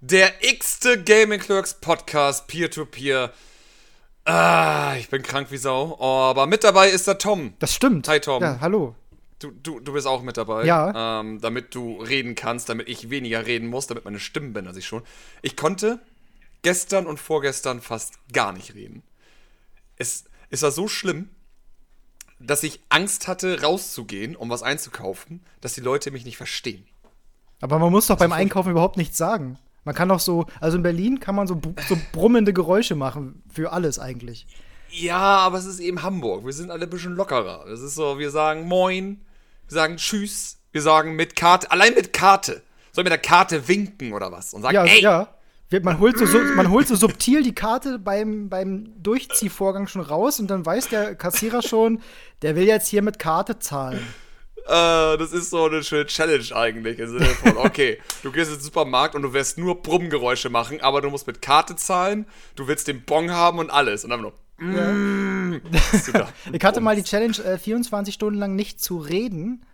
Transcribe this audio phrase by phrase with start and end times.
[0.00, 3.32] Der x-te Gaming Clerks Podcast, Peer-to-Peer.
[4.24, 5.96] Ah, ich bin krank wie Sau.
[5.98, 7.54] Oh, aber mit dabei ist der Tom.
[7.58, 8.06] Das stimmt.
[8.06, 8.40] Hi, Tom.
[8.40, 8.94] Ja, hallo.
[9.40, 10.66] Du, du, du bist auch mit dabei.
[10.66, 11.20] Ja.
[11.20, 15.02] Ähm, damit du reden kannst, damit ich weniger reden muss, damit meine Stimmbänder sich schon.
[15.42, 15.98] Ich konnte
[16.62, 19.02] gestern und vorgestern fast gar nicht reden.
[19.96, 21.28] Es, es war so schlimm,
[22.38, 26.86] dass ich Angst hatte, rauszugehen, um was einzukaufen, dass die Leute mich nicht verstehen.
[27.60, 29.58] Aber man muss doch beim Einkaufen überhaupt nichts sagen.
[29.88, 33.72] Man kann doch so, also in Berlin kann man so, so brummende Geräusche machen für
[33.72, 34.46] alles eigentlich.
[34.90, 36.44] Ja, aber es ist eben Hamburg.
[36.44, 37.64] Wir sind alle ein bisschen lockerer.
[37.68, 39.22] Es ist so, wir sagen Moin,
[39.66, 42.60] wir sagen Tschüss, wir sagen mit Karte, allein mit Karte.
[42.92, 44.52] Soll mit der Karte winken oder was?
[44.52, 45.28] Und sagen, Ja, ey, ja.
[45.82, 50.38] Man holt, so, so, man holt so subtil die Karte beim, beim Durchziehvorgang schon raus
[50.38, 52.02] und dann weiß der Kassierer schon,
[52.42, 54.06] der will jetzt hier mit Karte zahlen.
[54.68, 56.98] Äh, das ist so eine schöne Challenge eigentlich.
[56.98, 60.82] Im Sinne von, okay, du gehst in den Supermarkt und du wirst nur Brummgeräusche machen,
[60.82, 64.04] aber du musst mit Karte zahlen, du willst den Bon haben und alles.
[64.04, 65.62] Und dann nur, mm,
[66.12, 66.28] da.
[66.52, 69.64] Ich hatte mal die Challenge, äh, 24 Stunden lang nicht zu reden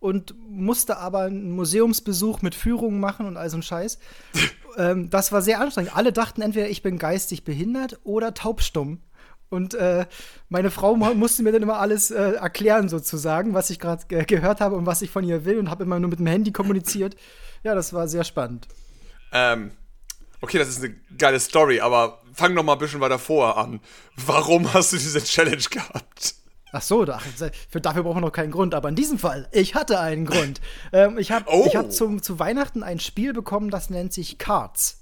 [0.00, 4.00] und musste aber einen Museumsbesuch mit Führungen machen und all so ein Scheiß.
[4.76, 5.96] ähm, das war sehr anstrengend.
[5.96, 8.98] Alle dachten entweder, ich bin geistig behindert oder taubstumm.
[9.50, 10.06] Und äh,
[10.48, 14.24] meine Frau mu- musste mir dann immer alles äh, erklären, sozusagen, was ich gerade ge
[14.24, 16.50] gehört habe und was ich von ihr will und habe immer nur mit dem Handy
[16.52, 17.14] kommuniziert.
[17.62, 18.66] Ja, das war sehr spannend.
[19.32, 19.70] Ähm,
[20.40, 23.80] okay, das ist eine geile Story, aber fang noch mal ein bisschen weiter vorher an.
[24.16, 26.34] Warum hast du diese Challenge gehabt?
[26.72, 27.20] Ach so, da,
[27.70, 28.74] für, dafür brauchen wir noch keinen Grund.
[28.74, 30.60] Aber in diesem Fall, ich hatte einen Grund.
[30.92, 31.64] Ähm, ich habe Oh.
[31.68, 35.00] ich hab zum, zu Weihnachten ein Spiel bekommen, das nennt sich Cards.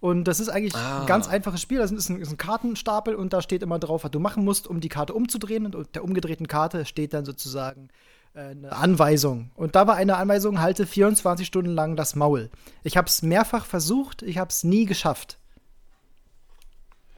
[0.00, 1.78] Und das ist eigentlich ein ganz einfaches Spiel.
[1.78, 4.68] Das ist ein, ist ein Kartenstapel und da steht immer drauf, was du machen musst,
[4.68, 5.74] um die Karte umzudrehen.
[5.74, 7.88] Und der umgedrehten Karte steht dann sozusagen
[8.34, 9.50] äh, eine Anweisung.
[9.56, 12.48] Und da war eine Anweisung, halte 24 Stunden lang das Maul.
[12.84, 15.38] Ich habe es mehrfach versucht, ich habe es nie geschafft.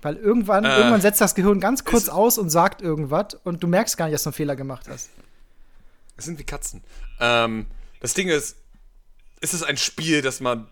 [0.01, 3.67] Weil irgendwann, Äh, irgendwann setzt das Gehirn ganz kurz aus und sagt irgendwas und du
[3.67, 5.11] merkst gar nicht, dass du einen Fehler gemacht hast.
[6.17, 6.83] Es sind wie Katzen.
[7.19, 7.67] Ähm,
[8.01, 8.57] das Ding ist,
[9.43, 10.67] ist es ein Spiel, das man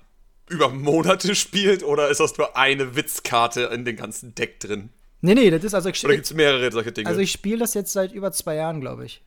[0.48, 4.91] über Monate spielt oder ist das nur eine Witzkarte in dem ganzen Deck drin?
[5.20, 7.09] Nee, nee, das ist also ich, Oder gibt es mehrere solche Dinge?
[7.09, 9.22] also ich spiele das jetzt seit über zwei Jahren, glaube ich.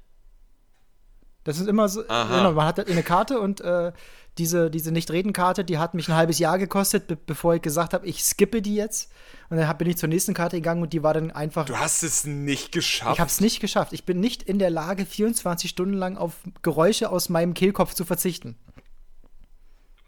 [1.43, 3.91] Das ist immer so, genau, man hat halt eine Karte und äh,
[4.37, 8.05] diese, diese Nicht-Reden-Karte, die hat mich ein halbes Jahr gekostet, be bevor ich gesagt habe,
[8.05, 9.11] ich skippe die jetzt.
[9.49, 11.65] Und dann bin ich zur nächsten Karte gegangen und die war dann einfach.
[11.65, 13.13] du hast es nicht geschafft.
[13.15, 13.91] Ich habe es nicht geschafft.
[13.91, 18.05] Ich bin nicht in der Lage, 24 Stunden lang auf Geräusche aus meinem Kehlkopf zu
[18.05, 18.55] verzichten.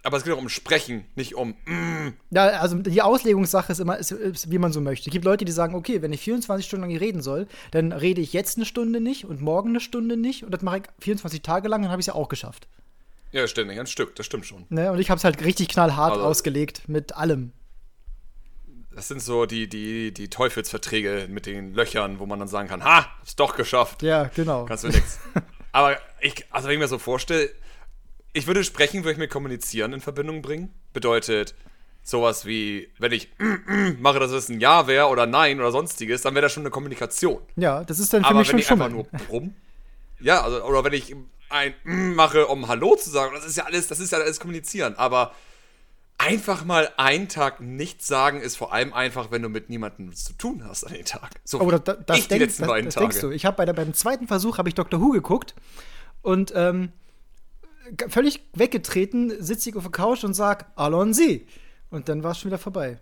[0.06, 1.56] Aber es geht auch um Sprechen, nicht um.
[1.66, 5.09] Mm, Ja, also die Auslegungssache ist immer, ist, ist, wie man so möchte.
[5.09, 8.19] Es gibt Leute, die sagen, okay, wenn ich 24 Stunden lang reden soll, dann rede
[8.19, 11.41] ich jetzt eine Stunde nicht und morgen eine Stunde nicht und das mache ich 24
[11.41, 12.68] Tage lang, dann habe ich es ja auch geschafft.
[13.31, 14.66] ja, ständig, ein Stück, das stimmt schon.
[14.69, 14.91] Ne?
[14.91, 17.53] Und ich habe es halt richtig knallhart Also- ausgelegt mit allem.
[18.96, 22.84] Das sind so die, die, die Teufelsverträge mit den Löchern, wo man dann sagen kann:
[22.84, 24.03] Ha, hab's doch geschafft.
[24.03, 24.66] Ja, genau.
[24.66, 25.18] Kannst du nix.
[25.72, 27.50] Aber ich, also wenn ich mir so vorstelle,
[28.34, 30.74] ich würde sprechen, würde ich mit kommunizieren in Verbindung bringen.
[30.94, 31.56] Bedeutet
[32.04, 33.30] sowas wie, wenn ich
[34.00, 36.70] mache, dass es ein Ja wäre oder Nein oder sonstiges, dann wäre das schon eine
[36.72, 37.42] Kommunikation.
[37.56, 39.08] Ja, das ist dann für Aber mich wenn schon ich einfach Schummeln.
[39.12, 39.56] nur brumm,
[40.20, 41.16] ja, also, oder wenn ich
[41.50, 44.96] ein mache, um Hallo zu sagen, das ist ja alles, das ist ja alles kommunizieren.
[44.96, 45.34] Aber
[46.18, 50.24] einfach mal einen Tag nichts sagen ist vor allem einfach, wenn du mit niemandem was
[50.24, 51.30] zu tun hast an den Tag.
[51.44, 53.08] So Oh, wie das, ich die denk, letzten das, beiden das Tage.
[53.08, 53.32] denkst du.
[53.32, 55.00] Ich habe bei der, beim zweiten Versuch habe ich Dr.
[55.02, 55.54] Who geguckt
[56.22, 56.92] und ähm,
[58.08, 61.48] völlig weggetreten sitze ich auf der Couch und sag Allons-y.
[61.90, 63.00] Und dann war es schon wieder vorbei.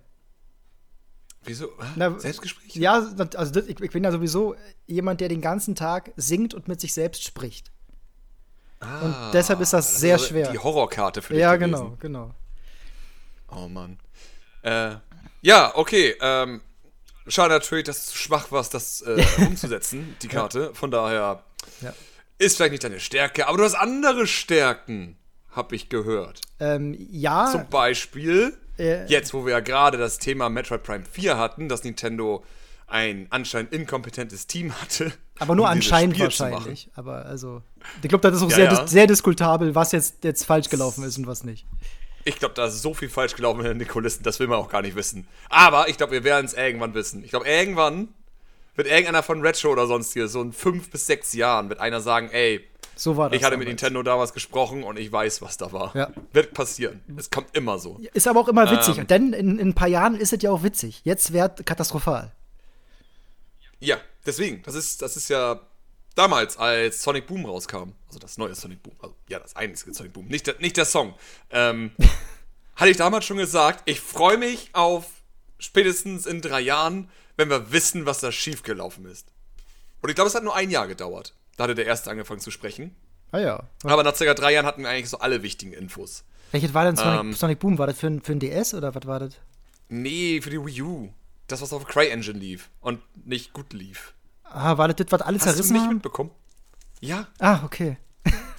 [1.43, 1.69] Wieso?
[1.95, 2.75] Na, Selbstgespräch?
[2.75, 4.55] Ja, das- also das, ich, ich bin ja sowieso
[4.85, 7.71] jemand, der den ganzen Tag singt und mit sich selbst spricht.
[8.79, 10.51] und deshalb ist das, sehr also schwer.
[10.51, 11.97] Die Horrorkarte für dich Ja, gewesen.
[11.99, 12.35] genau, genau.
[13.63, 13.99] Oh Mann.
[14.61, 14.95] Äh,
[15.41, 16.15] ja, okay.
[16.21, 16.61] Ähm,
[17.27, 20.73] schade natürlich, dass du zu schwach warst, das äh, umzusetzen, die Karte.
[20.75, 21.43] Von daher
[21.81, 21.93] Ja.
[22.41, 25.17] Ist vielleicht nicht deine Stärke, aber du hast andere Stärken,
[25.51, 26.41] hab ich gehört.
[26.59, 29.05] Ähm, ja, Zum Beispiel, Äh.
[29.07, 32.43] jetzt, wo wir ja gerade das Thema Metroid Prime 4 hatten, dass Nintendo
[32.87, 35.11] ein anscheinend inkompetentes Team hatte.
[35.39, 36.89] aber nur um anscheinend wahrscheinlich.
[36.95, 37.61] Aber also,
[38.01, 38.81] ich glaube, das ist auch Ja, sehr, ja.
[38.83, 41.65] dis- sehr diskutabel, was jetzt, jetzt falsch gelaufen ist und was nicht.
[42.23, 44.69] Ich glaube, da ist so viel falsch gelaufen in den Kulissen, das will man auch
[44.69, 45.25] gar nicht wissen.
[45.49, 47.23] Aber ich glaube, wir werden es irgendwann wissen.
[47.23, 48.09] Ich glaube, irgendwann
[48.75, 52.29] wird irgendeiner von Retro oder sonstiges, so in fünf bis sechs Jahren, wird einer sagen,
[52.31, 53.37] ey, So war das.
[53.37, 53.81] ich hatte mit damals.
[53.81, 55.95] Nintendo damals gesprochen und ich weiß, was da war.
[55.95, 56.11] Ja.
[56.33, 57.01] Wird passieren.
[57.17, 57.99] Es kommt immer so.
[58.13, 58.97] Ist aber auch immer witzig.
[58.99, 59.07] Ähm.
[59.07, 61.01] Denn in, in ein paar Jahren ist es ja auch witzig.
[61.03, 62.31] Jetzt wäre katastrophal.
[63.79, 65.59] Ja, deswegen, das ist, das ist ja
[66.15, 70.13] damals, als Sonic Boom rauskam, also das neue Sonic Boom, also ja, das einzige Sonic
[70.13, 71.15] Boom, nicht der, nicht der Song.
[71.49, 71.91] Ähm,
[72.75, 75.05] hatte ich damals schon gesagt, ich freue mich auf
[75.57, 77.09] spätestens in drei Jahren,
[77.41, 79.27] wenn wir wissen, was da schiefgelaufen ist.
[80.01, 81.33] Und ich glaube, es hat nur ein Jahr gedauert.
[81.57, 82.95] Da hatte der Erste angefangen zu sprechen.
[83.31, 83.63] Ah ja.
[83.83, 86.23] Aber nach circa drei Jahren hatten wir eigentlich so alle wichtigen Infos.
[86.51, 87.33] Welches war denn Sonic, Ähm.
[87.33, 87.77] Sonic Boom?
[87.77, 89.35] War das für, ein- für ein DS oder was war das?
[89.89, 91.09] Nee, für die Wii U.
[91.47, 94.13] Das, was auf CryEngine lief und nicht gut lief.
[94.43, 95.93] Ah, war das das, was alle Hast du zerrissen nicht haben?
[95.95, 96.31] mitbekommen?
[96.99, 97.97] Ja, Ah, okay.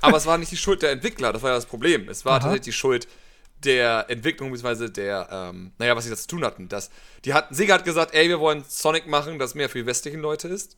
[0.00, 2.08] aber es war nicht die Schuld der Entwickler, das war ja das Problem.
[2.08, 2.38] Es war Aha.
[2.40, 3.06] tatsächlich die Schuld
[3.64, 6.68] der Entwicklung, beziehungsweise der, ähm, naja, was sie das zu tun hatten.
[6.68, 6.90] Das,
[7.24, 10.20] die hatten, Sega hat gesagt, ey, wir wollen Sonic machen, das mehr für die westlichen
[10.20, 10.76] Leute ist.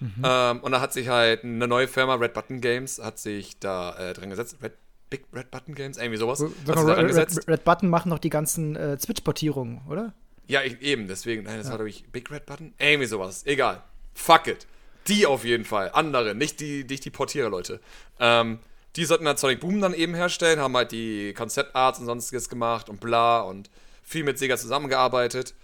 [0.00, 0.22] Mhm.
[0.24, 3.96] Ähm, und da hat sich halt eine neue Firma, Red Button Games, hat sich da
[3.96, 4.56] äh, dran gesetzt.
[4.62, 4.72] Red,
[5.10, 6.38] Big Red Button Games, irgendwie sowas.
[6.38, 7.14] Sag mal, Red.
[7.14, 10.12] Red, Red Button machen noch die ganzen äh, Switch-Portierungen, oder?
[10.48, 11.44] Ja, ich, eben, deswegen.
[11.44, 12.74] Nein, das war, glaube ich, Big Red Button?
[12.78, 13.46] Irgendwie sowas.
[13.46, 13.82] Egal.
[14.14, 14.66] Fuck it.
[15.08, 15.90] Die auf jeden Fall.
[15.92, 17.80] Andere, nicht die, nicht die Portierer-Leute.
[18.18, 18.58] Ähm,
[18.96, 22.88] die sollten halt Sonic Boom dann eben herstellen, haben halt die Konzeptarts und sonstiges gemacht
[22.88, 23.70] und bla und
[24.02, 25.54] viel mit Sega zusammengearbeitet.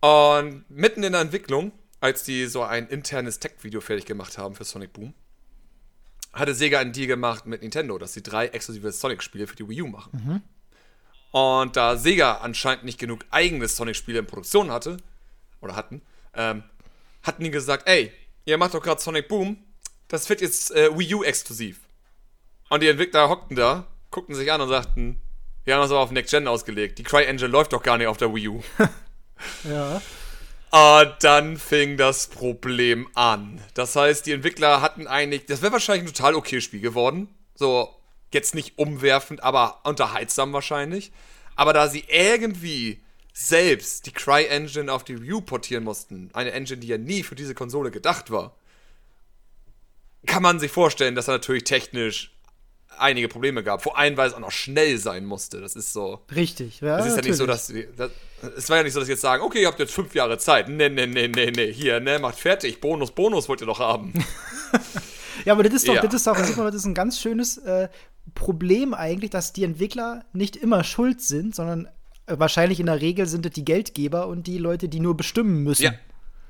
[0.00, 4.64] Und mitten in der Entwicklung, als die so ein internes Tech-Video fertig gemacht haben für
[4.64, 5.14] Sonic Boom,
[6.32, 9.82] hatte Sega einen Deal gemacht mit Nintendo, dass sie drei exklusive Sonic-Spiele für die Wii
[9.82, 10.10] U machen.
[11.32, 14.96] Und da Sega anscheinend nicht genug eigene Sonic-Spiele in Produktion hatte,
[15.60, 16.02] oder hatten,
[16.34, 16.62] ähm,
[17.22, 18.12] hatten die gesagt, ey,
[18.44, 19.58] ihr macht doch gerade Sonic Boom,
[20.08, 21.80] das wird jetzt äh, Wii U exklusiv.
[22.70, 25.20] Und die Entwickler hockten da, guckten sich an und sagten,
[25.64, 26.98] wir haben das aber auf Next Gen ausgelegt.
[26.98, 28.62] Die CryEngine läuft doch gar nicht auf der Wii U.
[29.64, 30.02] Ja.
[30.70, 33.58] Und dann fing das Problem an.
[33.72, 37.28] Das heißt, die Entwickler hatten eigentlich, das wäre wahrscheinlich ein total okay Spiel geworden.
[37.54, 37.88] So,
[38.34, 41.10] jetzt nicht umwerfend, aber unterhaltsam wahrscheinlich.
[41.56, 43.00] Aber da sie irgendwie
[43.32, 47.34] selbst die CryEngine auf die Wii U portieren mussten, eine Engine, die ja nie für
[47.34, 48.54] diese Konsole gedacht war,
[50.26, 52.36] kann man sich vorstellen, dass da natürlich technisch
[52.98, 53.82] einige Probleme gab.
[53.82, 55.60] Vor allem, weil es auch noch schnell sein musste.
[55.60, 56.20] Das ist so.
[56.34, 56.80] Richtig.
[56.80, 57.88] Ja, Es ist ja nicht so, natürlich.
[57.96, 58.10] dass.
[58.42, 60.14] Das, es war ja nicht so, dass sie jetzt sagen, okay, ihr habt jetzt fünf
[60.14, 60.68] Jahre Zeit.
[60.68, 61.72] Nee, nee, nee, nee, nee.
[61.72, 62.80] Hier, ne, macht fertig.
[62.80, 64.12] Bonus, Bonus wollt ihr doch haben.
[65.46, 66.02] Ja, aber das ist doch, Ja.
[66.02, 67.88] das ist doch, das ist ein ganz schönes äh,
[68.34, 71.86] Problem eigentlich, dass die Entwickler nicht immer schuld sind, sondern
[72.26, 75.62] äh, wahrscheinlich in der Regel sind es die Geldgeber und die Leute, die nur bestimmen
[75.62, 75.84] müssen.
[75.84, 75.94] Ja.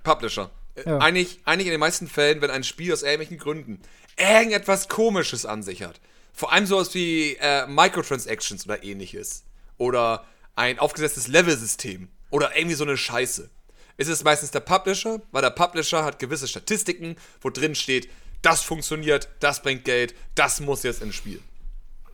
[0.03, 0.51] Publisher.
[0.75, 0.99] Äh, Ja.
[0.99, 3.81] Eigentlich, eigentlich in den meisten Fällen, wenn ein Spiel aus irgendwelchen Gründen
[4.19, 6.01] irgendetwas Komisches an sich hat.
[6.33, 9.45] Vor allem sowas wie äh, Microtransactions oder ähnliches.
[9.79, 10.25] Oder
[10.57, 12.09] ein aufgesetztes Level-System.
[12.31, 13.51] Oder irgendwie so eine Scheiße.
[13.97, 18.09] Ist es meistens der Publisher, weil der Publisher hat gewisse Statistiken, wo drin steht,
[18.43, 21.43] das funktioniert, das bringt Geld, das muss jetzt ins Spiel.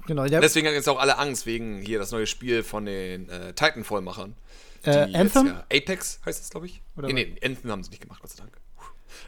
[0.06, 0.26] Genau.
[0.26, 3.52] Der, Deswegen haben jetzt auch alle Angst wegen hier das neue Spiel von den äh,
[3.52, 4.34] Titanfall-Machern.
[4.84, 5.46] Äh, Anthem?
[5.46, 6.80] Jetzt, ja, Apex heißt es, glaube ich.
[6.96, 8.56] Oder nee, nee, Anthem haben sie nicht gemacht, Gott sei Dank.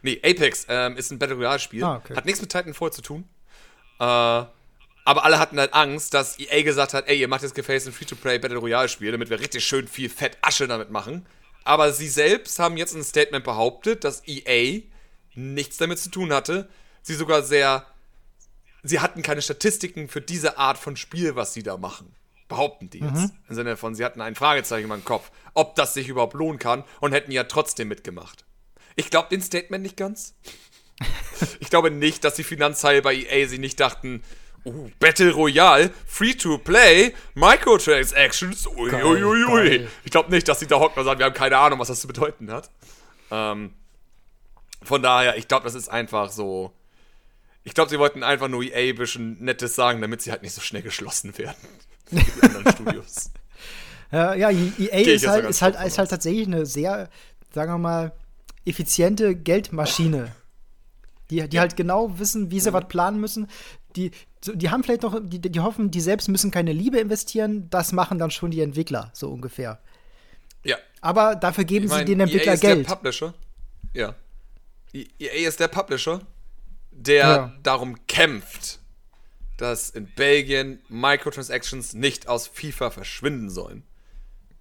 [0.02, 1.82] Nee, Apex ähm, ist ein Battle Royale-Spiel.
[1.82, 2.14] Ah, okay.
[2.14, 3.24] Hat nichts mit Titanfall zu tun.
[3.98, 4.44] Äh,
[5.08, 7.94] aber alle hatten halt Angst, dass EA gesagt hat, ey, ihr macht jetzt gefälligst ein
[7.94, 11.24] Free-to-Play Battle Royale-Spiel, damit wir richtig schön viel Fett Asche damit machen.
[11.64, 14.82] Aber sie selbst haben jetzt ein Statement behauptet, dass EA
[15.34, 16.68] nichts damit zu tun hatte.
[17.00, 17.86] Sie sogar sehr
[18.82, 22.14] sie hatten keine Statistiken für diese Art von Spiel, was sie da machen.
[22.46, 23.32] Behaupten die jetzt.
[23.48, 26.58] Im Sinne von, sie hatten ein Fragezeichen in meinem Kopf, ob das sich überhaupt lohnen
[26.58, 28.44] kann und hätten ja trotzdem mitgemacht.
[28.94, 30.34] Ich glaube den Statement nicht ganz.
[31.60, 34.22] ich glaube nicht, dass die Finanzteile bei EA sich nicht dachten,
[34.64, 39.86] uh, Battle Royale, Free-to-Play, Microtransactions, uiuiui.
[40.04, 42.00] Ich glaube nicht, dass sie da hocken und sagen, wir haben keine Ahnung, was das
[42.00, 42.70] zu bedeuten hat.
[43.30, 43.72] Ähm,
[44.82, 46.72] von daher, ich glaube, das ist einfach so.
[47.64, 50.54] Ich glaube, sie wollten einfach nur EA ein bisschen Nettes sagen, damit sie halt nicht
[50.54, 51.56] so schnell geschlossen werden.
[52.10, 53.30] Wie die anderen Studios.
[54.10, 57.10] Ja, ja, EA ich ist halt, ist, halt, ist halt tatsächlich eine sehr,
[57.52, 58.12] sagen wir mal,
[58.64, 60.32] effiziente Geldmaschine.
[61.30, 63.48] Die, die halt genau wissen, wie sie was planen müssen.
[63.96, 64.12] Die,
[64.44, 68.18] die haben vielleicht noch, die, die hoffen, die selbst müssen keine Liebe investieren, das machen
[68.18, 69.80] dann schon die Entwickler, so ungefähr.
[70.64, 70.76] Ja.
[71.00, 72.88] Aber dafür geben Ich sie mein, den Entwickler EA ist Geld.
[72.88, 73.34] der Publisher.
[73.94, 74.14] Ja.
[74.92, 76.20] E- EA ist der Publisher,
[76.90, 77.52] der Ja.
[77.62, 78.78] darum kämpft,
[79.56, 83.82] dass in Belgien Microtransactions nicht aus FIFA verschwinden sollen.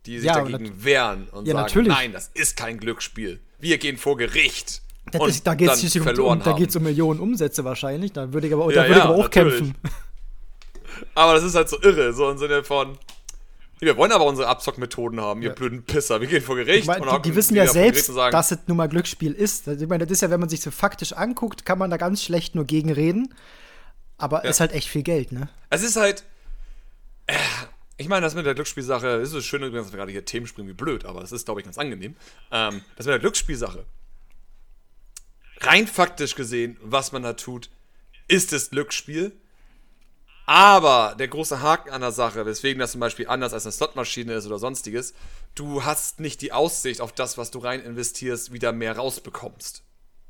[0.05, 1.87] Die sich Ja, dagegen wehren und Ja, sagen, natürlich.
[1.89, 3.39] nein, das ist kein Glücksspiel.
[3.59, 4.81] Wir gehen vor Gericht.
[5.11, 6.57] Das da geht es um, um, da haben.
[6.57, 8.13] geht's um Millionen Umsätze wahrscheinlich.
[8.13, 9.59] Da würde ich aber, Ja, da würde ich ja, aber auch natürlich.
[9.59, 9.75] kämpfen.
[11.13, 12.97] Aber das ist halt so irre, so im Sinne von,
[13.79, 16.19] wir wollen aber unsere Abzockmethoden haben, ihr blöden Pisser.
[16.19, 16.79] Wir gehen vor Gericht.
[16.79, 19.67] Ich mein, und die, die wissen ja selbst, sagen, dass es nun mal Glücksspiel ist.
[19.67, 21.97] Also, ich meine, das ist ja, wenn man sich so faktisch anguckt, kann man da
[21.97, 23.33] ganz schlecht nur gegenreden.
[24.17, 25.49] Aber ist halt echt viel Geld, ne?
[25.69, 26.23] Es ist halt.
[27.27, 27.35] Äh,
[27.97, 30.69] ich meine, das mit der Glücksspielsache, es ist schön dass wir gerade hier Themen springen
[30.69, 32.15] wie blöd, aber das ist, glaube ich, ganz angenehm.
[32.51, 33.85] Ähm, das mit der Glücksspielsache.
[35.61, 37.69] Rein faktisch gesehen, was man da tut,
[38.27, 39.31] ist es Glücksspiel.
[40.45, 44.33] Aber der große Haken an der Sache, weswegen das zum Beispiel anders als eine Slotmaschine
[44.33, 45.13] ist oder sonstiges,
[45.55, 49.83] du hast nicht die Aussicht auf das, was du rein investierst, wieder mehr rausbekommst.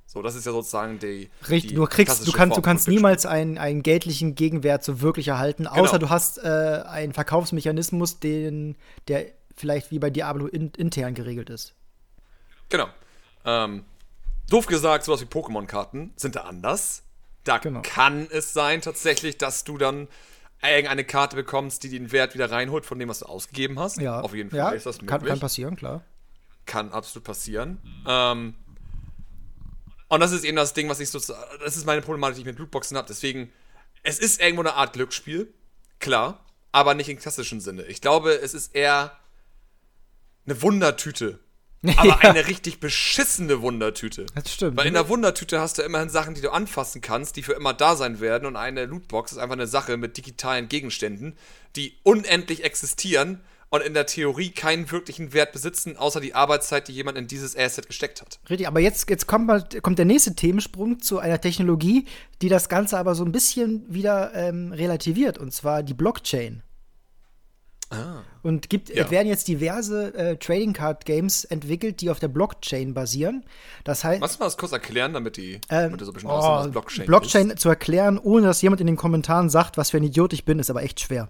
[0.08, 1.30] So, das ist ja sozusagen die.
[1.50, 5.28] Richtig, die du kriegst, du kannst, du kannst niemals einen, einen geldlichen Gegenwert so wirklich
[5.28, 6.08] erhalten, außer Genau.
[6.08, 8.76] du hast äh, einen Verkaufsmechanismus, den,
[9.10, 11.76] der vielleicht wie bei Diablo in, intern geregelt ist.
[12.70, 12.88] Genau.
[13.46, 13.84] Ähm,
[14.50, 17.04] doof gesagt, sowas wie Pokémon-Karten sind da anders.
[17.44, 17.82] Da Genau.
[17.84, 20.08] kann es sein tatsächlich, dass du dann
[20.62, 23.98] irgendeine Karte bekommst, die den Wert wieder reinholt von dem, was du ausgegeben hast.
[23.98, 25.10] Ja, Auf jeden Fall ja, ist das möglich.
[25.10, 26.04] kann, kann passieren, klar.
[26.66, 27.78] kann absolut passieren.
[28.08, 28.56] Ähm,
[30.10, 31.20] und das ist eben das Ding, was ich so.
[31.20, 33.08] Das ist meine Problematik, die ich mit Blutboxen habe.
[33.08, 33.52] Deswegen,
[34.04, 35.54] es ist irgendwo eine Art Glücksspiel,
[36.00, 37.84] klar, aber nicht im klassischen Sinne.
[37.84, 39.12] Ich glaube, es ist eher
[40.46, 41.40] eine Wundertüte.
[41.98, 42.18] Aber Ja.
[42.18, 44.26] eine richtig beschissene Wundertüte.
[44.36, 44.78] Das stimmt.
[44.78, 47.74] Weil in der Wundertüte hast du immerhin Sachen, die du anfassen kannst, die für immer
[47.74, 48.46] da sein werden.
[48.46, 51.38] Und eine Lootbox ist einfach eine Sache mit digitalen Gegenständen,
[51.76, 56.94] die unendlich existieren und in der Theorie keinen wirklichen Wert besitzen, außer die Arbeitszeit, die
[56.94, 58.40] jemand in dieses Asset gesteckt hat.
[58.50, 62.06] Richtig, aber jetzt, jetzt kommt, kommt der nächste Themensprung zu einer Technologie,
[62.42, 66.64] die das Ganze aber so ein bisschen wieder ähm, relativiert, und zwar die Blockchain.
[68.44, 69.06] Und gibt, Ja.
[69.06, 73.46] es werden jetzt diverse äh, Trading Card Games entwickelt, die auf der Blockchain basieren.
[73.86, 76.30] Das heißt, Magst du mal das kurz erklären, damit die ähm, damit so ein bisschen
[76.30, 77.60] oh, aussehen, was Blockchain, Blockchain ist?
[77.60, 80.60] zu erklären, ohne dass jemand in den Kommentaren sagt, was für ein Idiot ich bin,
[80.60, 81.30] ist aber echt schwer.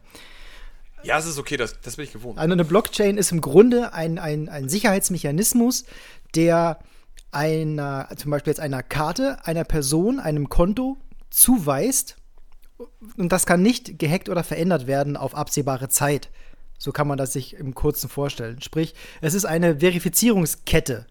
[1.03, 2.39] Ja, es ist okay, das, das bin ich gewohnt.
[2.39, 5.85] Also eine Blockchain ist im Grunde ein, ein, ein Sicherheitsmechanismus,
[6.35, 6.79] der
[7.31, 10.97] einer, zum Beispiel jetzt einer Karte, einer Person, einem Konto
[11.29, 12.17] zuweist.
[13.15, 16.29] Und das kann nicht gehackt oder verändert werden auf absehbare Zeit.
[16.77, 18.61] So kann man das sich im Kurzen vorstellen.
[18.61, 21.07] Sprich, es ist eine Verifizierungskette.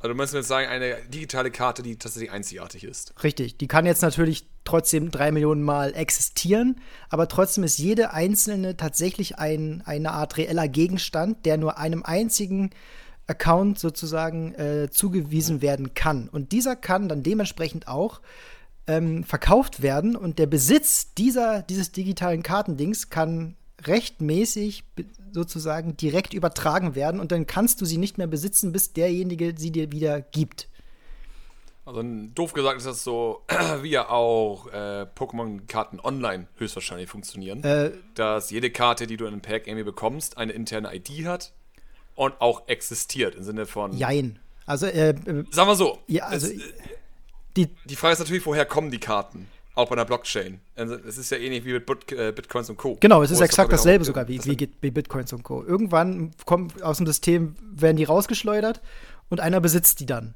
[0.00, 3.22] Also du meinst jetzt sagen, eine digitale Karte, die tatsächlich einzigartig ist.
[3.22, 3.58] Richtig.
[3.58, 6.80] Die kann jetzt natürlich trotzdem drei Millionen Mal existieren,
[7.10, 12.70] aber trotzdem ist jede einzelne tatsächlich ein, eine Art reeller Gegenstand, der nur einem einzigen
[13.26, 16.30] Account sozusagen äh, zugewiesen werden kann.
[16.30, 18.22] Und dieser kann dann dementsprechend auch
[18.86, 23.54] ähm, verkauft werden und der Besitz dieser, dieses digitalen Kartendings kann
[23.86, 24.84] rechtmäßig
[25.32, 29.70] sozusagen direkt übertragen werden und dann kannst du sie nicht mehr besitzen, bis derjenige sie
[29.70, 30.68] dir wieder gibt.
[31.86, 32.02] Also
[32.34, 33.42] doof gesagt ist das so,
[33.82, 37.64] wie ja auch äh, Pokémon-Karten online höchstwahrscheinlich funktionieren.
[37.64, 41.52] Äh, dass jede Karte, die du in einem Pack irgendwie bekommst, eine interne ID hat
[42.14, 43.96] und auch existiert im Sinne von.
[43.96, 44.38] Jein.
[44.66, 45.98] Also, äh, äh, Sagen wir so.
[46.06, 46.60] Ja, also, es,
[47.56, 49.48] die, die Frage ist natürlich, woher kommen die Karten?
[49.80, 50.60] Auch bei einer Blockchain.
[50.76, 52.98] Also, Es ist ja ähnlich wie mit äh, Bitcoins und Co.
[53.00, 55.64] genau, es ist exakt dasselbe sogar wie, wie, wie Bitcoins und Co.
[55.64, 58.82] Irgendwann kommen aus dem System, werden die rausgeschleudert
[59.30, 60.34] und einer besitzt die dann.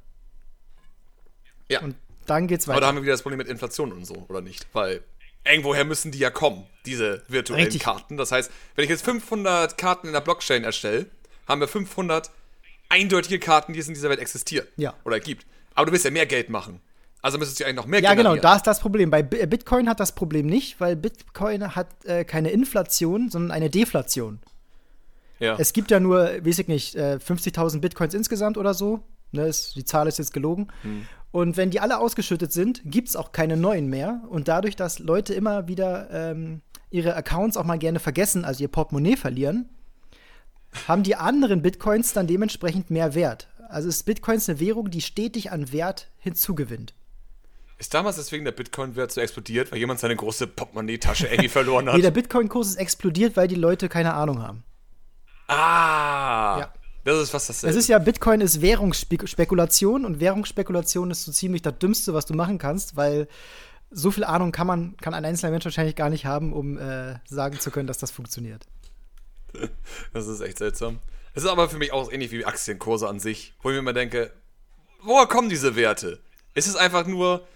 [1.68, 1.82] Ja.
[1.82, 2.86] Und dann geht's Aber da weiter.
[2.86, 4.66] haben wir wieder das Problem mit Inflation und so, oder nicht?
[4.72, 5.02] Weil
[5.44, 7.82] irgendwoher müssen die ja kommen, diese virtuellen Richtig.
[7.82, 8.16] Karten.
[8.16, 11.04] Das heißt, wenn ich jetzt 500 Karten in der Blockchain erstelle,
[11.46, 12.30] haben wir 500
[12.88, 14.66] eindeutige Karten, die es in dieser Welt existieren.
[14.76, 14.94] Ja.
[15.04, 15.44] Oder gibt.
[15.74, 16.80] Aber du willst ja mehr Geld machen.
[17.24, 18.42] Also müsstest du eigentlich noch mehr Ja, genau, generieren.
[18.42, 19.10] da ist das Problem.
[19.10, 23.70] Bei Bi- Bitcoin hat das Problem nicht, weil Bitcoin hat äh, keine Inflation, sondern eine
[23.70, 24.40] Deflation.
[25.38, 25.56] Ja.
[25.58, 29.00] Es gibt ja nur, weiß ich nicht, äh, 50.000 Bitcoins insgesamt oder so.
[29.32, 30.68] Ne, ist, die Zahl ist jetzt gelogen.
[30.82, 31.06] Hm.
[31.32, 34.20] Und wenn die alle ausgeschüttet sind, gibt es auch keine neuen mehr.
[34.28, 38.68] Und dadurch, dass Leute immer wieder ähm, ihre Accounts auch mal gerne vergessen, also ihr
[38.68, 39.70] Portemonnaie verlieren,
[40.86, 43.48] haben die anderen Bitcoins dann dementsprechend mehr Wert.
[43.68, 46.92] Also ist Bitcoins eine Währung, die stetig an Wert hinzugewinnt.
[47.84, 51.96] Ist damals deswegen der Bitcoin-Wert so explodiert, weil jemand seine große Portemonnaie-Tasche irgendwie verloren hat?
[51.96, 54.64] Nee, der Bitcoin-Kurs ist explodiert, weil die Leute keine Ahnung haben.
[55.48, 56.60] ah!
[56.60, 56.72] Ja.
[57.04, 57.70] Das ist fast dasselbe.
[57.70, 62.32] Es ist ja, Bitcoin ist Währungsspekulation und Währungsspekulation ist so ziemlich das Dümmste, was du
[62.32, 63.28] machen kannst, weil
[63.90, 67.16] so viel Ahnung kann man, kann ein einzelner Mensch wahrscheinlich gar nicht haben, um äh,
[67.28, 68.66] sagen zu können, dass das funktioniert.
[70.14, 71.00] Das ist echt seltsam.
[71.34, 73.92] Es ist aber für mich auch ähnlich wie Aktienkurse an sich, wo ich mir immer
[73.92, 74.32] denke,
[75.02, 76.20] woher kommen diese Werte?
[76.54, 77.46] Ist es einfach nur,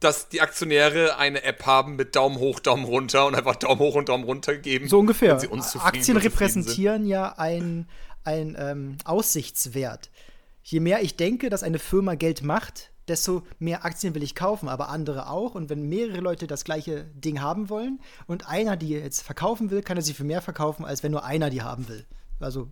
[0.00, 3.94] dass die Aktionäre eine App haben mit Daumen hoch, Daumen runter und einfach Daumen hoch
[3.94, 4.88] und Daumen runter geben?
[4.88, 5.34] So ungefähr.
[5.34, 6.16] Aktien zufrieden sind?
[6.18, 7.88] repräsentieren ja ein,
[8.24, 10.10] ein ähm, Aussichtswert.
[10.62, 14.68] Je mehr ich denke, dass eine Firma Geld macht, desto mehr Aktien will ich kaufen,
[14.68, 15.54] aber andere auch.
[15.54, 19.82] Und wenn mehrere Leute das gleiche Ding haben wollen und einer die jetzt verkaufen will,
[19.82, 22.06] kann er sie für mehr verkaufen, als wenn nur einer die haben will.
[22.38, 22.70] Also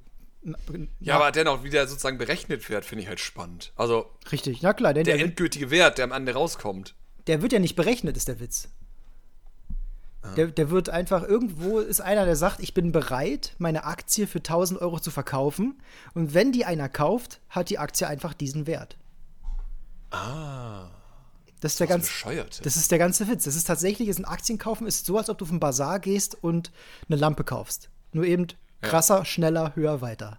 [1.00, 3.72] Ja, aber dennoch, wie der sozusagen berechnet wird, finde ich halt spannend.
[3.76, 6.94] Also richtig, na klar, denn der der, endgültige Wert, der am Ende rauskommt.
[7.26, 8.68] Der wird ja nicht berechnet, ist der Witz.
[10.36, 14.38] Der, der wird einfach, irgendwo ist einer, der sagt, ich bin bereit, meine Aktie für
[14.38, 15.80] 1000 Euro zu verkaufen.
[16.14, 18.96] Und wenn die einer kauft, hat die Aktie einfach diesen Wert.
[21.60, 22.66] Das ist der Was ganze, bescheuert.
[22.66, 23.44] das ist der ganze Witz.
[23.44, 26.00] Das ist tatsächlich, ist ein Aktien kaufen, ist so, als ob du auf den Bazar
[26.00, 26.70] gehst und
[27.08, 27.88] eine Lampe kaufst.
[28.12, 28.48] Nur eben
[28.82, 30.38] krasser, schneller, höher, weiter.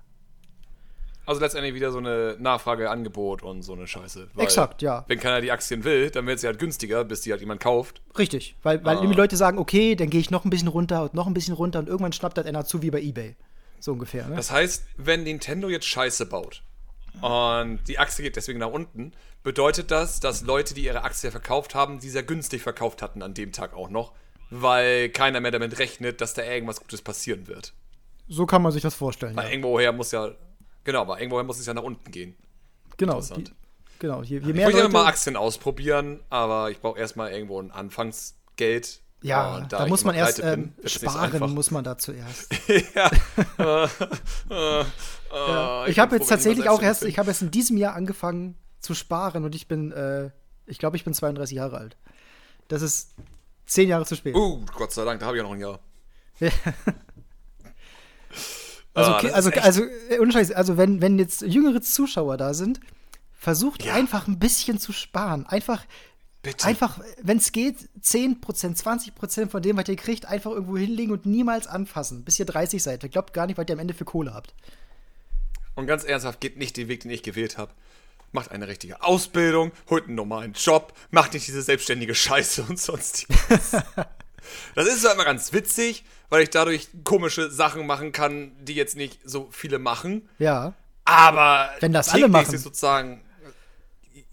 [1.28, 4.30] Also letztendlich wieder so eine Nachfrage, Angebot und so eine Scheiße.
[4.34, 5.04] Weil Exakt, ja.
[5.08, 8.02] Wenn keiner die Aktien will, dann wird sie halt günstiger, bis die halt jemand kauft.
[8.18, 9.02] Richtig, weil, weil Ah.
[9.06, 11.54] die Leute sagen, okay, dann gehe ich noch ein bisschen runter und noch ein bisschen
[11.54, 13.36] runter und irgendwann schnappt das einer zu wie bei Ebay.
[13.80, 14.36] So ungefähr, ne?
[14.38, 16.64] Das heißt, wenn Nintendo jetzt Scheiße baut
[17.22, 19.12] und die Aktie geht deswegen nach unten,
[19.44, 23.34] bedeutet das, dass Leute, die ihre Aktie verkauft haben, die sehr günstig verkauft hatten an
[23.34, 24.14] dem Tag auch noch,
[24.50, 27.74] weil keiner mehr damit rechnet, dass da irgendwas Gutes passieren wird.
[28.30, 29.36] So kann man sich das vorstellen.
[29.36, 29.52] Weil Ja.
[29.52, 30.32] irgendwoher muss ja,
[30.88, 32.36] genau, aber irgendwoher muss es ja nach unten gehen.
[32.96, 33.44] Genau, die,
[34.00, 34.24] genau.
[34.24, 39.02] Je, je Ich wollte ja mal Aktien ausprobieren, aber ich brauche erstmal irgendwo ein Anfangsgeld.
[39.22, 42.50] ja, Und da, ich muss man erst ähm, bin, so sparen, muss man da zuerst.
[42.96, 43.12] ja.
[43.60, 43.84] Äh,
[44.50, 47.94] äh, äh, ich habe bin jetzt tatsächlich auch erst, ich habe erst in diesem Jahr
[47.94, 50.32] angefangen zu sparen und ich bin, äh,
[50.66, 51.98] ich glaube, ich bin 32 Jahre alt.
[52.70, 53.14] Das ist
[53.66, 54.36] zehn Jahre zu spät.
[54.36, 55.80] Uh, Gott sei Dank, da habe ich ja noch ein Jahr.
[58.98, 62.80] Also, das also, also, Scheiß, also wenn, wenn jetzt jüngere Zuschauer da sind,
[63.38, 63.94] versucht Ja.
[63.94, 65.46] einfach ein bisschen zu sparen.
[65.46, 65.86] Einfach,
[66.42, 66.66] Bitte.
[66.66, 68.40] einfach wenn es geht, 10%,
[68.76, 72.82] 20% von dem, was ihr kriegt, einfach irgendwo hinlegen und niemals anfassen, bis ihr 30
[72.82, 73.04] seid.
[73.04, 74.54] Ihr glaubt gar nicht, was ihr am Ende für Kohle habt.
[75.76, 77.72] Und ganz ernsthaft, geht nicht den Weg, den ich gewählt habe.
[78.32, 83.38] Macht eine richtige Ausbildung, holt einen normalen Job, macht nicht diese selbstständige Scheiße und sonstiges.
[84.76, 89.20] das ist immer ganz witzig, weil ich dadurch komische Sachen machen kann, die jetzt nicht
[89.24, 90.28] so viele machen.
[90.40, 90.74] Ja.
[91.06, 92.54] Aber Wenn das alle machen.
[92.54, 93.22] ist sozusagen.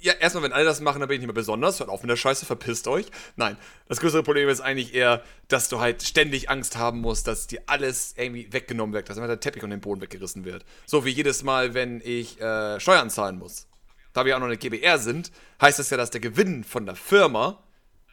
[0.01, 1.81] Ja, erstmal, wenn alle das machen, dann bin ich nicht mehr besonders.
[1.81, 3.07] Hört auf mit der Scheiße, verpisst euch.
[3.37, 3.57] Nein,
[3.89, 7.63] das größere Problem ist eigentlich eher, dass du halt ständig Angst haben musst, dass dir
[7.67, 10.65] alles irgendwie weggenommen wird, dass immer der Teppich und den Boden weggerissen wird.
[10.85, 13.67] So wie jedes Mal, wenn ich äh, Steuern zahlen muss.
[14.13, 16.97] Da wir auch noch eine GBR sind, heißt das ja, dass der Gewinn von der
[16.97, 17.63] Firma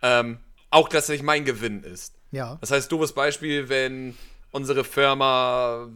[0.02, 0.38] ähm,
[0.72, 2.16] auch gleichzeitig mein Gewinn ist.
[2.32, 2.58] Ja.
[2.62, 4.18] Das heißt, doofes Beispiel, wenn
[4.52, 5.88] unsere Firma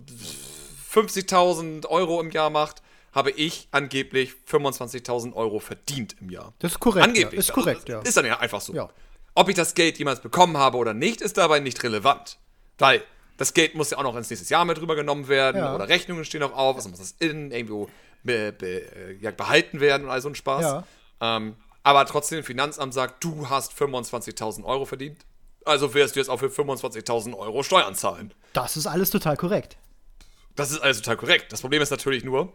[0.94, 2.82] 50.000 Euro im Jahr macht,
[3.14, 6.54] habe ich angeblich 25.000 Euro verdient im Jahr.
[6.60, 7.06] Das ist korrekt.
[7.08, 7.34] Angeblich.
[7.34, 7.40] Ja.
[7.40, 8.02] Ist korrekt, ja.
[8.02, 8.74] Ist dann ja einfach so.
[8.74, 8.90] Ja.
[9.34, 12.38] Ob ich das Geld jemals bekommen habe oder nicht, ist dabei nicht relevant.
[12.78, 13.02] Weil
[13.38, 15.76] das Geld muss ja auch noch ins nächste Jahr mit rübergenommen werden Ja.
[15.76, 17.90] oder Rechnungen stehen noch auf, also muss das in irgendwo
[18.24, 20.62] be, be, ja, behalten werden und all so ein Spaß.
[20.62, 20.84] Ja.
[21.22, 25.24] Ähm, aber trotzdem, Finanzamt sagt, du hast 25.000 Euro verdient.
[25.66, 28.34] Also wirst du jetzt auch für 25.000 Euro Steuern zahlen.
[28.54, 29.78] Das ist alles total korrekt.
[30.56, 31.54] Das ist alles total korrekt.
[31.54, 32.52] Das Problem ist natürlich nur,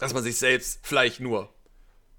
[0.00, 1.48] dass man sich selbst vielleicht nur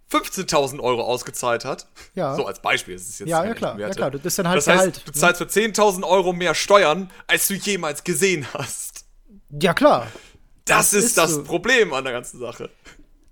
[0.09, 1.89] 15.000 Euro ausgezahlt hat.
[2.15, 2.33] Ja.
[2.35, 2.95] So als Beispiel.
[2.95, 3.77] Das ist jetzt Ja, ja, klar.
[3.77, 4.09] Ja, klar.
[4.09, 5.17] Das ist dann halt das heißt, Gehalt, du ne?
[5.17, 9.03] zahlst für 10.000 Euro mehr Steuern, als du jemals gesehen hast.
[9.49, 10.07] Ja, klar.
[10.63, 11.43] Das, ist, ist das so.
[11.43, 12.69] Problem an der ganzen Sache.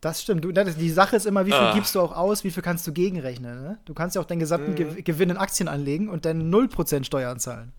[0.02, 0.46] Das stimmt.
[0.46, 1.74] Du, das- die Sache ist immer, wie viel Ah.
[1.74, 3.62] gibst du auch aus, wie viel kannst du gegenrechnen.
[3.62, 3.80] Ne?
[3.86, 4.76] Du kannst ja auch deinen gesamten Mhm.
[4.76, 7.74] Ge Gewinn in Aktien anlegen und dann 0% Steuern zahlen.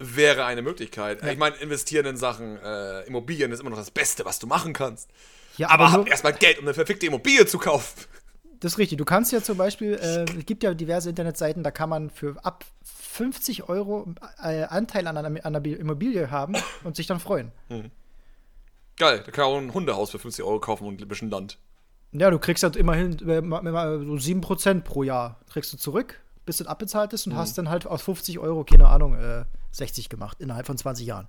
[0.00, 1.24] Wäre eine Möglichkeit.
[1.24, 4.72] Ich meine, investieren in Sachen äh, Immobilien ist immer noch das Beste, was du machen
[4.72, 5.08] kannst.
[5.56, 8.00] Ja, Aber nur- hab erstmal Geld, um eine verfickte Immobilie zu kaufen.
[8.60, 8.98] Das ist richtig.
[8.98, 12.36] Du kannst ja zum Beispiel, äh, es gibt ja diverse Internetseiten, da kann man für
[12.44, 17.50] ab 50 Euro äh, Anteil an einer, an einer Immobilie haben und sich dann freuen.
[18.98, 21.58] Geil, da kann man auch ein Hundehaus für 50 Euro kaufen und ein bisschen Land.
[22.12, 26.66] Ja, du kriegst halt immerhin äh, so 7% pro Jahr kriegst du zurück, bis das
[26.66, 27.38] abbezahlt ist und Mhm.
[27.38, 31.28] hast dann halt aus 50 Euro, keine Ahnung, äh, 60 gemacht innerhalb von 20 Jahren.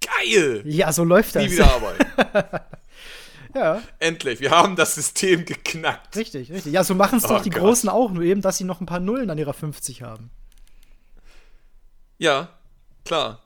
[0.00, 0.62] Geil!
[0.66, 1.44] Ja, so läuft das.
[1.44, 2.04] Nie wieder arbeiten.
[3.56, 6.16] Ja, Endlich, wir haben das System geknackt.
[6.16, 6.72] richtig, richtig.
[6.72, 7.60] Ja, so machen es Oh doch die Gott.
[7.60, 10.30] Großen auch, nur eben, dass sie noch ein paar Nullen an ihrer 50 haben.
[12.18, 12.48] Ja,
[13.04, 13.42] klar.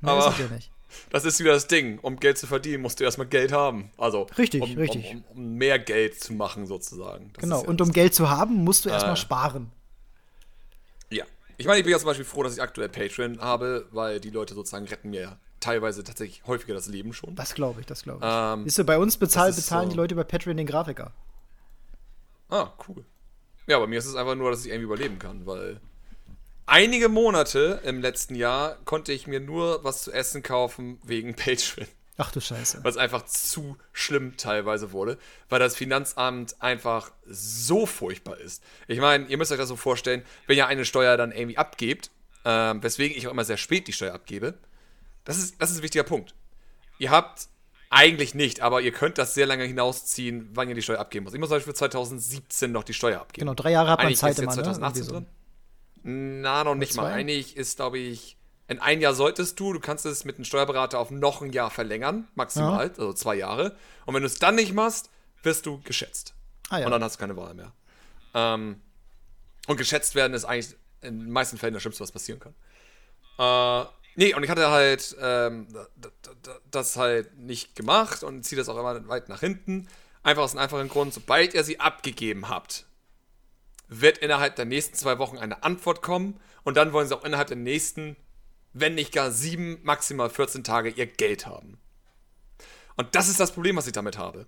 [0.00, 0.72] Mehr Aber- es ja nicht.
[1.10, 1.98] Das ist wieder das Ding.
[2.00, 3.90] Um Geld zu verdienen, musst du erstmal Geld haben.
[3.98, 5.10] Also, Richtig, um, richtig.
[5.10, 7.30] Um, um, um mehr Geld zu machen, sozusagen.
[7.34, 7.62] Das Genau.
[7.62, 9.16] ja Und um Geld zu haben, musst du erstmal Ah.
[9.16, 9.70] sparen.
[11.10, 11.24] Ja.
[11.56, 14.30] Ich meine, ich bin ja zum Beispiel froh, dass ich aktuell Patreon habe, weil die
[14.30, 17.34] Leute sozusagen retten mir ja teilweise tatsächlich häufiger das Leben schon.
[17.34, 18.30] Das glaube ich, das glaube ich.
[18.32, 19.90] Ähm, Siehst du, bei uns bezahl, bezahlen so.
[19.90, 21.12] die Leute bei Patreon den Grafiker.
[22.48, 23.04] Ah, cool.
[23.66, 25.80] Ja, bei mir ist es einfach nur, dass ich irgendwie überleben kann, weil
[26.68, 31.88] einige Monate im letzten Jahr konnte ich mir nur was zu essen kaufen wegen Patreon.
[32.20, 32.82] Ach du Scheiße.
[32.84, 38.62] es einfach zu schlimm teilweise wurde, weil das Finanzamt einfach so furchtbar ist.
[38.88, 42.10] Ich meine, ihr müsst euch das so vorstellen, wenn ihr eine Steuer dann irgendwie abgebt,
[42.44, 44.54] ähm, weswegen ich auch immer sehr spät die Steuer abgebe,
[45.24, 46.34] das ist, das ist ein wichtiger Punkt.
[46.98, 47.46] Ihr habt
[47.88, 51.34] eigentlich nicht, aber ihr könnt das sehr lange hinausziehen, wann ihr die Steuer abgeben muss.
[51.34, 53.46] Ich muss zum Beispiel für 2017 noch die Steuer abgeben.
[53.46, 54.62] Genau, drei Jahre hat man Eigentlich Zeit ist jetzt immer, ne?
[54.62, 55.20] 2018 Irgendwie so.
[55.20, 55.26] drin.
[56.02, 57.12] Na, noch nicht mal.
[57.12, 58.36] Eigentlich ist, glaube ich,
[58.68, 61.70] in ein Jahr solltest du, du kannst es mit einem Steuerberater auf noch ein Jahr
[61.70, 63.76] verlängern, maximal, also zwei Jahre.
[64.04, 65.10] Und wenn du es dann nicht machst,
[65.42, 66.34] wirst du geschätzt.
[66.68, 66.84] Ah, ja.
[66.84, 67.72] Und dann hast du keine Wahl mehr.
[68.34, 68.80] Ähm,
[69.66, 72.54] und geschätzt werden ist eigentlich in den meisten Fällen das Schlimmste, was passieren kann.
[73.38, 75.66] Äh, nee, und ich hatte halt ähm,
[76.70, 79.88] das halt nicht gemacht und ziehe das auch immer weit nach hinten.
[80.22, 82.84] Einfach aus einem einfachen Grund, sobald ihr sie abgegeben habt,
[83.88, 87.48] wird innerhalb der nächsten zwei Wochen eine Antwort kommen und dann wollen sie auch innerhalb
[87.48, 88.16] der nächsten,
[88.72, 91.78] wenn nicht gar sieben, maximal 14 Tage ihr Geld haben.
[92.96, 94.46] Und das ist das Problem, was ich damit habe.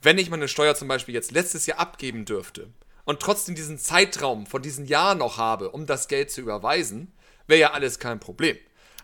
[0.00, 2.70] Wenn ich meine Steuer zum Beispiel jetzt letztes Jahr abgeben dürfte
[3.04, 7.12] und trotzdem diesen Zeitraum von diesem Jahr noch habe, um das Geld zu überweisen,
[7.46, 8.56] wäre ja alles kein Problem.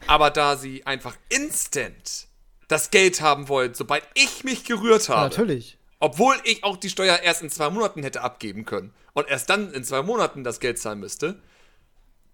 [0.07, 2.27] Aber da sie einfach instant
[2.67, 5.21] das Geld haben wollen, sobald ich mich gerührt habe.
[5.21, 5.79] Ja, natürlich.
[6.01, 9.73] Obwohl ich auch die Steuer erst in zwei Monaten hätte abgeben können und erst dann
[9.73, 11.43] in zwei Monaten das Geld zahlen müsste,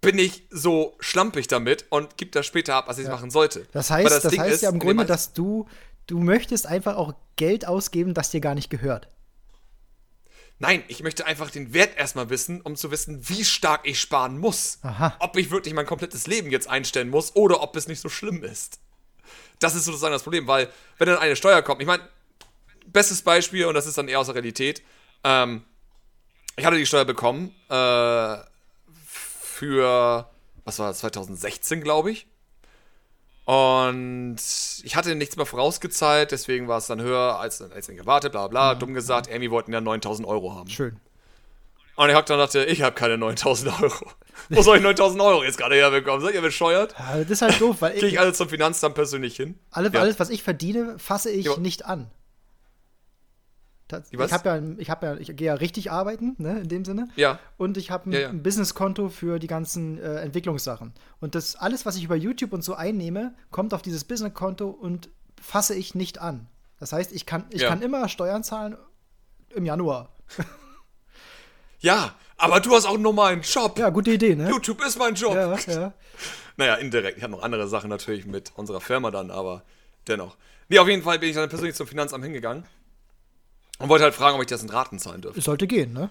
[0.03, 3.15] bin ich so schlampig damit und gebe das später ab, als ich es ja.
[3.15, 3.67] machen sollte.
[3.73, 5.67] Das heißt, das, das heißt ist, ja im Grunde, dass du,
[6.07, 9.09] du möchtest einfach auch Geld ausgeben, das dir gar nicht gehört.
[10.59, 14.39] Nein, ich möchte einfach den Wert erstmal wissen, um zu wissen, wie stark ich sparen
[14.39, 14.79] muss.
[14.83, 15.17] Aha.
[15.21, 18.45] Ob ich wirklich mein komplettes Leben jetzt einstellen muss oder ob es nicht so schlimm
[18.45, 18.79] ist.
[19.59, 20.69] Das ist sozusagen das Problem, weil
[20.99, 22.07] wenn dann eine Steuer kommt, ich meine,
[22.87, 24.83] bestes Beispiel, und das ist dann eher aus der Realität,
[25.25, 25.65] ähm,
[26.57, 28.37] ich hatte die Steuer bekommen äh,
[29.07, 30.29] für,
[30.65, 32.27] was war das, 2016, glaube ich.
[33.45, 34.39] Und
[34.83, 38.49] ich hatte nichts mehr vorausgezahlt, deswegen war es dann höher als, als ich erwartet, bla
[38.49, 38.75] bla.
[38.75, 38.79] Mhm.
[38.79, 40.71] Dumm gesagt, Amy wollten ja 9000 Euro haben.
[40.71, 40.99] Schön.
[41.97, 44.11] Und ich hab dann dachte, ich habe keine 9000 Euro.
[44.49, 46.21] Wo soll ich 9000 Euro jetzt gerade herbekommen?
[46.21, 46.95] Seid ihr bescheuert?
[46.99, 48.01] Ja, das ist halt doof, weil ich.
[48.01, 49.59] Kriege ich alles zum Finanzamt persönlich hin?
[49.71, 50.01] Alles, ja.
[50.01, 51.57] alles, was ich verdiene, fasse ich ja.
[51.57, 52.11] nicht an.
[54.11, 57.09] Ich habe ja, ich habe ja, ich gehe ja richtig arbeiten, ne, in dem Sinne.
[57.17, 57.39] Ja.
[57.59, 58.29] Und ich habe ein, ja, ja.
[58.31, 60.95] ein Businesskonto für die ganzen äh, Entwicklungssachen.
[61.21, 65.11] Und das alles, was ich über YouTube und so einnehme, kommt auf dieses Businesskonto und
[65.41, 66.49] fasse ich nicht an.
[66.81, 67.69] Das heißt, ich kann, ich ja.
[67.69, 68.77] kann immer Steuern zahlen
[69.55, 70.09] im Januar.
[71.81, 73.79] ja, aber du hast auch einen normalen Job.
[73.79, 74.49] Ja, gute Idee, ne?
[74.49, 75.35] YouTube ist mein Job.
[75.35, 75.93] Ja, ja.
[76.57, 77.19] naja, indirekt.
[77.19, 79.63] Ich habe noch andere Sachen natürlich mit unserer Firma dann, aber
[80.09, 80.37] dennoch.
[80.71, 82.65] Nee, auf jeden Fall bin ich dann persönlich zum Finanzamt hingegangen
[83.79, 85.41] und wollte halt fragen, ob ich das in Raten zahlen dürfte.
[85.41, 86.11] Sollte gehen, ne?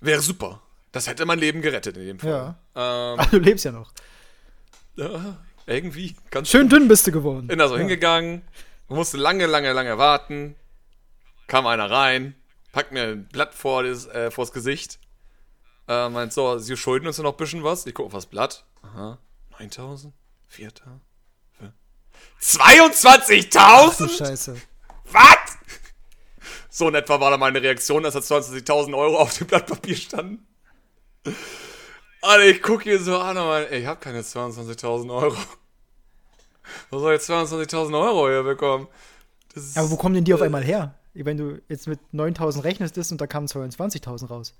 [0.00, 0.60] Wäre super.
[0.92, 2.56] Das hätte mein Leben gerettet in dem Fall.
[2.74, 3.12] Ja.
[3.12, 3.92] Ähm, Ach, du lebst ja noch.
[4.98, 6.16] Ja, irgendwie.
[6.30, 7.48] Ganz Schön dünn bist du geworden.
[7.48, 7.80] Bin da so ja.
[7.80, 8.40] hingegangen,
[8.88, 10.54] musste lange, lange, lange warten.
[11.48, 12.34] Kam einer rein,
[12.72, 14.98] packt mir ein Blatt vor das, äh, vors Gesicht.
[15.86, 17.84] Äh, meint so, Sie schulden uns noch ein bisschen was.
[17.84, 18.64] Ich gucke auf das Blatt.
[18.80, 19.18] Aha.
[19.58, 20.14] 9000?
[20.48, 21.02] 4000?
[22.40, 24.18] 22.000?
[24.18, 24.60] Scheiße.
[25.12, 25.55] Was?
[26.76, 29.96] So in etwa war da meine Reaktion, dass da 20.000 Euro auf dem Blatt Papier
[29.96, 30.46] standen.
[32.20, 35.34] Alter, ich gucke hier so an und meine, ey, ich habe keine 22.000 Euro.
[36.90, 38.88] Wo soll ich 22.000 Euro hier bekommen?
[39.74, 40.94] Aber wo kommen denn die auf einmal her?
[41.14, 44.52] Wenn du jetzt mit 9.000 rechnest und da kamen 22.000 raus.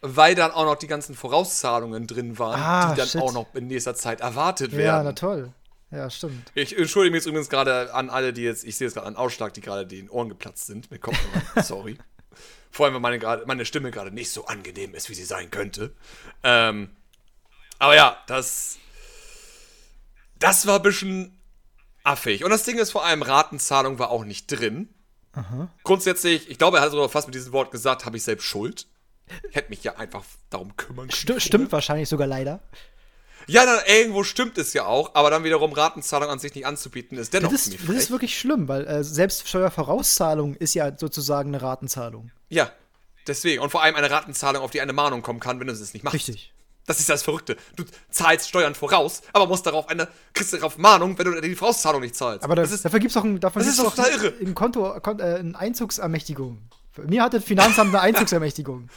[0.00, 3.22] Weil dann auch noch die ganzen Vorauszahlungen drin waren, ah, die dann shit.
[3.22, 4.84] auch noch in nächster Zeit erwartet werden.
[4.84, 5.52] Ja, na toll.
[5.96, 6.52] Ja, stimmt.
[6.54, 9.16] Ich entschuldige mich jetzt übrigens gerade an alle, die jetzt, ich sehe jetzt gerade einen
[9.16, 11.42] Ausschlag, die gerade den Ohren geplatzt sind mit Kopfhörern.
[11.64, 11.96] Sorry.
[12.70, 15.50] Vor allem, weil meine, grade, meine Stimme gerade nicht so angenehm ist, wie sie sein
[15.50, 15.94] könnte.
[16.42, 16.90] Ähm,
[17.78, 18.76] aber ja, das,
[20.38, 21.40] das war ein bisschen
[22.04, 22.44] affig.
[22.44, 24.90] Und das Ding ist vor allem, Ratenzahlung war auch nicht drin.
[25.32, 25.70] Aha.
[25.82, 28.86] Grundsätzlich, ich glaube, er hat sogar fast mit diesem Wort gesagt, habe ich selbst Schuld.
[29.48, 31.40] Ich hätte mich ja einfach darum kümmern können.
[31.40, 32.60] Stimmt wahrscheinlich sogar leider.
[33.46, 37.16] Ja, dann irgendwo stimmt es ja auch, aber dann wiederum Ratenzahlung an sich nicht anzubieten,
[37.16, 41.50] ist dennoch das ist, Das ist wirklich schlimm, weil äh, selbst Steuervorauszahlung ist ja sozusagen
[41.50, 42.30] eine Ratenzahlung.
[42.48, 42.70] Ja,
[43.26, 43.62] deswegen.
[43.62, 46.02] Und vor allem eine Ratenzahlung, auf die eine Mahnung kommen kann, wenn du es nicht
[46.02, 46.14] machst.
[46.14, 46.52] Richtig.
[46.86, 47.56] Das ist das Verrückte.
[47.74, 52.00] Du zahlst Steuern voraus, aber musst darauf eine, kriegst darauf Mahnung, wenn du die Vorauszahlung
[52.00, 52.44] nicht zahlst.
[52.44, 54.28] Aber das, das ist, dafür gibt es auch ein, davon das ist doch ein, irre.
[54.28, 56.58] Im Konto äh, eine Einzugsermächtigung.
[57.06, 58.88] Mir hat das Finanzamt eine Einzugsermächtigung.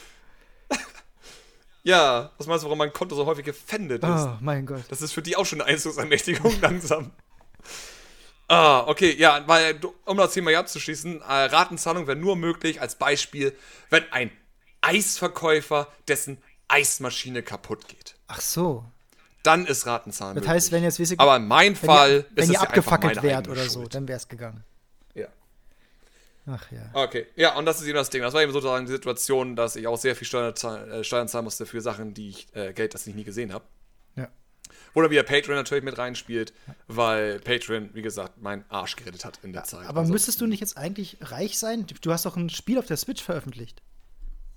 [1.82, 4.10] Ja, was meinst du, warum mein Konto so häufig gefändet ist?
[4.10, 4.84] Oh, mein Gott.
[4.88, 7.12] Das ist für die auch schon eine Einzugsermächtigung langsam.
[8.48, 12.96] Ah, okay, ja, weil, um das Thema hier abzuschließen, äh, Ratenzahlung wäre nur möglich als
[12.96, 13.56] Beispiel,
[13.90, 14.30] wenn ein
[14.80, 16.38] Eisverkäufer, dessen
[16.68, 18.16] Eismaschine kaputt geht.
[18.26, 18.84] Ach so.
[19.42, 22.50] Dann ist Ratenzahlung Das heißt, wenn jetzt, wie Aber in meinem Fall ihr, wenn ist
[22.50, 24.64] ihr abgefackelt wärt oder so, dann wäre es gegangen.
[26.46, 26.90] Ach ja.
[26.94, 28.22] Okay, ja, und das ist eben das Ding.
[28.22, 31.44] Das war eben sozusagen die Situation, dass ich auch sehr viel Steuern, äh, Steuern zahlen
[31.44, 33.64] musste für Sachen, die ich, äh, Geld, das ich nie gesehen habe.
[34.16, 34.28] Ja.
[34.94, 36.52] Wo dann wieder Patreon natürlich mit reinspielt,
[36.88, 39.86] weil Patreon, wie gesagt, meinen Arsch gerettet hat in der Zeit.
[39.86, 41.86] Aber also, müsstest du nicht jetzt eigentlich reich sein?
[42.00, 43.82] Du hast doch ein Spiel auf der Switch veröffentlicht.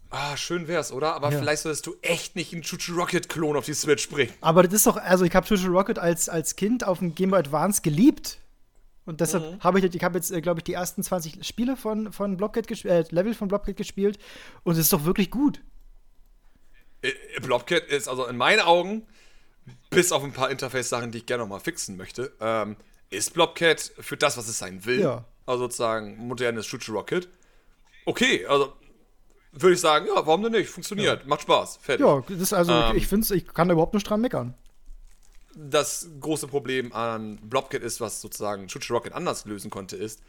[0.10, 1.16] Ah, schön wär's, oder?
[1.16, 1.40] Aber ja.
[1.40, 4.32] vielleicht solltest du echt nicht einen Chuchu Rocket-Klon auf die Switch bringen.
[4.42, 7.32] Aber das ist doch, also ich habe Chuchu Rocket als, als Kind auf dem Game
[7.32, 8.38] Boy Advance geliebt.
[9.06, 12.14] Und deshalb habe ich, ich habe jetzt, äh, glaube ich, die ersten 20 Spiele von,
[12.14, 14.18] von Blobcat gespielt, äh, Level von Blobcat gespielt
[14.64, 15.62] und es ist doch wirklich gut.
[17.02, 17.12] Äh,
[17.42, 19.06] Blobcat ist also in meinen Augen,
[19.90, 22.78] bis auf ein paar Interface-Sachen, die ich gerne nochmal fixen möchte, ähm,
[23.10, 25.26] ist Blobcat für das, was es sein will, Ja.
[25.46, 27.28] also sozusagen modernes Shoot Rocket,
[28.06, 28.74] okay, also
[29.52, 30.70] würde ich sagen, ja, warum denn nicht?
[30.70, 32.06] Funktioniert, macht Spaß, fertig.
[32.06, 32.96] Ja, das ist also, Ähm.
[32.96, 34.56] ich finde ich kann da überhaupt nicht dran meckern.
[35.56, 40.22] Das große Problem an Blobcat ist, was sozusagen Chuchu Rocket anders lösen konnte, ist,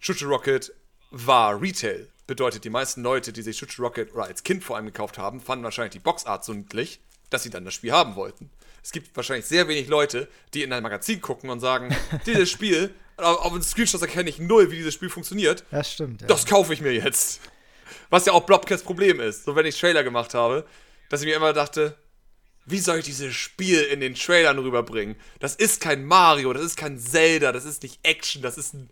[0.00, 0.72] Chuchu Rocket
[1.10, 2.08] war Retail.
[2.26, 5.40] Bedeutet, die meisten Leute, die sich Chuchu Rocket oder als Kind vor allem gekauft haben,
[5.40, 8.50] fanden wahrscheinlich die Boxart so niedlich, dass sie dann das Spiel haben wollten.
[8.82, 11.94] Es gibt wahrscheinlich sehr wenig Leute, die in ein Magazin gucken und sagen,
[12.26, 15.64] dieses Spiel, auf den Screenshots erkenne ich null, wie dieses Spiel funktioniert.
[15.70, 16.22] Das stimmt.
[16.22, 16.26] Ja.
[16.26, 17.40] Das kaufe ich mir jetzt.
[18.10, 19.44] Was ja auch Blobcats Problem ist.
[19.44, 20.66] So, wenn ich Trailer gemacht habe,
[21.08, 21.96] dass ich mir immer dachte,
[22.66, 25.16] wie soll ich dieses Spiel in den Trailern rüberbringen?
[25.38, 28.88] Das ist kein Mario, das ist kein Zelda, das ist nicht Action, das ist ein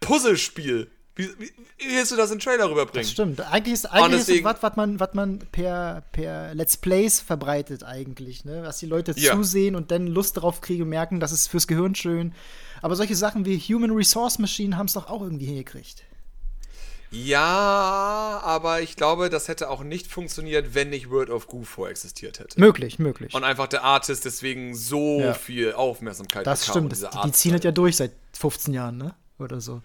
[0.00, 0.90] Puzzlespiel.
[1.14, 3.04] Wie, wie, wie willst du das in den Trailer rüberbringen?
[3.04, 3.40] Das stimmt.
[3.42, 7.20] Eigentlich ist, eigentlich ist es deswegen- was, was man, was man per, per Let's Plays
[7.20, 8.62] verbreitet eigentlich, ne?
[8.64, 9.34] Was die Leute Ja.
[9.34, 12.34] zusehen und dann Lust drauf kriegen und merken, das ist fürs Gehirn schön.
[12.80, 16.02] Aber solche Sachen wie Human Resource Machine haben es doch auch irgendwie hingekriegt.
[17.12, 22.38] Ja, aber ich glaube, das hätte auch nicht funktioniert, wenn nicht World of Goo existiert
[22.40, 22.58] hätte.
[22.58, 23.34] Möglich, möglich.
[23.34, 25.34] Und einfach der Artist deswegen so Ja.
[25.34, 26.92] viel Aufmerksamkeit das bekam stimmt.
[26.92, 29.14] Das, diese die ziehen das ja durch seit 15 Jahren, ne?
[29.38, 29.82] Oder so.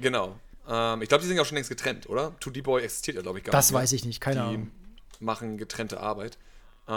[0.00, 0.36] Genau.
[0.68, 2.32] Ähm, ich glaube, die sind ja auch schon längst getrennt, oder?
[2.42, 3.72] 2D Boy existiert ja, glaube ich, gar Das nicht.
[3.72, 3.82] mehr.
[3.82, 4.70] weiß ich nicht, keine die Ahnung.
[5.18, 6.36] machen getrennte Arbeit.
[6.88, 6.92] Ähm,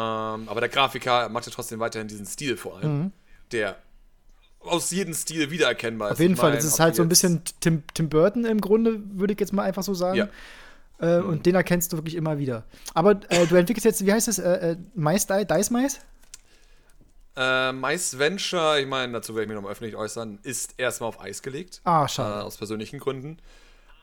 [0.49, 3.11] aber der Grafiker macht ja trotzdem weiterhin diesen Stil vor allem,
[3.51, 3.77] der
[4.65, 6.11] aus jedem Stil wiedererkennbar ist.
[6.11, 6.13] Mhm.
[6.15, 8.99] Auf jeden Fall, mein, das ist halt so ein bisschen Tim, Tim Burton im Grunde,
[9.13, 10.17] würde ich jetzt mal einfach so sagen.
[10.17, 10.27] Ja.
[10.99, 12.63] Äh, Und den erkennst du wirklich immer wieder.
[12.93, 15.99] Aber äh, du entwickelst jetzt, wie heißt es, äh, äh, Mais, Di- Dice Mais?
[17.35, 21.19] Äh, Mice Venture, ich meine, dazu werde ich mich nochmal öffentlich äußern, ist erstmal auf
[21.19, 21.81] Eis gelegt.
[21.83, 22.43] Ah, Äh, schade.
[22.43, 23.37] aus persönlichen Gründen.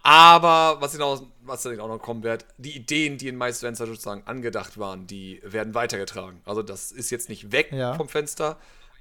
[0.03, 3.87] Aber was, noch, was dann auch noch kommen wird, die Ideen, die in Mice Venture
[3.87, 6.40] sozusagen angedacht waren, die werden weitergetragen.
[6.44, 7.94] Also das ist jetzt nicht weg Ja.
[7.94, 8.57] vom Fenster,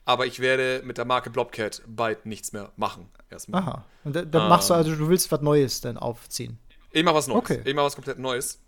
[0.09, 3.07] aber ich werde mit der Marke Blobcat bald nichts mehr machen.
[3.29, 3.61] Erstmal.
[3.61, 3.85] Aha.
[4.03, 6.57] Und da, da machst du also, du willst was Neues dann aufziehen.
[6.91, 7.37] Ich mach was Neues.
[7.37, 7.61] Okay.
[7.63, 8.59] Ich mach was komplett Neues.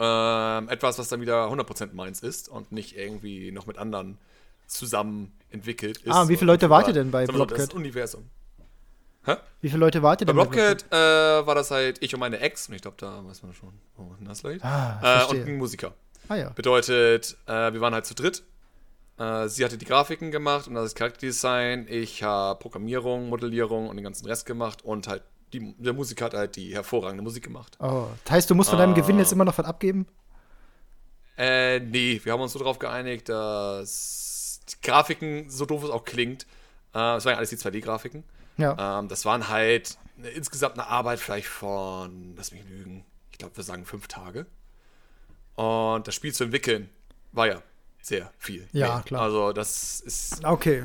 [0.00, 4.18] Ähm, etwas, was dann wieder 100% meins ist und nicht irgendwie noch mit anderen
[4.66, 6.12] zusammen entwickelt ist.
[6.12, 7.74] Ah, wie viele Leute Oder wart ihr denn bei so, Das Blobcat?
[7.74, 8.28] Universum.
[9.24, 9.36] Hä?
[9.60, 10.50] Wie viele Leute wart ihr Bei denn?
[10.50, 13.54] Blobcat äh, war das halt ich und meine Ex, und ich glaube, da weiß man
[13.54, 14.64] schon, wo das liegt.
[14.64, 15.92] Ah, äh, und ein Musiker.
[16.26, 16.48] Ah ja.
[16.48, 18.42] Bedeutet, äh, wir waren halt zu dritt.
[19.18, 21.86] Äh, sie hatte die Grafiken gemacht und das Charakterdesign.
[21.88, 24.82] Ich habe Programmierung, Modellierung und den ganzen Rest gemacht.
[24.82, 25.22] Und halt,
[25.52, 27.76] die, der Musiker hat halt die hervorragende Musik gemacht.
[27.80, 30.06] Oh, das heißt, du musst von deinem Gewinn jetzt immer noch was abgeben?
[31.36, 36.04] Äh, nee, wir haben uns so darauf geeinigt, dass die Grafiken, so doof es auch
[36.04, 36.46] klingt,
[36.94, 38.24] äh, es waren ja alles die 2D-Grafiken.
[38.58, 38.98] Ja.
[38.98, 43.56] Ähm, das waren halt eine, insgesamt eine Arbeit vielleicht von, lass mich lügen, ich glaube,
[43.56, 44.46] wir sagen fünf Tage.
[45.54, 46.88] Und das Spiel zu entwickeln
[47.32, 47.62] war ja
[48.02, 48.68] sehr viel.
[48.72, 49.02] Ja, mehr.
[49.06, 49.22] klar.
[49.22, 50.82] Also, das ist Okay.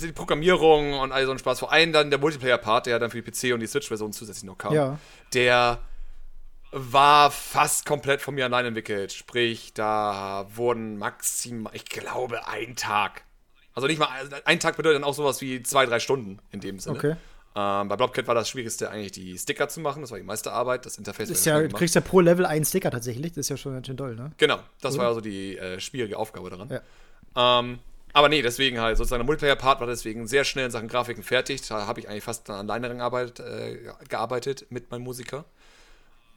[0.00, 1.58] die die Programmierung und all so ein Spaß.
[1.60, 4.58] Vor allem dann der Multiplayer-Part, der dann für die PC und die Switch-Version zusätzlich noch
[4.58, 4.74] kam.
[4.74, 4.98] Ja.
[5.32, 5.78] Der
[6.70, 9.12] war fast komplett von mir allein entwickelt.
[9.12, 13.24] Sprich, da wurden maximal, ich glaube, ein Tag.
[13.74, 14.08] Also nicht mal,
[14.44, 16.96] ein Tag bedeutet dann auch sowas wie zwei, drei Stunden in dem Sinne.
[16.96, 17.16] Okay.
[17.54, 20.00] Ähm, bei Blobcat war das Schwierigste eigentlich die Sticker zu machen.
[20.00, 20.86] Das war die meiste Arbeit.
[20.86, 23.32] Das Interface Ist ja, du kriegst ja pro Level einen Sticker tatsächlich.
[23.32, 24.32] Das ist ja schon ganz schön doll, ne?
[24.38, 26.70] Genau, das war also die äh, schwierige Aufgabe daran.
[26.70, 27.60] Ja.
[27.60, 27.78] Ähm,
[28.14, 31.66] aber nee, deswegen halt, sozusagen der Multiplayer-Part war deswegen sehr schnell in Sachen Grafiken fertig.
[31.66, 35.44] Da habe ich eigentlich fast an alleine dran gearbeitet, äh, gearbeitet mit meinem Musiker.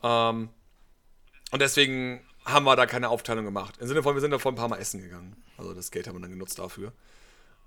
[0.04, 0.50] Ähm,
[1.52, 3.76] und deswegen haben wir da keine Aufteilung gemacht.
[3.80, 5.36] Im Sinne von, wir sind davon ein paar Mal essen gegangen.
[5.58, 6.92] Also das Geld haben wir dann genutzt dafür.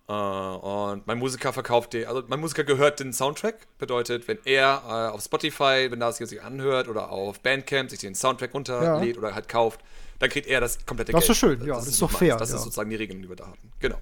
[0.09, 3.67] Äh, und mein Musiker verkauft den, also mein Musiker gehört den Soundtrack.
[3.79, 7.99] Bedeutet, wenn er äh, auf Spotify, wenn er es sich anhört oder auf Bandcamp sich
[8.01, 9.81] den Soundtrack runterlädt oder halt kauft,
[10.19, 11.31] dann kriegt er das komplette Das Geld.
[11.31, 12.57] ist schön, ja, das ist nicht doch fair, Das ja.
[12.57, 13.73] ist sozusagen die Regeln, die wir da hatten.
[13.81, 13.99] Genau.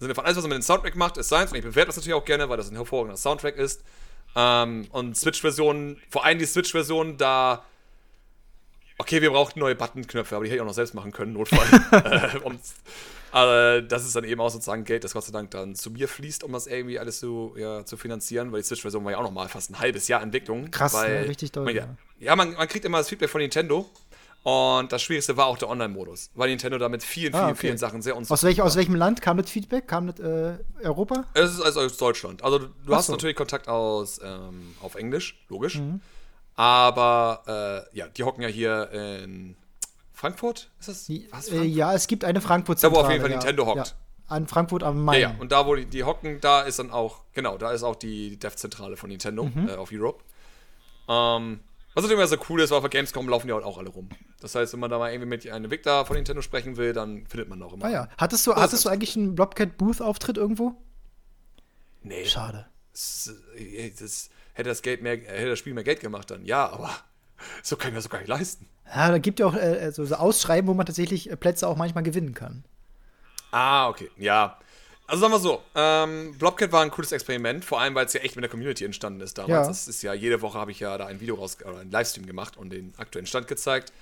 [0.00, 2.14] Von alles, was man mit dem Soundtrack macht, ist seins und ich bewerte das natürlich
[2.14, 3.82] auch gerne, weil das ein hervorragender Soundtrack ist.
[4.36, 7.64] Ähm, und Switch-Version, vor allem die Switch-Version, da
[8.96, 11.66] Okay, wir brauchten neue Buttonknöpfe, aber die hätte ich auch noch selbst machen können, Notfall.
[12.34, 12.38] äh,
[13.34, 16.06] aber das ist dann eben auch sozusagen Geld, das Gott sei Dank dann zu mir
[16.06, 19.24] fließt, um das irgendwie alles zu, ja, zu finanzieren, weil die Switch-Version war ja auch
[19.24, 20.70] noch mal fast ein halbes Jahr Entwicklung.
[20.70, 21.28] Krass, weil, ne?
[21.28, 21.88] Richtig doll, Man, ja,
[22.20, 22.36] ja.
[22.36, 23.90] man, man kriegt immer das Feedback von Nintendo.
[24.44, 27.56] Und das Schwierigste war auch der Online-Modus, weil Nintendo da mit vielen, vielen, Ah, okay.
[27.56, 28.66] vielen Sachen sehr unzufrieden Aus, welch, war.
[28.66, 29.88] aus welchem Land kam das Feedback?
[29.88, 31.24] Kam das äh, Europa?
[31.32, 32.44] Es ist also aus Deutschland.
[32.44, 33.12] Also du, du hast so.
[33.12, 35.76] natürlich Kontakt aus ähm, auf Englisch, logisch.
[35.78, 36.02] Mhm.
[36.56, 39.56] Aber äh, ja, die hocken ja hier in
[40.14, 40.70] Frankfurt.
[40.80, 41.10] Ist das?
[41.30, 43.36] Was, Äh, ja, es gibt eine frankfurt Da, wo auf jeden Fall ja.
[43.36, 43.76] Nintendo hockt.
[43.88, 43.92] Ja.
[44.28, 45.20] An Frankfurt am Main.
[45.20, 47.82] Ja, ja, und da, wo die, die hocken, da ist dann auch, genau, da ist
[47.82, 49.68] auch die Dev-Zentrale von Nintendo Mhm.
[49.68, 50.24] äh, auf Europe.
[51.08, 51.60] Ähm,
[51.92, 53.90] was natürlich immer so cool ist, weil auf der Gamescom laufen die halt auch alle
[53.90, 54.08] rum.
[54.40, 57.26] Das heißt, wenn man da mal irgendwie mit einem Entwickler von Nintendo sprechen will, dann
[57.26, 57.84] findet man auch immer.
[57.84, 58.08] Ah ja.
[58.16, 60.74] Hattest du, ist hattest du eigentlich einen Blobcat-Booth-Auftritt irgendwo?
[62.02, 62.66] Nee, Schade.
[62.92, 66.68] das, äh, das, hätte, das Geld mehr, hätte das Spiel mehr Geld gemacht, dann ja,
[66.68, 66.90] aber
[67.62, 68.68] so kann ich mir das so gar nicht leisten.
[68.86, 71.76] Ja, da gibt ja auch äh, so, so Ausschreiben, wo man tatsächlich äh, Plätze auch
[71.76, 72.64] manchmal gewinnen kann.
[73.50, 74.10] Ah, okay.
[74.16, 74.58] Ja.
[75.06, 78.20] Also sagen wir so, ähm, Blobcat war ein cooles Experiment, vor allem weil es ja
[78.20, 79.50] echt mit der Community entstanden ist damals.
[79.50, 79.66] Ja.
[79.66, 82.26] Das ist ja, jede Woche habe ich ja da ein Video raus, oder einen Livestream
[82.26, 83.92] gemacht und den aktuellen Stand gezeigt.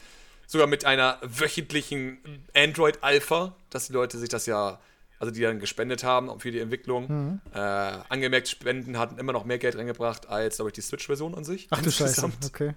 [0.46, 2.18] Sogar mit einer wöchentlichen
[2.54, 4.78] Android-Alpha, dass die Leute sich das ja,
[5.22, 7.06] also die dann gespendet haben für die Entwicklung.
[7.08, 7.40] Mhm.
[7.54, 11.44] Äh, angemerkt, Spenden hatten immer noch mehr Geld reingebracht als, glaube ich, die Switch-Version an
[11.44, 11.68] sich.
[11.70, 12.26] Ach du Scheiße.
[12.26, 12.44] Insgesamt.
[12.46, 12.72] Okay.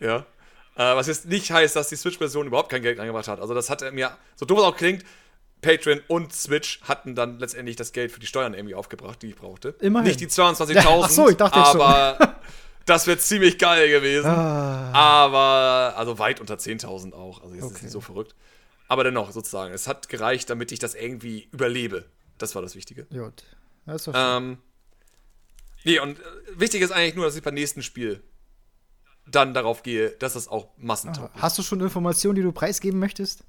[0.00, 0.26] Ja.
[0.74, 3.40] Äh, was jetzt nicht heißt, dass die Switch-Version überhaupt kein Geld reingebracht hat.
[3.40, 5.04] Also das hat mir, so doof es auch klingt,
[5.62, 9.36] Patreon und Switch hatten dann letztendlich das Geld für die Steuern irgendwie aufgebracht, die ich
[9.36, 9.76] brauchte.
[9.80, 10.08] Immerhin.
[10.08, 11.80] Nicht die 22.000, Ach so, ich dachte jetzt schon.
[11.82, 12.36] aber
[12.84, 14.26] das wäre ziemlich geil gewesen.
[14.28, 17.42] Ah, Aber, also weit unter 10.000 auch.
[17.42, 17.84] Also jetzt ist Okay.
[17.84, 18.34] nicht so verrückt.
[18.88, 22.04] Aber dennoch, sozusagen, es hat gereicht, damit ich das irgendwie überlebe.
[22.38, 23.04] Das war das Wichtige.
[23.04, 23.44] gut.
[23.86, 24.42] Das ist doch schön.
[24.52, 24.58] Ähm,
[25.84, 26.22] nee, und äh,
[26.56, 28.22] wichtig ist eigentlich nur, dass ich beim nächsten Spiel
[29.26, 31.42] dann darauf gehe, dass das auch massentauglich ist.
[31.42, 33.44] Hast du schon Informationen, die du preisgeben möchtest?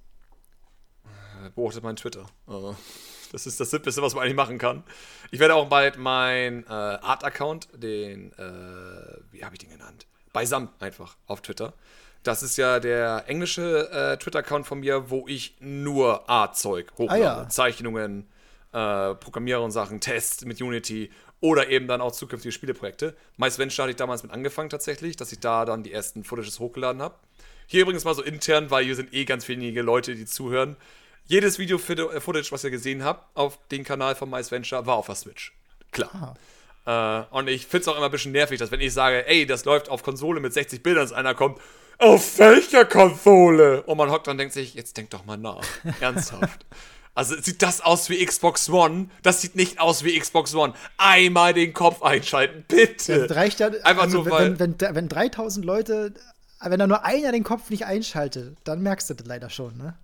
[1.55, 2.25] beobachtet meinen Twitter.
[2.45, 2.75] Also,
[3.31, 4.83] das ist das Simpleste, was man eigentlich machen kann.
[5.31, 10.07] Ich werde auch bald mein äh, Art-Account, den, äh, wie habe ich den genannt?
[10.33, 11.73] Beisam einfach auf Twitter.
[12.23, 17.13] Das ist ja der englische äh, Twitter-Account von mir, wo ich nur Art-Zeug hochlade.
[17.13, 17.49] Ah, ja.
[17.49, 18.27] Zeichnungen,
[18.73, 23.15] äh, Programmieren und Sachen, Tests mit Unity oder eben dann auch zukünftige Spieleprojekte.
[23.37, 26.59] Meist Venture hatte ich damals mit angefangen tatsächlich, dass ich da dann die ersten Footages
[26.59, 27.15] hochgeladen habe.
[27.67, 30.77] Hier übrigens mal so intern, weil hier sind eh ganz wenige Leute, die zuhören.
[31.25, 35.15] Jedes Video-Footage, was ihr gesehen habt auf dem Kanal von Mice Venture, war auf der
[35.15, 35.53] Switch.
[35.91, 36.35] Klar.
[36.87, 39.45] Äh, und ich finde es auch immer ein bisschen nervig, dass wenn ich sage, ey,
[39.45, 41.59] das läuft auf Konsole mit 60 Bildern, dass einer kommt,
[41.99, 43.83] auf welcher Konsole?
[43.83, 45.65] Und man hockt dann und denkt sich, jetzt denk doch mal nach.
[45.99, 46.65] Ernsthaft.
[47.13, 49.09] Also sieht das aus wie Xbox One?
[49.23, 50.73] Das sieht nicht aus wie Xbox One.
[50.97, 53.27] Einmal den Kopf einschalten, bitte.
[53.27, 53.67] Das reicht ja.
[53.83, 56.13] Einfach also, nur, wenn, weil- wenn, wenn, wenn 3000 Leute,
[56.61, 59.97] wenn da nur einer den Kopf nicht einschaltet, dann merkst du das leider schon, ne?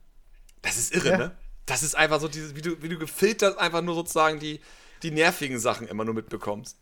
[0.63, 1.17] Das ist irre, Ja.
[1.17, 1.31] ne?
[1.67, 4.59] Das ist einfach so, dieses, wie du, wie du gefiltert einfach nur sozusagen die,
[5.03, 6.77] die nervigen Sachen immer nur mitbekommst.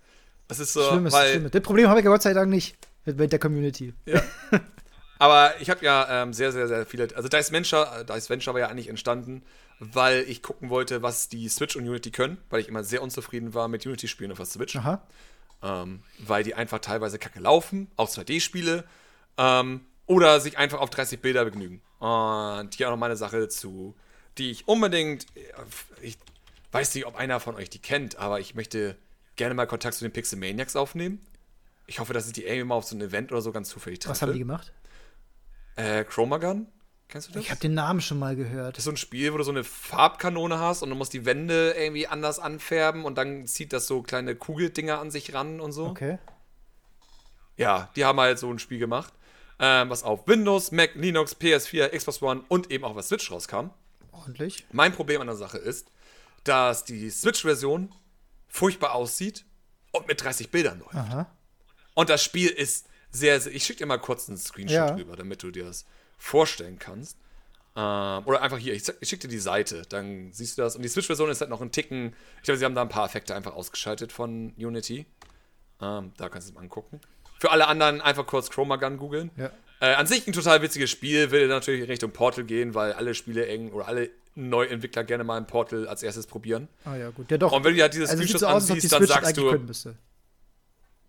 [0.48, 1.52] Das ist so, Schlimmes, weil, Schlimmes.
[1.52, 3.94] Das Problem habe ich ja Gott sei Dank nicht mit, mit der Community.
[5.20, 8.54] aber ich habe ja ähm, sehr, sehr, sehr viele, also Dice Venture, äh, Dice Venture
[8.54, 9.44] war ja eigentlich entstanden,
[9.80, 13.54] weil ich gucken wollte, was die Switch und Unity können, weil ich immer sehr unzufrieden
[13.54, 14.76] war mit Unity-Spielen auf der Switch.
[14.76, 15.02] Aha.
[15.64, 18.84] ähm, weil die einfach teilweise kacke laufen, auch 2D-Spiele,
[19.38, 21.82] ähm, oder sich einfach auf 30 Bilder begnügen.
[22.00, 23.96] Und hier auch noch meine Sache zu,
[24.38, 25.26] die ich unbedingt,
[26.02, 26.18] ich
[26.72, 28.96] weiß nicht, ob einer von euch die kennt, aber ich möchte
[29.36, 31.26] gerne mal Kontakt zu den Pixelmaniacs aufnehmen.
[31.88, 34.00] Ich hoffe, dass ich die irgendwie mal auf so ein Event oder so ganz zufällig
[34.00, 34.12] treffe.
[34.12, 34.72] Was haben die gemacht?
[35.76, 36.68] Äh, Chromagun?
[37.12, 37.44] Kennst du das?
[37.44, 38.78] Ich habe den Namen schon mal gehört.
[38.78, 41.26] Das ist so ein Spiel, wo du so eine Farbkanone hast und du musst die
[41.26, 45.74] Wände irgendwie anders anfärben und dann zieht das so kleine Kugeldinger an sich ran und
[45.74, 45.88] so.
[45.88, 46.20] Okay.
[47.58, 49.14] Ja, die haben halt so ein Spiel gemacht,
[49.60, 53.72] ähm, was auf Windows, Mac, Linux, PS4, Xbox One und eben auch auf Switch rauskam.
[54.14, 54.66] Ordentlich.
[54.72, 55.92] Mein Problem an der Sache ist,
[56.44, 57.94] dass die Switch-Version
[58.48, 59.46] furchtbar aussieht
[59.92, 60.96] und mit 30 Bildern läuft.
[60.96, 61.32] Aha.
[61.94, 64.96] Und das Spiel ist sehr, sehr ich schicke dir mal kurz einen Screenshot Ja.
[64.96, 65.86] rüber, damit du dir das
[66.18, 67.18] vorstellen kannst.
[67.76, 70.76] Ähm, oder einfach hier, ich, ich schicke dir die Seite, dann siehst du das.
[70.76, 73.06] Und die Switch-Version ist halt noch ein Ticken, ich glaube, sie haben da ein paar
[73.06, 75.06] Effekte einfach ausgeschaltet von Unity.
[75.82, 77.00] Ähm, da kannst du es mal angucken.
[77.40, 79.32] Für alle anderen einfach kurz Chromagun googeln.
[79.38, 79.52] Ja.
[79.80, 83.16] Äh, an sich ein total witziges Spiel, will natürlich in Richtung Portal gehen, weil alle
[83.16, 86.68] Spiele eng oder alle Neuentwickler gerne mal ein Portal als erstes probieren.
[86.86, 87.30] Ah ja, gut.
[87.30, 87.52] Ja, doch.
[87.52, 89.96] Und wenn du dir halt diese also sieht Screenshots so ansiehst, dann Switch sagst du,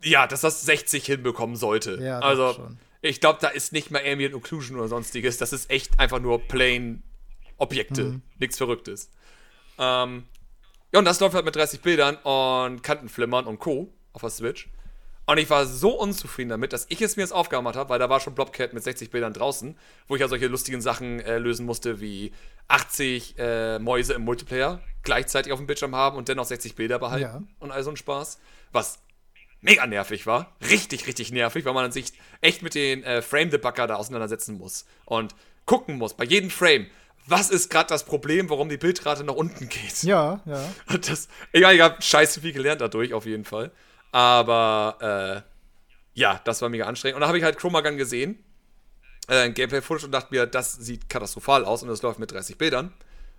[0.03, 1.99] ja, dass das 60 hinbekommen sollte.
[2.03, 2.79] Ja, also, schon.
[3.01, 5.39] ich glaube, da ist nicht mehr Ambient Occlusion oder sonstiges.
[5.39, 7.03] Das ist echt einfach nur plain
[7.59, 8.05] Objekte.
[8.05, 8.23] Mhm.
[8.39, 9.11] Nichts Verrücktes.
[9.79, 10.25] Ähm,
[10.93, 13.93] ja, und das läuft halt mit 30 Bildern und Kantenflimmern und Co.
[14.13, 14.69] auf der Switch.
[15.25, 18.11] Und ich war so unzufrieden damit, dass ich es mir jetzt aufgemacht habe, weil da
[18.11, 21.65] war schon Blobcat mit 60 Bildern draußen, wo ich ja solche lustigen Sachen äh, lösen
[21.65, 22.33] musste, wie
[22.69, 27.23] 80 äh, Mäuse im Multiplayer gleichzeitig auf dem Bildschirm haben und dennoch 60 Bilder behalten
[27.23, 27.43] Ja.
[27.61, 28.39] und all so ein Spaß.
[28.73, 28.99] Was
[29.61, 30.57] mega nervig war.
[30.71, 35.35] Richtig, richtig nervig, weil man sich echt mit den äh, Frame-Debugger da auseinandersetzen muss und
[35.67, 36.87] gucken muss, bei jedem Frame,
[37.27, 40.03] was ist gerade das Problem, warum die Bildrate nach unten geht.
[40.03, 40.69] Ja, ja.
[40.89, 43.71] Und das, egal, ich habe scheiße viel gelernt dadurch, auf jeden Fall.
[44.13, 47.17] Aber, äh, ja, das war mega anstrengend.
[47.17, 48.39] Und da habe ich halt Chromagun gesehen,
[49.29, 52.59] äh, ein Gameplay-Footage und dachte mir, das sieht katastrophal aus und das läuft mit 30
[52.59, 52.93] Bildern.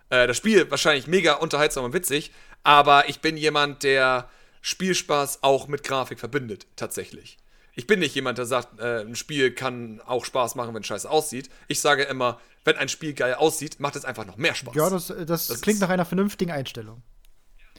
[0.10, 2.32] Äh, das Spiel wahrscheinlich mega unterhaltsam und witzig,
[2.64, 4.30] aber ich bin jemand, der
[4.62, 7.38] Spielspaß auch mit Grafik verbindet, tatsächlich.
[7.76, 10.88] Ich bin nicht jemand, der sagt, äh, ein Spiel kann auch Spaß machen, wenn es
[10.88, 11.50] scheiße aussieht.
[11.68, 14.76] Ich sage immer, wenn ein Spiel geil aussieht, macht es einfach noch mehr Spaß.
[14.76, 17.02] Ja, das, das, das klingt nach einer vernünftigen Einstellung.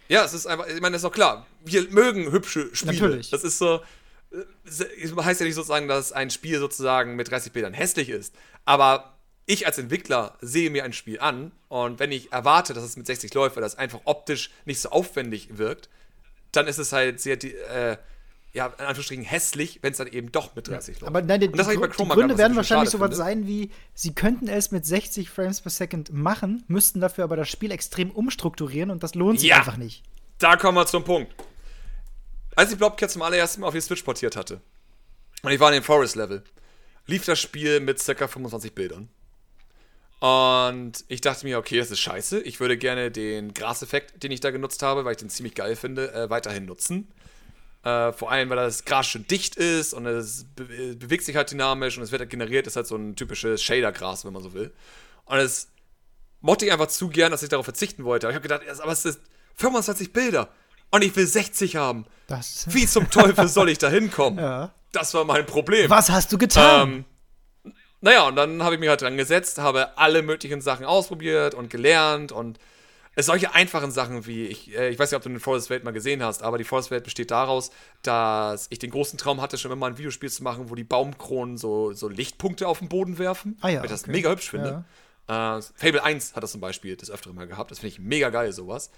[0.09, 1.47] Ja, es ist einfach, ich meine, das ist doch klar.
[1.65, 2.93] Wir mögen hübsche Spiele.
[2.93, 3.31] Natürlich.
[3.31, 3.81] Das ist so,
[4.33, 8.35] äh, heißt ja nicht sozusagen, dass ein Spiel sozusagen mit 30 Bildern hässlich ist.
[8.65, 9.15] Aber
[9.47, 13.07] ich als Entwickler sehe mir ein Spiel an und wenn ich erwarte, dass es mit
[13.07, 15.89] 60 läuft, weil das einfach optisch nicht so aufwendig wirkt,
[16.53, 17.99] dann ist es halt sehr, äh,
[18.55, 21.09] ja, in Anführungsstrichen hässlich, wenn es dann eben doch mit 30 ja, läuft.
[21.09, 24.71] Aber nein, die, die, die Gründe werden wahrscheinlich so was sein wie, sie könnten es
[24.71, 29.17] mit 60 Frames per Second machen, müssten dafür aber das Spiel extrem umstrukturieren und das
[29.17, 30.05] lohnt sich ja, einfach nicht.
[30.39, 31.35] Da kommen wir zum Punkt.
[32.55, 34.61] Als ich Blobcat zum allerersten Mal auf die Switch portiert hatte,
[35.43, 36.45] und ich war in dem Forest-Level,
[37.07, 38.29] lief das Spiel mit ca.
[38.29, 39.09] 25 Bildern.
[40.21, 42.41] Und ich dachte mir, okay, das ist scheiße.
[42.41, 45.77] Ich würde gerne den Graseffekt, den ich da genutzt habe, weil ich den ziemlich geil
[45.77, 47.09] finde, äh, weiterhin nutzen.
[47.85, 51.51] Äh, vor allem, weil das Gras schon dicht ist und es be bewegt sich halt
[51.51, 54.55] dynamisch und es wird halt generiert, ist halt so ein typisches Shader-Gras, wenn man so
[54.55, 54.73] will.
[55.27, 55.69] Und es
[56.41, 58.27] mochte ich einfach zu gern, dass ich darauf verzichten wollte.
[58.27, 59.19] Aber ich habe gedacht, aber es sind
[59.57, 60.49] 25 Bilder
[60.91, 62.07] und ich will 60 haben.
[62.27, 64.39] Das Wie zum Teufel soll ich da hinkommen?
[64.45, 64.73] Ja.
[64.93, 65.91] Das war mein Problem.
[65.91, 67.05] Was hast du getan?
[67.65, 71.55] Ähm, naja, und dann habe ich mich halt dran gesetzt, habe alle möglichen Sachen ausprobiert
[71.55, 72.61] und gelernt und
[73.17, 75.93] solche einfachen Sachen wie, ich, äh, ich weiß nicht, ob du den Forest Welt mal
[75.93, 77.71] gesehen hast, aber die Forest Welt besteht daraus,
[78.03, 81.57] dass ich den großen Traum hatte, schon immer ein Videospiel zu machen, wo die Baumkronen
[81.57, 83.57] so, so Lichtpunkte auf den Boden werfen.
[83.61, 84.13] Ah ja, weil ich das okay.
[84.13, 84.85] mega hübsch finde.
[85.29, 85.59] Ja.
[85.59, 87.71] Äh, Fable 1 hat das zum Beispiel das öftere Mal gehabt.
[87.71, 88.91] Das finde ich mega geil, sowas.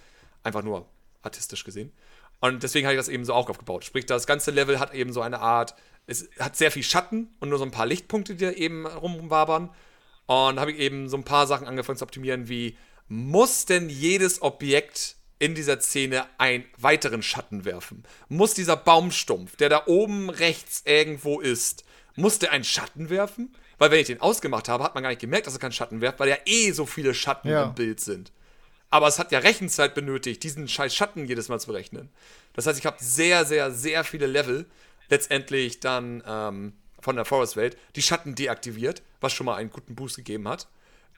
[0.42, 0.88] Einfach nur
[1.22, 1.92] artistisch gesehen.
[2.40, 3.84] Und deswegen habe ich das eben so auch aufgebaut.
[3.84, 5.74] Sprich, das ganze Level hat eben so eine Art,
[6.06, 9.70] es hat sehr viel Schatten und nur so ein paar Lichtpunkte, die da eben rumwabern.
[10.26, 12.76] Und habe ich eben so ein paar Sachen angefangen zu optimieren, wie
[13.08, 18.04] muss denn jedes Objekt in dieser Szene einen weiteren Schatten werfen?
[18.28, 21.84] Muss dieser Baumstumpf, der da oben rechts irgendwo ist,
[22.14, 23.54] muss der einen Schatten werfen?
[23.78, 26.00] Weil wenn ich den ausgemacht habe, hat man gar nicht gemerkt, dass er keinen Schatten
[26.00, 27.64] werft, weil ja eh so viele Schatten ja.
[27.64, 28.32] im Bild sind.
[28.88, 32.08] Aber es hat ja Rechenzeit benötigt, diesen scheiß Schatten jedes Mal zu berechnen.
[32.54, 34.64] Das heißt, ich habe sehr, sehr, sehr viele Level
[35.10, 40.16] letztendlich dann ähm, von der Forest-Welt die Schatten deaktiviert, was schon mal einen guten Boost
[40.16, 40.68] gegeben hat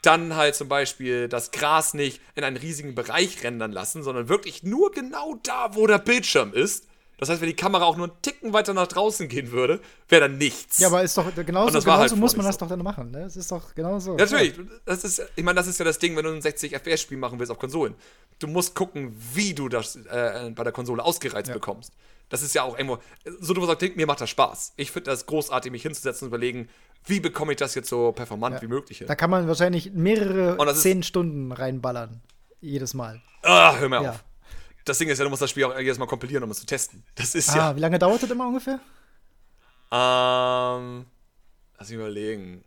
[0.02, 4.62] dann halt zum Beispiel das Gras nicht in einen riesigen Bereich rendern lassen, sondern wirklich
[4.62, 6.88] nur genau da, wo der Bildschirm ist.
[7.18, 10.28] Das heißt, wenn die Kamera auch nur einen Ticken weiter nach draußen gehen würde, wäre
[10.28, 10.78] dann nichts.
[10.78, 12.60] Ja, aber ist doch genauso, genauso halt muss man das so.
[12.60, 13.24] doch dann machen, ne?
[13.24, 14.12] Es ist doch genauso.
[14.12, 14.54] Ja, natürlich.
[14.84, 17.40] Das ist, ich meine, das ist ja das Ding, wenn du ein 60 FPS-Spiel machen
[17.40, 17.96] willst auf Konsolen.
[18.38, 21.54] Du musst gucken, wie du das äh, bei der Konsole ausgereizt ja.
[21.54, 21.92] bekommst.
[22.28, 22.98] Das ist ja auch irgendwo,
[23.40, 24.74] so du sagst, mir macht das Spaß.
[24.76, 26.68] Ich finde das großartig, mich hinzusetzen und überlegen,
[27.04, 28.62] wie bekomme ich das jetzt so performant ja.
[28.62, 29.06] wie möglich hin.
[29.06, 32.20] Da kann man wahrscheinlich mehrere zehn Stunden reinballern.
[32.60, 33.22] Jedes Mal.
[33.42, 34.10] Ah, hör mir ja.
[34.10, 34.24] auf.
[34.84, 36.66] Das Ding ist ja, du musst das Spiel auch jedes Mal kompilieren, um es zu
[36.66, 37.04] testen.
[37.14, 37.76] Das ist ah, ja.
[37.76, 38.80] Wie lange dauert das immer ungefähr?
[39.90, 41.06] Ähm,
[41.78, 42.64] lass mich überlegen.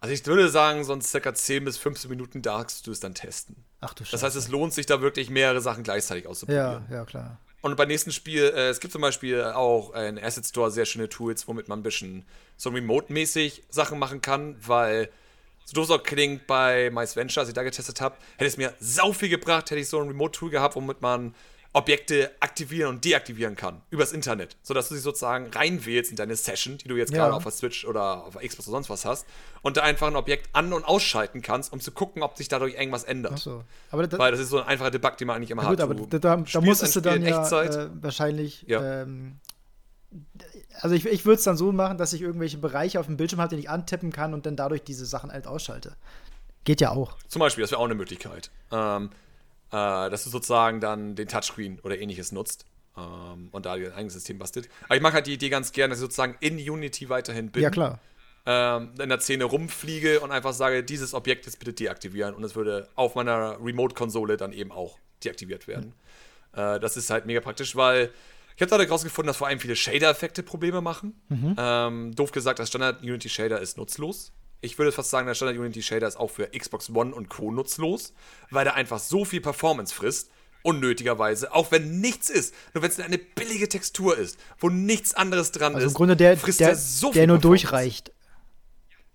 [0.00, 3.64] Also ich würde sagen, sonst circa 10 bis 15 Minuten darfst du es dann testen.
[3.80, 4.12] Ach du Scheiße.
[4.12, 6.84] Das heißt, es lohnt sich da wirklich mehrere Sachen gleichzeitig auszuprobieren.
[6.90, 7.40] Ja, ja, klar.
[7.66, 11.08] Und beim nächsten Spiel, äh, es gibt zum Beispiel auch in Asset Store sehr schöne
[11.08, 12.24] Tools, womit man ein bisschen
[12.56, 15.10] so remote-mäßig Sachen machen kann, weil
[15.64, 18.56] so doof es auch klingt bei Mice Venture, als ich da getestet habe, hätte es
[18.56, 21.34] mir sau viel gebracht, hätte ich so ein Remote-Tool gehabt, womit man
[21.76, 26.78] Objekte aktivieren und deaktivieren kann übers Internet, sodass du sie sozusagen reinwählst in deine Session,
[26.78, 27.18] die du jetzt ja.
[27.18, 29.26] gerade auf der Switch oder auf der Xbox oder sonst was hast,
[29.60, 32.76] und da einfach ein Objekt an- und ausschalten kannst, um zu gucken, ob sich dadurch
[32.76, 33.38] irgendwas ändert.
[33.38, 33.62] So.
[33.90, 35.88] aber das, Weil das ist so ein einfacher Debug, den man eigentlich immer gut, hat.
[35.90, 39.02] Gut, aber da, da musstest du dann ja äh, wahrscheinlich ja.
[39.02, 39.36] Ähm,
[40.80, 43.40] also ich, ich würde es dann so machen, dass ich irgendwelche Bereiche auf dem Bildschirm
[43.40, 45.94] habe, die ich antippen kann und dann dadurch diese Sachen halt ausschalte.
[46.64, 47.18] Geht ja auch.
[47.28, 48.50] Zum Beispiel, das wäre auch eine Möglichkeit.
[48.72, 49.10] Ähm,
[49.72, 54.14] äh, dass du sozusagen dann den Touchscreen oder ähnliches nutzt ähm, und da dein eigenes
[54.14, 54.68] System bastelt.
[54.84, 57.62] Aber ich mag halt die Idee ganz gerne, dass ich sozusagen in Unity weiterhin bin.
[57.62, 57.98] Ja, klar.
[58.48, 62.54] Ähm, in der Szene rumfliege und einfach sage, dieses Objekt jetzt bitte deaktivieren und es
[62.54, 65.94] würde auf meiner Remote-Konsole dann eben auch deaktiviert werden.
[66.54, 66.60] Mhm.
[66.60, 68.10] Äh, das ist halt mega praktisch, weil
[68.54, 71.20] ich habe dadurch herausgefunden, dass vor allem viele Shader-Effekte Probleme machen.
[71.28, 71.56] Mhm.
[71.58, 76.08] Ähm, doof gesagt, das Standard-Unity-Shader ist nutzlos ich würde fast sagen, der Standard Unity Shader
[76.08, 77.50] ist auch für Xbox One und Co.
[77.50, 78.12] nutzlos,
[78.50, 80.30] weil der einfach so viel Performance frisst,
[80.62, 85.52] unnötigerweise, auch wenn nichts ist, nur wenn es eine billige Textur ist, wo nichts anderes
[85.52, 88.12] dran also ist, im Grunde der, frisst der, so der nur durchreicht.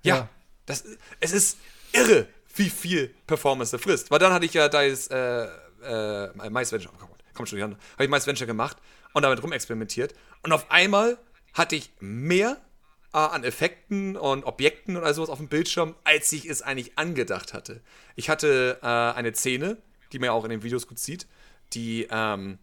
[0.02, 0.30] Ja, ja,
[0.66, 0.86] Das,
[1.20, 1.58] es ist
[1.92, 4.10] irre, wie viel Performance er frisst.
[4.12, 5.44] Weil dann hatte ich ja da ist, äh,
[5.84, 8.78] äh, Mice Venture, oh, komm schon, habe ich Mice Venture gemacht
[9.14, 10.14] und damit rumexperimentiert
[10.44, 11.18] und auf einmal
[11.54, 12.58] hatte ich mehr
[13.14, 16.98] äh, an Effekten und Objekten und all sowas auf dem Bildschirm, als ich es eigentlich
[16.98, 17.82] angedacht hatte.
[18.16, 19.78] Ich hatte äh, eine Szene,
[20.12, 21.28] die man ja auch in den Videos gut sieht,
[21.74, 22.58] die ähm,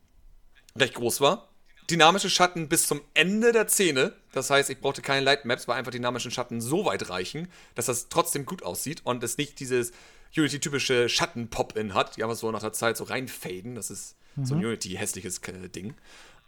[0.77, 1.49] recht groß war.
[1.91, 4.13] Dynamische Schatten bis zum Ende der Szene.
[4.33, 8.11] Das heißt, ich brauchte keine Lightmaps, weil einfach dynamische Schatten so weit reichen, dass das
[8.11, 9.93] trotzdem gut aussieht und es nicht dieses
[10.37, 13.75] Unity-typische Schatten-Pop-In hat, die einfach so nach der Zeit so reinfaden.
[13.75, 14.45] Das ist mhm.
[14.45, 15.95] so ein Unity-hässliches äh, Ding.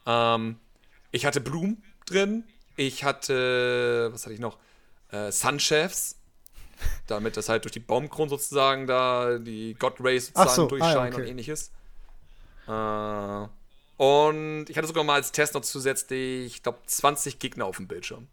[0.07, 0.57] Ähm,
[1.11, 2.45] ich hatte Bloom drin.
[2.81, 4.57] Ich hatte, was hatte ich noch?
[5.11, 6.17] Äh, Sunchefs.
[7.07, 11.05] Damit das halt durch die Baumkronen sozusagen da die God Rays sozusagen so, durchscheinen ah,
[11.05, 11.21] ja, okay.
[11.21, 11.73] und ähnliches.
[12.67, 17.77] Äh, und ich hatte sogar mal als Test noch zusätzlich, ich glaube, 20 Gegner auf
[17.77, 18.29] dem Bildschirm.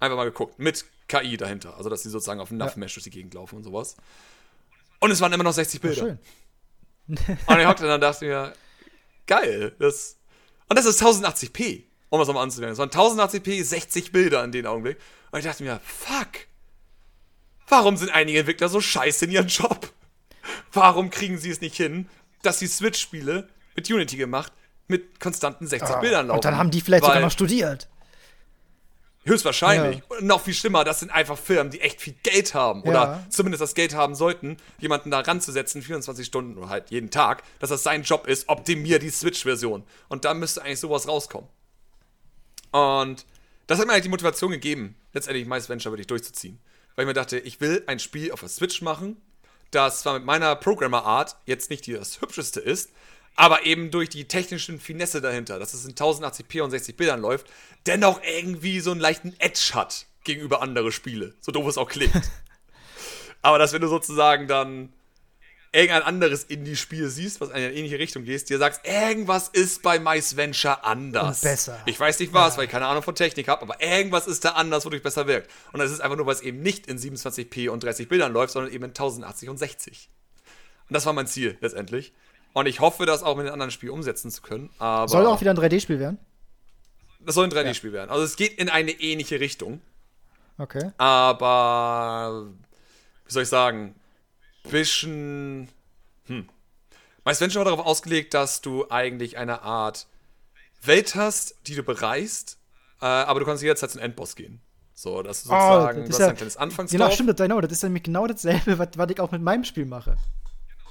[0.00, 0.58] Einfach mal geguckt.
[0.58, 1.76] Mit KI dahinter.
[1.76, 3.98] Also, dass sie sozusagen auf dem NAV-Mesh durch die Gegend laufen und sowas.
[5.00, 6.00] Und es waren immer noch 60 Bilder.
[6.00, 6.18] schön.
[7.08, 8.54] und ich hockte dann und dachte mir,
[9.26, 9.76] geil.
[9.78, 10.16] Das,
[10.66, 12.72] und das ist 1080p, um das nochmal anzuwenden.
[12.72, 14.98] Es waren 1080p, 60 Bilder in dem Augenblick.
[15.30, 16.46] Und ich dachte mir, fuck.
[17.68, 19.92] Warum sind einige Entwickler so scheiße in ihrem Job?
[20.72, 22.08] Warum kriegen sie es nicht hin,
[22.42, 24.52] dass die Switch-Spiele mit Unity gemacht
[24.88, 26.38] mit konstanten 60 ah, Bildern laufen?
[26.38, 27.88] Und dann haben die vielleicht sogar noch studiert.
[29.24, 29.98] Höchstwahrscheinlich.
[29.98, 30.16] Ja.
[30.18, 32.82] Und noch viel schlimmer, das sind einfach Firmen, die echt viel Geld haben.
[32.84, 32.90] Ja.
[32.90, 37.42] Oder zumindest das Geld haben sollten, jemanden da ranzusetzen, 24 Stunden oder halt jeden Tag,
[37.58, 39.82] dass das sein Job ist, optimier die Switch-Version.
[40.08, 41.48] Und da müsste eigentlich sowas rauskommen.
[42.76, 43.24] Und
[43.66, 46.58] das hat mir eigentlich die Motivation gegeben, letztendlich Mice Venture wirklich durchzuziehen.
[46.94, 49.16] Weil ich mir dachte, ich will ein Spiel auf der Switch machen,
[49.70, 52.90] das zwar mit meiner Programmer-Art jetzt nicht das hübscheste ist,
[53.34, 57.46] aber eben durch die technischen Finesse dahinter, dass es in 1080p und 60 Bildern läuft,
[57.86, 61.34] dennoch irgendwie so einen leichten Edge hat gegenüber andere Spiele.
[61.40, 62.30] So doof es auch klingt.
[63.42, 64.92] aber dass wenn du sozusagen dann
[65.76, 69.98] irgendein anderes Indie-Spiel siehst, was in eine ähnliche Richtung geht, dir sagst, irgendwas ist bei
[69.98, 71.42] Mice Venture anders.
[71.42, 71.78] Und besser.
[71.84, 72.58] Ich weiß nicht was, ja.
[72.58, 75.50] weil ich keine Ahnung von Technik habe, aber irgendwas ist da anders, wodurch besser wirkt.
[75.72, 78.54] Und das ist einfach nur, weil es eben nicht in 27p und 30 Bildern läuft,
[78.54, 80.08] sondern eben in 1080 und 60.
[80.88, 82.14] Und das war mein Ziel letztendlich.
[82.54, 84.70] Und ich hoffe, das auch mit einem anderen Spiel umsetzen zu können.
[84.78, 86.18] Aber soll auch wieder ein 3D-Spiel werden?
[87.20, 87.98] Das soll ein 3D-Spiel ja.
[87.98, 88.10] werden.
[88.10, 89.82] Also es geht in eine ähnliche Richtung.
[90.56, 90.90] Okay.
[90.96, 92.46] Aber
[93.26, 93.94] wie soll ich sagen?
[94.70, 95.68] Bisschen.
[96.26, 96.48] Hm.
[97.24, 100.06] Meist Venture war darauf ausgelegt, dass du eigentlich eine Art
[100.82, 102.58] Welt hast, die du bereist,
[103.00, 104.60] äh, aber du kannst jederzeit zum Endboss gehen.
[104.94, 106.98] So, dass du sozusagen, oh, das ist ja, ein kleines Anfangsdorf.
[106.98, 109.84] Genau, stimmt, genau, das ist nämlich genau dasselbe, was, was ich auch mit meinem Spiel
[109.84, 110.16] mache.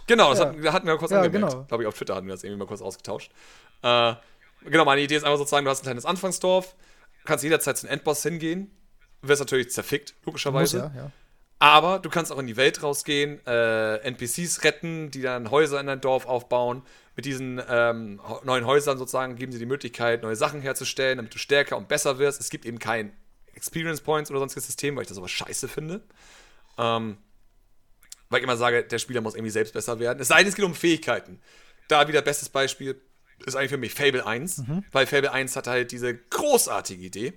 [0.07, 0.47] Genau, das ja.
[0.47, 1.53] hat, hatten wir kurz ja, angemerkt.
[1.53, 1.65] Genau.
[1.65, 3.31] Glaube ich, auf Twitter hatten wir das irgendwie mal kurz ausgetauscht.
[3.81, 4.13] Äh,
[4.65, 6.75] genau, meine Idee ist einfach sozusagen, du hast ein kleines Anfangsdorf,
[7.23, 8.69] kannst jederzeit zum Endboss hingehen,
[9.23, 10.83] wirst natürlich zerfickt, logischerweise.
[10.83, 11.11] Muss, ja, ja.
[11.59, 15.87] Aber du kannst auch in die Welt rausgehen, äh, NPCs retten, die dann Häuser in
[15.87, 16.83] dein Dorf aufbauen.
[17.15, 21.37] Mit diesen ähm, neuen Häusern sozusagen geben sie die Möglichkeit, neue Sachen herzustellen, damit du
[21.37, 22.41] stärker und besser wirst.
[22.41, 23.13] Es gibt eben kein
[23.53, 26.01] Experience Points oder sonstiges System, weil ich das aber scheiße finde.
[26.77, 27.17] Ähm,
[28.29, 30.19] weil ich immer sage, der Spieler muss irgendwie selbst besser werden.
[30.19, 31.39] Es sei denn, es geht um Fähigkeiten.
[31.87, 32.99] Da wieder bestes Beispiel
[33.45, 34.85] ist eigentlich für mich Fable 1, mhm.
[34.91, 37.33] weil Fable 1 hat halt diese großartige Idee,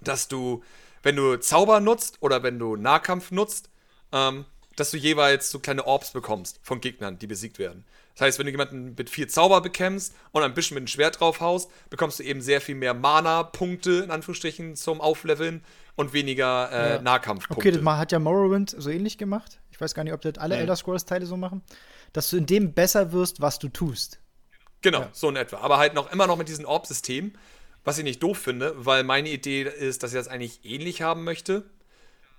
[0.00, 0.62] dass du,
[1.02, 3.70] wenn du Zauber nutzt oder wenn du Nahkampf nutzt,
[4.12, 4.44] ähm,
[4.76, 7.84] dass du jeweils so kleine Orbs bekommst von Gegnern, die besiegt werden.
[8.14, 11.20] Das heißt, wenn du jemanden mit vier Zauber bekämpfst und ein bisschen mit dem Schwert
[11.20, 15.64] drauf haust, bekommst du eben sehr viel mehr Mana-Punkte, in Anführungsstrichen, zum Aufleveln
[15.96, 17.02] und weniger äh, ja.
[17.02, 17.68] Nahkampfpunkte.
[17.68, 19.60] Okay, das hat ja Morrowind so ähnlich gemacht.
[19.70, 20.62] Ich weiß gar nicht, ob das alle mhm.
[20.62, 21.62] Elder Scrolls-Teile so machen.
[22.12, 24.18] Dass du in dem besser wirst, was du tust.
[24.82, 25.08] Genau, ja.
[25.12, 25.58] so in etwa.
[25.58, 27.32] Aber halt noch immer noch mit diesem Orb-System,
[27.84, 31.24] was ich nicht doof finde, weil meine Idee ist, dass ich das eigentlich ähnlich haben
[31.24, 31.64] möchte,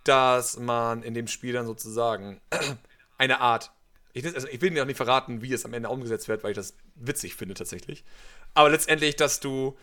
[0.04, 2.42] dass man in dem Spiel dann sozusagen
[3.18, 3.72] eine Art
[4.14, 6.52] ich, also ich will dir auch nicht verraten, wie es am Ende umgesetzt wird, weil
[6.52, 8.04] ich das witzig finde tatsächlich.
[8.54, 9.76] Aber letztendlich, dass du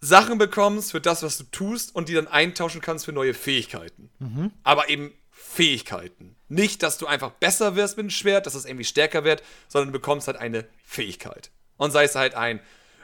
[0.00, 4.10] Sachen bekommst für das, was du tust und die dann eintauschen kannst für neue Fähigkeiten.
[4.20, 4.52] Mhm.
[4.62, 6.36] Aber eben Fähigkeiten.
[6.48, 9.88] Nicht, dass du einfach besser wirst mit dem Schwert, dass es irgendwie stärker wird, sondern
[9.88, 11.50] du bekommst halt eine Fähigkeit.
[11.76, 12.60] Und sei es halt ein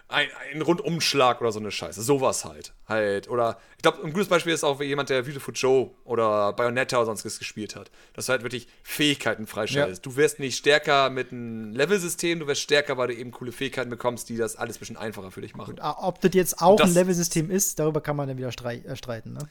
[0.08, 2.02] ein, ein Rundumschlag oder so eine Scheiße.
[2.02, 2.72] Sowas halt.
[2.88, 3.28] Halt.
[3.28, 7.06] Oder ich glaube, ein gutes Beispiel ist auch jemand, der Beautiful Joe oder Bayonetta oder
[7.06, 7.90] sonstiges gespielt hat.
[8.14, 10.04] Dass du halt wirklich Fähigkeiten freischaltest.
[10.04, 10.10] Ja.
[10.10, 13.90] Du wirst nicht stärker mit einem Level-System, du wirst stärker, weil du eben coole Fähigkeiten
[13.90, 15.74] bekommst, die das alles ein bisschen einfacher für dich machen.
[15.74, 18.96] Und, ob das jetzt auch das, ein Level-System ist, darüber kann man dann wieder äh,
[18.96, 19.48] streiten, ne?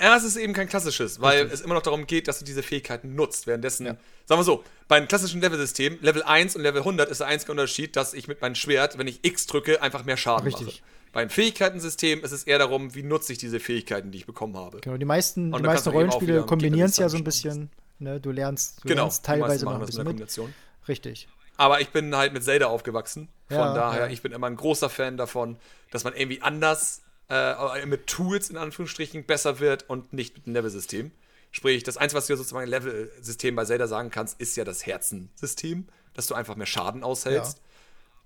[0.00, 1.54] Ja, es ist eben kein klassisches, weil Richtig.
[1.54, 3.46] es immer noch darum geht, dass du diese Fähigkeiten nutzt.
[3.46, 3.96] Währenddessen, ja.
[4.24, 7.52] sagen wir so, bei einem klassischen Level-System, Level 1 und Level 100 ist der einzige
[7.52, 10.66] Unterschied, dass ich mit meinem Schwert, wenn ich X drücke, einfach mehr Schaden Richtig.
[10.66, 10.76] mache.
[11.12, 14.80] Beim Fähigkeitensystem ist es eher darum, wie nutze ich diese Fähigkeiten, die ich bekommen habe.
[14.80, 17.70] Genau, die meisten, die meisten Rollenspiele kombinieren es ja so ein bisschen.
[17.98, 18.20] Ne?
[18.20, 20.40] Du lernst, du genau, lernst teilweise noch ein bisschen mit.
[20.88, 21.28] Richtig.
[21.56, 23.28] Aber ich bin halt mit Zelda aufgewachsen.
[23.48, 24.12] Von ja, daher, ja.
[24.12, 25.58] ich bin immer ein großer Fan davon,
[25.90, 30.54] dass man irgendwie anders äh, mit Tools in Anführungsstrichen besser wird und nicht mit dem
[30.54, 31.12] Level-System.
[31.52, 35.86] Sprich, das Einzige, was du sozusagen Level-System bei Zelda sagen kannst, ist ja das Herzensystem,
[36.14, 37.58] dass du einfach mehr Schaden aushältst.
[37.58, 37.64] Ja.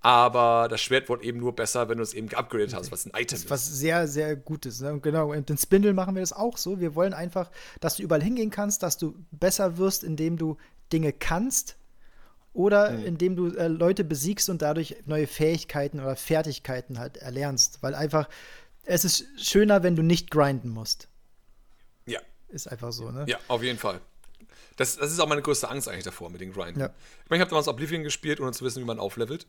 [0.01, 3.11] Aber das Schwert wird eben nur besser, wenn du es eben geupgradet hast, was ein
[3.15, 3.49] Item ist.
[3.49, 4.81] Was sehr, sehr gut ist.
[4.81, 4.99] Ne?
[4.99, 6.79] Genau, und in Spindle machen wir das auch so.
[6.79, 7.49] Wir wollen einfach,
[7.79, 10.57] dass du überall hingehen kannst, dass du besser wirst, indem du
[10.93, 11.77] Dinge kannst
[12.53, 13.05] oder mhm.
[13.05, 17.81] indem du äh, Leute besiegst und dadurch neue Fähigkeiten oder Fertigkeiten halt erlernst.
[17.81, 18.29] Weil einfach,
[18.85, 21.07] es ist schöner, wenn du nicht grinden musst.
[22.05, 22.19] Ja.
[22.49, 23.25] Ist einfach so, ne?
[23.27, 24.01] Ja, auf jeden Fall.
[24.77, 26.79] Das, das ist auch meine größte Angst eigentlich davor mit den Grinden.
[26.79, 26.87] Ja.
[27.23, 29.47] Ich meine, ich habe damals Oblivion gespielt, ohne zu wissen, wie man auflevelt.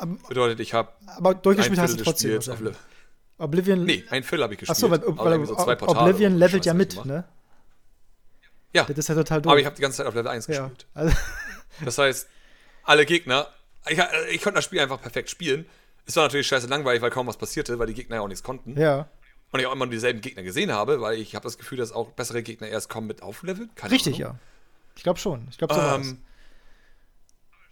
[0.00, 0.92] Um, Bedeutet, ich habe.
[1.06, 2.40] Aber durchgespielt hast du trotzdem.
[3.38, 3.84] Oblivion.
[3.84, 4.76] Nee, ein Viertel habe ich gespielt.
[4.76, 7.24] Achso, weil, weil so Oblivion levelt ja mit, ne?
[8.72, 8.84] Ja.
[8.84, 9.52] Das ist ja total doof.
[9.52, 10.68] Aber ich habe die ganze Zeit auf Level 1 ja.
[10.68, 10.86] gespielt.
[10.94, 11.16] Also
[11.84, 12.28] das heißt,
[12.82, 13.48] alle Gegner.
[13.86, 13.98] Ich,
[14.30, 15.66] ich konnte das Spiel einfach perfekt spielen.
[16.06, 18.42] Es war natürlich scheiße langweilig, weil kaum was passierte, weil die Gegner ja auch nichts
[18.42, 18.78] konnten.
[18.78, 19.08] Ja.
[19.50, 21.92] Und ich auch immer nur dieselben Gegner gesehen habe, weil ich habe das Gefühl, dass
[21.92, 23.70] auch bessere Gegner erst kommen mit Aufleveln.
[23.88, 24.36] Richtig, Ahnung.
[24.36, 24.38] ja.
[24.96, 25.46] Ich glaube schon.
[25.50, 26.18] Ich glaube so ähm,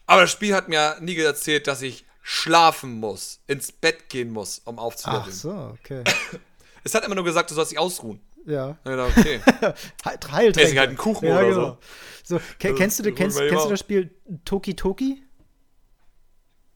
[0.07, 4.61] Aber das Spiel hat mir nie erzählt, dass ich schlafen muss, ins Bett gehen muss,
[4.64, 5.24] um aufzuleveln.
[5.28, 6.05] Ach so, okay.
[6.85, 8.20] Es hat immer nur gesagt, du sollst dich ausruhen.
[8.45, 8.76] Ja.
[8.85, 9.41] ja okay.
[10.05, 10.61] Heiltränke.
[10.61, 11.78] Esse halt einen Kuchen ja, oder genau.
[12.24, 12.39] so.
[12.39, 14.11] so kennst du, kennst, kennst du das Spiel
[14.45, 15.22] Toki Toki?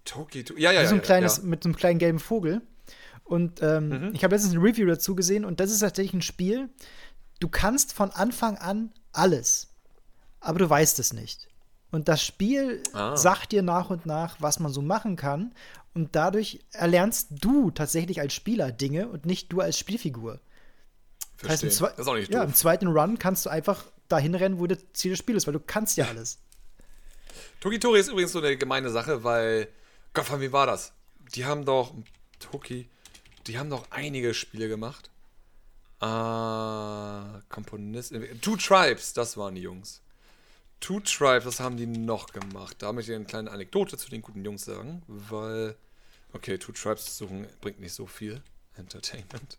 [0.07, 0.63] Toki Toki?
[0.63, 0.89] Ja, ja, ja.
[0.89, 1.43] So ein kleines, ja.
[1.45, 2.63] Mit so einem kleinen gelben Vogel.
[3.25, 4.11] Und ähm, mhm.
[4.15, 6.71] ich habe letztens ein Review dazu gesehen und das ist tatsächlich ein Spiel.
[7.41, 9.69] Du kannst von Anfang an alles,
[10.41, 11.49] aber du weißt es nicht.
[11.91, 13.17] Und das Spiel ah.
[13.17, 15.53] sagt dir nach und nach, was man so machen kann.
[15.95, 20.41] Und dadurch erlernst du tatsächlich als Spieler Dinge und nicht du als Spielfigur.
[21.37, 21.71] Verstehe.
[21.71, 24.59] Das, heißt, das ist auch nicht ja, Im zweiten Run kannst du einfach dahin rennen,
[24.59, 26.39] wo das Ziel des Spiels ist, weil du kannst ja alles.
[27.61, 29.69] Toki-Tori ist übrigens so eine gemeine Sache, weil,
[30.25, 30.93] Von wie war das?
[31.35, 31.93] Die haben doch,
[32.39, 32.89] Toki,
[33.47, 35.11] die haben doch einige Spiele gemacht.
[36.01, 40.03] Äh, Komponisten, Two Tribes, das waren die Jungs.
[40.81, 42.77] Two Tribes, was haben die noch gemacht?
[42.81, 45.77] Da möchte ich eine kleine Anekdote zu den guten Jungs sagen, weil,
[46.33, 48.43] okay, Two Tribes suchen bringt nicht so viel
[48.77, 49.59] Entertainment.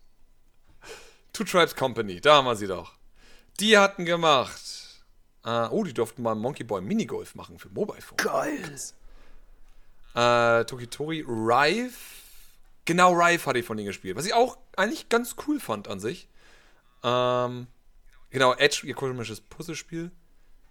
[1.32, 2.94] Two Tribes Company, da haben wir sie doch.
[3.58, 4.62] Die hatten gemacht.
[5.44, 8.16] Uh, oh, die durften mal Monkey Boy Minigolf machen für Mobile Phone.
[8.18, 8.78] Geil.
[10.14, 11.94] Uh, Tokitori Rive.
[12.84, 14.16] Genau, Rive hatte ich von denen gespielt.
[14.16, 16.28] Was ich auch eigentlich ganz cool fand an sich.
[17.02, 17.66] Ähm,
[18.30, 20.10] genau, Edge, ihr komisches Puzzlespiel.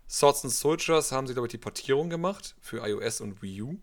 [0.10, 3.78] Swords and Soldiers haben sie, glaube ich, die Portierung gemacht für iOS und Wii U.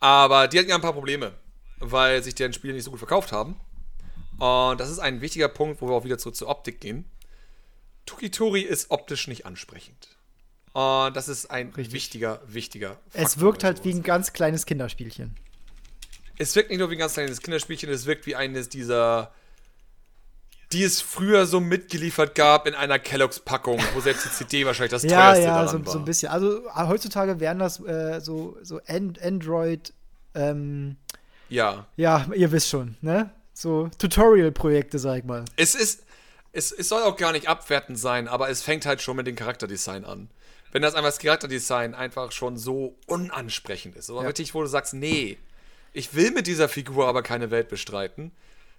[0.00, 1.34] Aber die hatten ja ein paar Probleme,
[1.78, 3.58] weil sich deren Spiele nicht so gut verkauft haben.
[4.38, 7.10] Und das ist ein wichtiger Punkt, wo wir auch wieder zurück zur Optik gehen.
[8.06, 10.17] Tukitori ist optisch nicht ansprechend.
[10.72, 11.92] Und das ist ein Richtig.
[11.92, 15.36] wichtiger, wichtiger Faktor Es wirkt halt wie ein ganz kleines Kinderspielchen.
[16.38, 19.32] Es wirkt nicht nur wie ein ganz kleines Kinderspielchen, es wirkt wie eines dieser,
[20.72, 25.02] die es früher so mitgeliefert gab in einer Kelloggs-Packung, wo selbst die CD wahrscheinlich das
[25.02, 25.92] ja, teuerste ja, daran so, war.
[25.92, 26.28] so ein bisschen.
[26.30, 29.92] Also heutzutage wären das äh, so, so Android,
[30.34, 30.96] ähm,
[31.48, 31.86] ja.
[31.96, 33.30] Ja, ihr wisst schon, ne?
[33.52, 35.44] So Tutorial-Projekte, sag ich mal.
[35.56, 36.04] Es ist,
[36.52, 39.34] es, es soll auch gar nicht abwertend sein, aber es fängt halt schon mit dem
[39.34, 40.30] Charakterdesign an.
[40.72, 44.26] Wenn das einfach das Charakterdesign einfach schon so unansprechend ist, oder ja.
[44.26, 45.38] richtig, wo du sagst, nee,
[45.92, 48.32] ich will mit dieser Figur aber keine Welt bestreiten,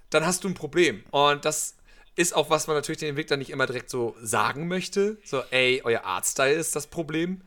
[0.10, 1.04] dann hast du ein Problem.
[1.12, 1.76] Und das
[2.16, 5.18] ist auch, was man natürlich den Entwickler nicht immer direkt so sagen möchte.
[5.24, 7.42] So, ey, euer Artstyle ist das Problem.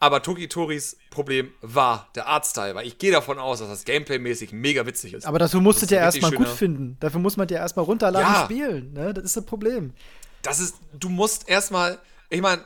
[0.00, 4.86] Aber Tokitoris Problem war der Artstyle, weil ich gehe davon aus, dass das Gameplay-mäßig mega
[4.86, 5.26] witzig ist.
[5.26, 6.96] Aber dafür musst du ja erstmal gut finden.
[7.00, 8.40] Dafür muss man dir erstmal runterladen ja.
[8.40, 8.92] und spielen.
[8.92, 9.12] Ne?
[9.12, 9.92] Das ist das Problem.
[10.42, 11.98] Das ist, du musst erstmal,
[12.30, 12.64] ich meine,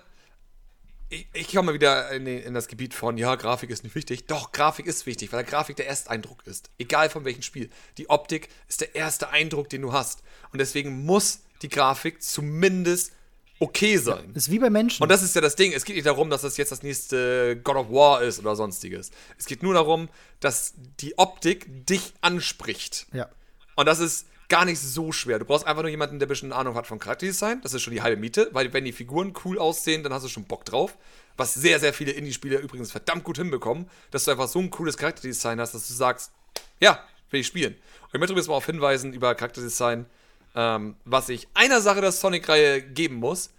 [1.13, 4.27] ich, ich komme mal wieder in, in, das Gebiet von, ja, Grafik ist nicht wichtig.
[4.27, 6.71] Doch, Grafik ist wichtig, weil der Grafik der Ersteindruck ist.
[6.79, 7.69] Egal von welchem Spiel.
[7.99, 10.23] Die Optik ist der erste Eindruck, den du hast.
[10.53, 13.13] Und deswegen muss die Grafik zumindest
[13.59, 14.31] okay sein.
[14.31, 15.03] Ja, ist wie bei Menschen.
[15.03, 15.73] Und das ist ja das Ding.
[15.73, 19.11] Es geht nicht darum, dass das jetzt das nächste God of War ist oder sonstiges.
[19.39, 20.09] Es geht nur darum,
[20.41, 23.07] dass die Optik dich anspricht.
[23.13, 23.29] Ja.
[23.77, 25.39] Und das ist gar nicht so schwer.
[25.39, 27.61] Du brauchst einfach nur jemanden, der ein bisschen Ahnung hat von Charakterdesign.
[27.63, 30.29] Das ist schon die halbe Miete, weil wenn die Figuren cool aussehen, dann hast du
[30.29, 30.97] schon Bock drauf.
[31.37, 34.99] Was sehr, sehr viele Indie-Spieler übrigens verdammt gut hinbekommen, dass du einfach so ein cooles
[34.99, 36.33] Charakterdesign hast, dass du sagst,
[36.81, 37.73] ja, will ich spielen.
[37.73, 40.07] Und ich möchte übrigens mal darauf hinweisen über Charakterdesign
[40.55, 43.51] ähm, was ich einer Sache der Sonic-Reihe geben muss.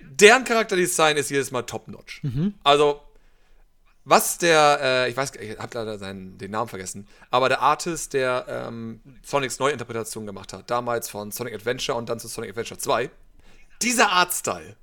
[0.00, 2.22] Deren Charakterdesign ist jedes Mal top-notch.
[2.22, 2.54] Mhm.
[2.62, 3.00] Also,
[4.08, 8.14] was der, äh, ich weiß, ich habe leider seinen, den Namen vergessen, aber der Artist,
[8.14, 12.78] der ähm, Sonics Neuinterpretation gemacht hat, damals von Sonic Adventure und dann zu Sonic Adventure
[12.78, 13.10] 2,
[13.82, 14.76] dieser Artstyle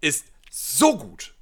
[0.00, 1.34] ist so gut.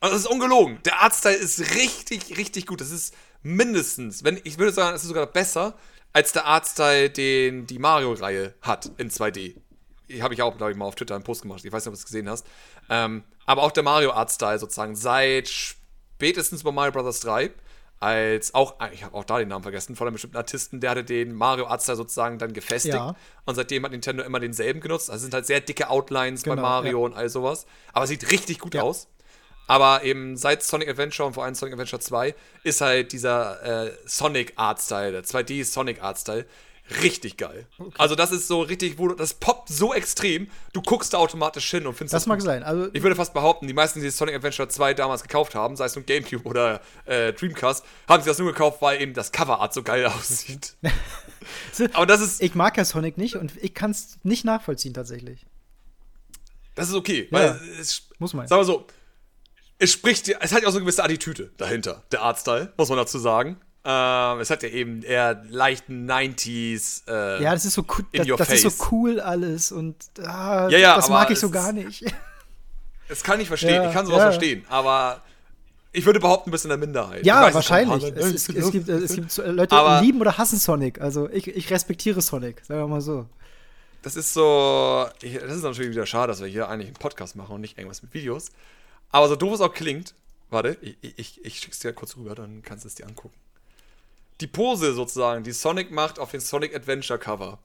[0.00, 0.78] Also, das ist ungelogen.
[0.86, 2.80] Der Artstyle ist richtig, richtig gut.
[2.80, 5.74] Das ist mindestens, wenn ich würde sagen, es ist sogar besser
[6.14, 9.56] als der Artstyle, den die Mario-Reihe hat in 2D.
[10.22, 11.64] Habe ich auch, glaube ich, mal auf Twitter einen Post gemacht.
[11.64, 12.46] Ich weiß nicht, ob du es gesehen hast.
[12.88, 15.76] Ähm, aber auch der Mario-Artstyle sozusagen seit
[16.20, 17.20] spätestens bei Mario Bros.
[17.20, 17.50] 3
[17.98, 20.90] als auch, ah, ich habe auch da den Namen vergessen, von einem bestimmten Artisten, der
[20.90, 22.94] hatte den Mario Artstyle sozusagen dann gefestigt.
[22.94, 23.14] Ja.
[23.46, 25.10] Und seitdem hat Nintendo immer denselben genutzt.
[25.10, 27.04] Also sind halt sehr dicke Outlines Genau, bei Mario ja.
[27.06, 27.66] und all sowas.
[27.92, 28.82] Aber sieht richtig gut Ja.
[28.82, 29.08] aus.
[29.66, 33.92] Aber eben seit Sonic Adventure und vor allem Sonic Adventure 2 ist halt dieser äh,
[34.04, 36.44] Sonic Artstyle, der 2D Sonic Artstyle,
[37.02, 37.66] richtig geil.
[37.98, 41.70] Also das ist so richtig, wo du, das poppt so extrem, du guckst da automatisch
[41.70, 42.46] hin und findest Das mag gut.
[42.46, 42.62] sein.
[42.62, 45.86] Also, Ich würde fast behaupten, die meisten, die Sonic Adventure 2 damals gekauft haben, sei
[45.86, 49.72] es nun Gamecube oder äh, Dreamcast, haben sich das nur gekauft, weil eben das Coverart
[49.74, 50.74] so geil aussieht.
[51.92, 55.46] Aber das ist, ich mag ja Sonic nicht und ich kann es nicht nachvollziehen tatsächlich.
[56.74, 57.28] das ist okay.
[57.30, 57.38] Ja.
[57.38, 58.46] Weil es, Muss man.
[58.46, 58.86] Sagen wir so,
[59.78, 62.98] es spricht, es hat ja auch so eine gewisse Attitüde dahinter, der Artstyle, muss man
[62.98, 63.58] dazu sagen.
[63.82, 67.02] Ähm, es hat ja eben eher leichten 90s.
[67.08, 70.78] Äh, Ja, das ist so cool, das, das ist so cool alles und ah, Ja,
[70.78, 72.04] ja, das mag ich so gar ist- nicht.
[73.08, 75.20] Das kann ich verstehen, Ja, ich kann sowas verstehen, aber
[75.92, 77.26] ich würde behaupten, ein bisschen in der Minderheit.
[77.26, 78.04] Ja, weiß, wahrscheinlich.
[78.04, 81.00] Es, es, es, gibt, es gibt so Leute, die lieben oder hassen Sonic.
[81.00, 83.26] Also ich, ich respektiere Sonic, sagen wir mal so.
[84.02, 85.06] Das ist so.
[85.22, 87.76] Ich, das ist natürlich wieder schade, dass wir hier eigentlich einen Podcast machen und nicht
[87.78, 88.50] irgendwas mit Videos.
[89.10, 90.14] Aber so doof es auch klingt,
[90.50, 93.34] warte, ich, ich, ich schick's dir kurz rüber, dann kannst du es dir angucken.
[94.40, 97.58] Die Pose sozusagen, die Sonic macht auf den Sonic Adventure Cover,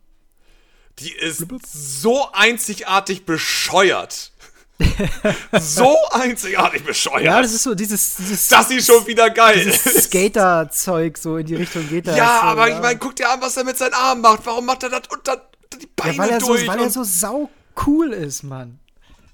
[0.99, 4.32] die ist so einzigartig bescheuert.
[5.59, 7.23] so einzigartig bescheuert.
[7.23, 9.71] Ja, das ist so dieses, dieses, dass sie schon wieder geil.
[9.71, 12.17] Skater-Zeug so in die Richtung geht das.
[12.17, 12.76] Ja, so, aber ja.
[12.76, 14.45] ich meine, guck dir an, was er mit seinen Armen macht.
[14.45, 15.49] Warum macht er das unter
[15.82, 16.67] die Beine ja, weil er, so, durch?
[16.67, 17.49] weil er so sau
[17.88, 18.80] cool ist, Mann.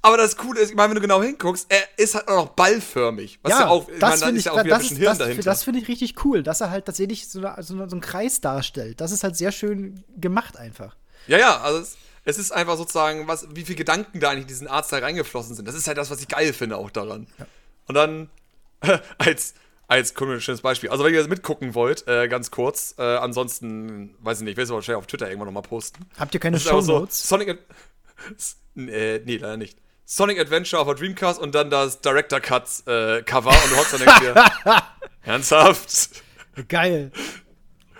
[0.04, 2.50] Aber das Coole ist, ich meine, wenn du genau hinguckst, er ist halt auch noch
[2.50, 3.40] ballförmig.
[3.44, 4.80] Was ja, auch, ich meine, das da finde ist ich, ja auch wieder ein das,
[4.82, 5.44] bisschen Hirn das, dahinter.
[5.44, 8.02] das finde ich richtig cool, dass er halt tatsächlich so, eine, so, eine, so einen
[8.02, 9.00] Kreis darstellt.
[9.00, 10.96] Das ist halt sehr schön gemacht einfach.
[11.28, 14.48] ja, ja, also es, es ist einfach sozusagen, was, wie viele Gedanken da eigentlich in
[14.48, 15.68] diesen Artstyle reingeflossen sind.
[15.68, 17.28] Das ist halt das, was ich geil finde auch daran.
[17.88, 18.30] Und dann
[19.18, 19.54] als
[19.88, 20.90] als schönes Beispiel.
[20.90, 24.58] Also wenn ihr das mitgucken wollt, äh, ganz kurz, äh, ansonsten, weiß ich nicht, ich
[24.58, 26.06] will es schnell auf Twitter irgendwann nochmal posten.
[26.18, 27.08] Habt ihr keine Das ist einfach so?
[27.10, 27.50] Sonic
[28.78, 29.78] äh, nee, leider nicht.
[30.14, 33.94] Sonic Adventure auf der Dreamcast und dann das Director Cuts äh, Cover und du hockst
[33.94, 34.20] dann denkst
[34.66, 34.84] dir,
[35.24, 36.10] ernsthaft?
[36.68, 37.12] Geil.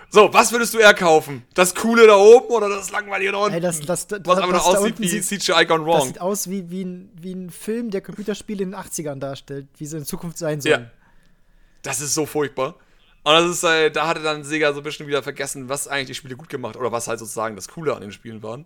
[0.10, 1.44] So, was würdest du eher kaufen?
[1.54, 3.54] Das coole da oben oder das langweilige da unten?
[3.54, 6.08] Ey, das, das, das, was einfach das nur aussieht wie sieht- CGI Gone Das Wrong.
[6.08, 9.86] sieht aus wie, wie, ein, wie ein Film, der Computerspiele in den 80ern darstellt, wie
[9.86, 10.82] sie in Zukunft sein sollen.
[10.82, 10.92] Ja.
[11.82, 12.76] Das ist so furchtbar.
[13.24, 16.08] Und das ist, äh, da hatte dann Sega so ein bisschen wieder vergessen, was eigentlich
[16.08, 18.66] die Spiele gut gemacht oder was halt sozusagen das Coole an den Spielen waren.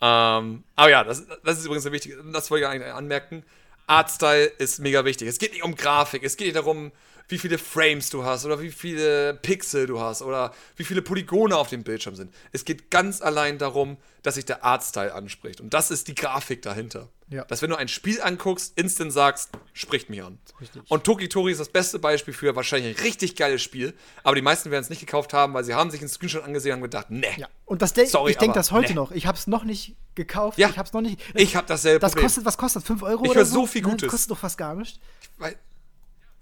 [0.00, 2.16] Ähm, aber ja, das, das ist übrigens wichtig.
[2.32, 3.44] Das wollte ich eigentlich anmerken.
[3.86, 5.28] Artstyle ist mega wichtig.
[5.28, 6.92] Es geht nicht um Grafik, es geht nicht darum,
[7.30, 11.56] wie viele Frames du hast oder wie viele Pixel du hast oder wie viele Polygone
[11.56, 12.32] auf dem Bildschirm sind.
[12.52, 15.60] Es geht ganz allein darum, dass sich der Artstyle anspricht.
[15.60, 17.08] Und das ist die Grafik dahinter.
[17.28, 17.44] Ja.
[17.44, 20.38] Dass wenn du ein Spiel anguckst, instant sagst, spricht mich an.
[20.60, 20.82] Richtig.
[20.88, 23.94] Und Toki Tori ist das beste Beispiel für wahrscheinlich ein richtig geiles Spiel.
[24.24, 26.72] Aber die meisten werden es nicht gekauft haben, weil sie haben sich einen Screenshot angesehen
[26.72, 27.28] und haben gedacht, ne.
[27.36, 27.48] Ja.
[27.66, 28.94] Und das de Sorry, ich denke das heute nee.
[28.94, 29.12] noch.
[29.12, 30.58] Ich habe es noch nicht gekauft.
[30.58, 30.68] Ja.
[30.70, 31.20] Ich habe es noch nicht.
[31.34, 32.26] Ich habe dasselbe das Problem.
[32.26, 32.82] kostet, was kostet?
[32.84, 33.60] 5 Euro Ich oder so?
[33.60, 34.02] so viel Ne, Gutes.
[34.02, 35.00] Das kostet doch fast gar nicht.
[35.38, 35.56] Weil,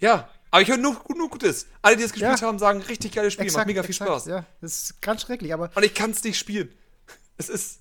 [0.01, 1.67] ja, aber ich höre nur, nur Gutes.
[1.83, 2.47] Alle, die es gespielt Ja.
[2.47, 4.27] haben, sagen, richtig geiles Spiel, macht mega viel exakt, Spaß.
[4.27, 6.73] Ja, das ist ganz schrecklich, aber Und ich kann es nicht spielen.
[7.41, 7.81] Es ist,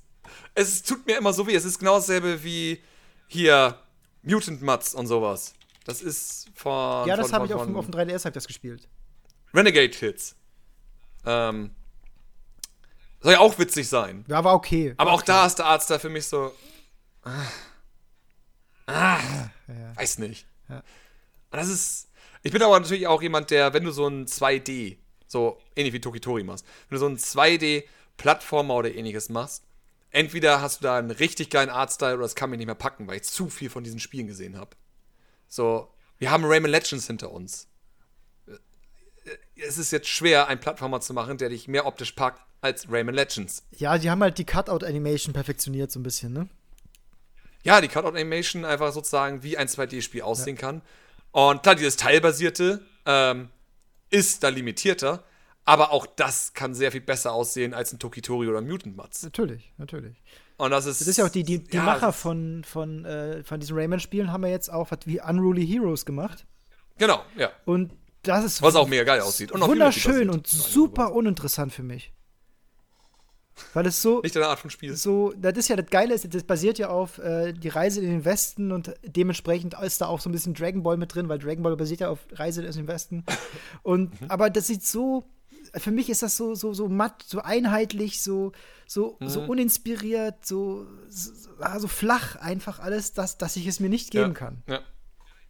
[0.53, 1.55] es tut mir immer so weh.
[1.55, 2.79] Es ist genau dasselbe wie
[3.27, 3.79] hier
[4.21, 5.53] Mutant Mutts und sowas.
[5.85, 7.07] Das ist von.
[7.07, 8.87] ja, das habe ich auf, dem- auf dem 3DS hab das gespielt.
[9.53, 10.35] Renegade Kids.
[11.25, 11.71] Ähm,
[13.21, 14.25] soll ja auch witzig sein.
[14.27, 14.93] Ja, war okay.
[14.97, 16.53] Aber auch da ist der Arzt da für mich so.
[18.85, 19.95] Ah, ja.
[19.95, 20.45] weiß nicht.
[20.69, 20.77] Ja.
[20.77, 20.83] Und
[21.59, 22.06] das ist.
[22.43, 26.01] Ich bin aber natürlich auch jemand, der, wenn du so ein 2D, so ähnlich wie
[26.01, 29.63] Tokitori machst, wenn du so ein 2D-Plattformer oder ähnliches machst,
[30.11, 33.07] entweder hast du da einen richtig geilen Artstyle oder das kann mich nicht mehr packen,
[33.07, 34.71] weil ich zu viel von diesen Spielen gesehen habe.
[35.47, 37.67] So, wir haben Rayman Legends hinter uns.
[39.55, 43.15] Es ist jetzt schwer, einen Plattformer zu machen, der dich mehr optisch packt als Rayman
[43.15, 43.63] Legends.
[43.71, 46.49] Ja, die haben halt die Cutout-Animation perfektioniert so ein bisschen, ne?
[47.67, 50.81] ja, die Cutout-Animation einfach sozusagen wie ein 2D-Spiel aussehen kann.
[51.37, 53.49] Und klar, dieses Teilbasierte ähm,
[54.09, 55.23] ist da limitierter,
[55.65, 59.21] aber auch das kann sehr viel besser aussehen als ein Tokitori oder ein Mutant Mutts.
[59.21, 60.23] Natürlich, natürlich.
[60.57, 60.99] Und das ist.
[60.99, 64.31] Das ist ja auch die, die, die ja, Macher von, von, äh, von diesen Rayman-Spielen
[64.31, 66.47] haben ja jetzt auch was wie Unruly Heroes gemacht.
[66.97, 67.51] Genau, ja.
[67.65, 69.51] Und das ist Was auch mega geil aussieht.
[69.51, 72.11] Und wunderschön und super uninteressant für mich.
[73.73, 74.95] Weil es so, Nicht deine Art von Spiel.
[74.95, 78.09] so, das ist ja das Geile, ist, das basiert ja auf äh, die Reise in
[78.09, 81.39] den Westen und dementsprechend ist da auch so ein bisschen Dragon Ball mit drin, weil
[81.39, 83.23] Dragon Ball basiert ja auf Reise in den Westen.
[83.83, 84.29] Und Mhm.
[84.29, 85.23] aber das sieht so
[85.75, 88.53] für mich ist das so, so, so matt, so einheitlich, so,
[88.87, 89.49] so, so Mhm.
[89.49, 91.31] uninspiriert, so, so,
[91.79, 94.33] so flach einfach alles, dass, dass ich es mir nicht geben ja.
[94.33, 94.63] kann.
[94.67, 94.79] Ja.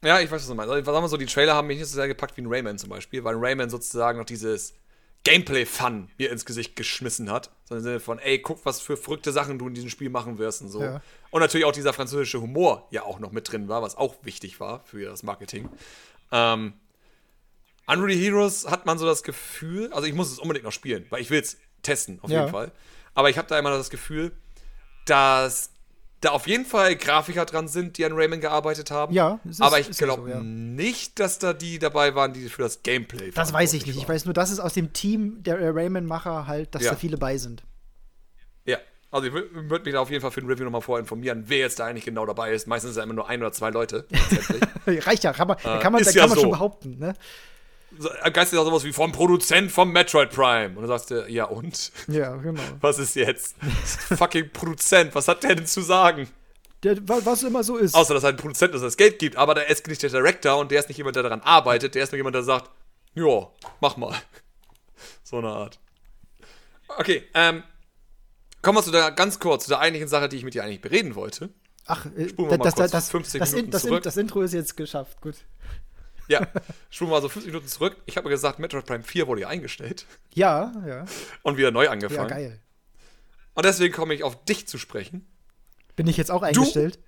[0.03, 0.71] Ja, ich weiß, was du meinst.
[0.71, 2.77] Also, sagen wir so, die Trailer haben mich nicht so sehr gepackt wie ein Rayman
[2.79, 4.73] zum Beispiel, weil Rayman sozusagen noch dieses
[5.23, 7.51] Gameplay-Fun mir ins Gesicht geschmissen hat.
[7.65, 10.37] Sondern im Sinne von, ey, guck, was für verrückte Sachen du in diesem Spiel machen
[10.37, 10.81] wirst und so.
[10.81, 11.01] Ja.
[11.31, 14.59] Und natürlich auch dieser französische Humor ja auch noch mit drin war, was auch wichtig
[14.59, 15.69] war für das Marketing.
[16.31, 16.73] Ähm,
[17.87, 21.21] Unreal Heroes hat man so das Gefühl, also ich muss es unbedingt noch spielen, weil
[21.21, 22.41] ich will es testen, auf Ja.
[22.41, 22.71] jeden Fall.
[23.13, 24.31] Aber ich habe da immer das Gefühl,
[25.05, 25.71] dass
[26.21, 29.13] da auf jeden Fall Grafiker dran sind, die an Rayman gearbeitet haben.
[29.13, 30.39] Ja, es ist- aber ich glaube so, ja.
[30.41, 33.89] nicht, dass da die dabei waren, die für das Gameplay Das weiß ich nicht.
[33.97, 36.91] Ich verantwortlich weiß nur, dass es aus dem Team der äh, Rayman-Macher halt, dass Ja.
[36.91, 37.61] da viele bei sind.
[37.61, 37.67] waren.
[38.65, 38.77] Ja,
[39.11, 41.59] also ich würde mich da auf jeden Fall für ein Review nochmal vorher informieren, wer
[41.59, 42.67] jetzt da eigentlich genau dabei ist.
[42.67, 44.05] Meistens sind ja immer nur ein oder zwei Leute.
[44.87, 46.41] Reicht ja, kann man, da kann man, da ja kann man so.
[46.41, 47.13] schon behaupten, ne?
[47.97, 50.69] So, Geist ist auch sowas wie vom Produzent vom Metroid Prime.
[50.69, 51.91] Und dann sagst du, ja und?
[52.07, 52.61] Ja, genau.
[52.81, 53.55] Was ist jetzt?
[54.17, 56.27] Fucking Produzent, was hat der denn zu sagen?
[56.83, 57.95] Der, wa- was immer so ist.
[57.95, 60.57] Außer, dass er ein Produzent ist, das Geld gibt, aber der ist nicht der Director
[60.59, 62.69] und der ist nicht jemand, der daran arbeitet, der ist nur jemand, der sagt,
[63.15, 63.47] ja,
[63.81, 64.13] mach mal.
[65.23, 65.79] So eine Art.
[66.99, 67.63] Okay, ähm,
[68.61, 70.81] kommen wir zu der, ganz kurz, zu der eigentlichen Sache, die ich mit dir eigentlich
[70.81, 71.49] bereden wollte.
[71.87, 74.03] Ach, äh, Spulen wir mal das, kurz das, das, 50 das, Minuten das, zurück.
[74.03, 75.19] das Intro ist jetzt geschafft.
[75.21, 75.35] Gut.
[76.27, 76.47] Ja,
[76.99, 77.95] wir mal so 50 Minuten zurück.
[78.05, 81.05] Ich habe gesagt, Metroid Prime 4 wurde ja eingestellt Ja, ja.
[81.43, 82.27] und wieder neu Ja, angefangen.
[82.29, 82.59] geil.
[83.55, 85.25] und deswegen komme ich auf dich zu sprechen.
[85.95, 86.99] Bin ich jetzt auch eingestellt?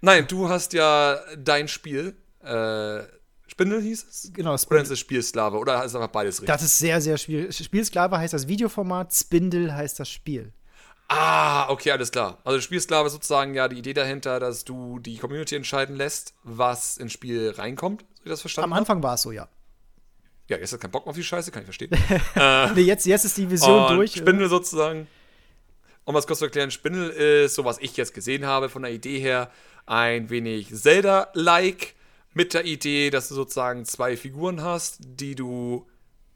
[0.00, 3.02] Nein, du hast ja dein Spiel, äh,
[3.46, 4.30] Spindel hieß es?
[4.34, 5.56] Genau, Oder ist es Spielsklave?
[5.58, 6.48] Oder ist einfach beides richtig?
[6.48, 7.56] Das ist sehr, sehr schwierig.
[7.56, 10.52] Spielsklave heißt das Videoformat, Spindle heißt das Spiel.
[11.08, 12.38] Ah, okay, alles klar.
[12.44, 16.96] Also Spielsklave ist sozusagen ja die Idee dahinter, dass du die Community entscheiden lässt, was
[16.96, 19.48] ins Spiel reinkommt, wie das verstanden Am Anfang war es so, ja.
[20.48, 21.90] Ja, jetzt hat keinen Bock auf die Scheiße, kann ich verstehen.
[22.74, 24.12] Nee, jetzt, jetzt ist die Vision durch.
[24.14, 25.06] Spindel sozusagen.
[26.04, 28.92] Um das kurz zu erklären, Spindel ist, so was ich jetzt gesehen habe, von der
[28.92, 29.50] Idee her,
[29.86, 31.94] ein wenig Zelda-like,
[32.34, 35.86] mit der Idee, dass du sozusagen zwei Figuren hast, die du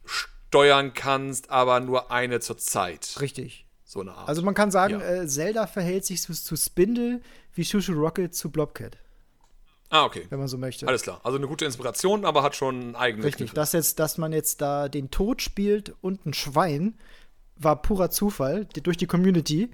[0.05, 3.17] steuern kannst, aber nur eine zur Zeit.
[3.21, 3.67] Richtig.
[3.85, 4.29] So eine Art.
[4.29, 5.23] Also man kann sagen, Ja.
[5.23, 7.21] äh, Zelda verhält sich zu, zu Spindle
[7.55, 8.97] wie Shushu Rocket zu Blobcat,
[9.91, 10.27] ah, okay.
[10.31, 10.87] wenn man so möchte.
[10.87, 11.21] Alles klar.
[11.25, 13.53] Also eine gute Inspiration, aber hat schon eigene Richtig.
[13.53, 16.95] Dass jetzt, dass man jetzt da den Tod spielt und ein Schwein,
[17.57, 19.71] war purer Zufall durch die Community.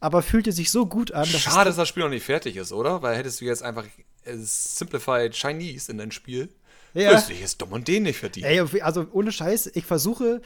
[0.00, 2.72] Aber fühlte sich so gut an, dass Schade, dass das Spiel noch nicht fertig ist,
[2.72, 3.02] oder?
[3.02, 3.84] Weil hättest du jetzt einfach
[4.24, 6.48] äh, Simplified Chinese in dein Spiel,
[6.94, 7.10] Ja.
[7.10, 8.46] würdest du jetzt dumm und den nicht verdienen.
[8.46, 10.40] Ey, also ohne Scheiß, ich versuche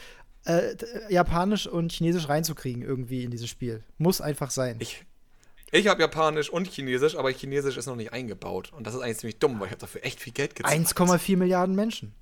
[0.44, 0.74] äh,
[1.10, 3.82] Japanisch und Chinesisch reinzukriegen irgendwie in dieses Spiel.
[3.98, 4.76] Muss einfach sein.
[4.78, 5.04] Ich,
[5.72, 8.70] ich habe Japanisch und Chinesisch, aber Chinesisch ist noch nicht eingebaut.
[8.72, 10.86] Und das ist eigentlich ziemlich dumm, weil ich habe dafür echt viel Geld gezahlt.
[10.86, 12.14] 1,4 Milliarden Menschen.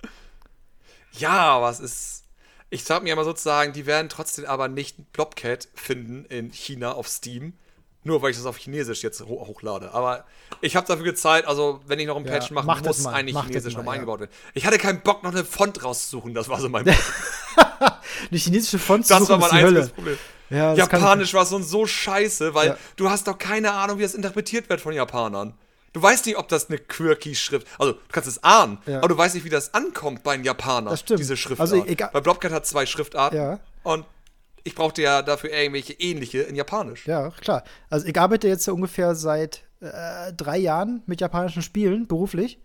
[1.11, 2.23] Ja, aber es ist.
[2.69, 7.09] Ich sag mir immer sozusagen, die werden trotzdem aber nicht Blobcat finden in China auf
[7.09, 7.53] Steam.
[8.03, 9.93] Nur weil ich das auf Chinesisch jetzt ho hochlade.
[9.93, 10.25] Aber
[10.61, 13.05] ich habe dafür gezahlt, also wenn ich noch einen Ja, Patch mache, mach das muss
[13.05, 13.99] mal, eigentlich mach das Chinesisch mal, nochmal ja.
[13.99, 14.31] eingebaut werden.
[14.53, 16.33] Ich hatte keinen Bock, noch eine Font rauszusuchen.
[16.33, 16.85] Das war so mein
[18.31, 19.93] Die chinesische Font zu Das war suchen, mein ist die einziges Hölle.
[19.93, 20.17] Problem.
[20.51, 22.77] Ja, Japanisch war so und so scheiße, weil Ja.
[22.97, 25.53] du hast doch keine Ahnung, wie das interpretiert wird von Japanern.
[25.93, 28.99] Du weißt nicht, ob das eine quirky Schrift, also du kannst es ahnen, Ja.
[28.99, 31.19] aber du weißt nicht, wie das ankommt bei den Japanern, Das stimmt.
[31.19, 31.59] diese Schriftart.
[31.71, 33.59] Also egal- Weil Blobcat hat zwei Schriftarten Ja.
[33.83, 34.05] und
[34.63, 37.07] ich brauchte ja dafür irgendwelche ähnliche in Japanisch.
[37.07, 37.63] Ja, klar.
[37.89, 42.59] Also ich arbeite jetzt ja ungefähr seit äh, drei Jahren mit japanischen Spielen beruflich.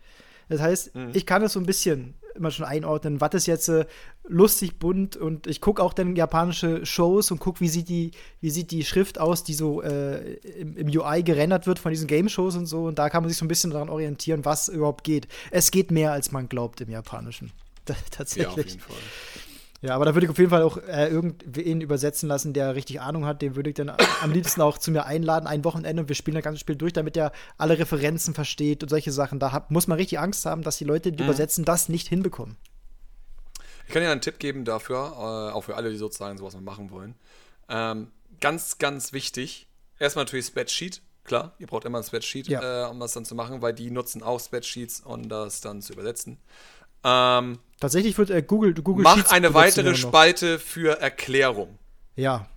[0.50, 1.10] Das heißt, Mhm.
[1.14, 3.86] ich kann es so ein bisschen immer schon einordnen, was ist jetzt äh,
[4.28, 8.50] lustig, bunt und ich gucke auch dann japanische Shows und gucke, wie sieht die, wie
[8.50, 12.56] sieht die Schrift aus, die so äh, im, im UI gerendert wird von diesen Game-Shows
[12.56, 12.84] und so.
[12.84, 15.28] Und da kann man sich so ein bisschen daran orientieren, was überhaupt geht.
[15.50, 17.52] Es geht mehr, als man glaubt im Japanischen.
[17.88, 18.48] Ja, Tatsächlich.
[18.48, 18.96] auf jeden Fall.
[19.82, 23.00] Ja, aber da würde ich auf jeden Fall auch äh, irgendwen übersetzen lassen, der richtig
[23.00, 23.42] Ahnung hat.
[23.42, 23.90] Den würde ich dann
[24.22, 26.94] am liebsten auch zu mir einladen, ein Wochenende und wir spielen das ganze Spiel durch,
[26.94, 29.38] damit er alle Referenzen versteht und solche Sachen.
[29.38, 32.56] Da hab, muss man richtig Angst haben, dass die Leute, die übersetzen, das nicht hinbekommen.
[33.86, 36.90] Ich kann dir einen Tipp geben dafür, äh, auch für alle, die sozusagen sowas machen
[36.90, 37.14] wollen.
[37.68, 38.08] Ähm,
[38.40, 39.68] ganz, ganz wichtig.
[39.98, 41.02] Erstmal natürlich Spreadsheet.
[41.24, 42.86] Klar, ihr braucht immer ein Spreadsheet, Ja.
[42.86, 45.92] äh, um das dann zu machen, weil die nutzen auch Spreadsheets, um das dann zu
[45.92, 46.38] übersetzen.
[47.04, 49.94] Ähm, Tatsächlich wird äh, Google, Google mach Sheets eine weitere.
[49.94, 51.78] Spalte für Erklärung.
[52.14, 52.48] Ja,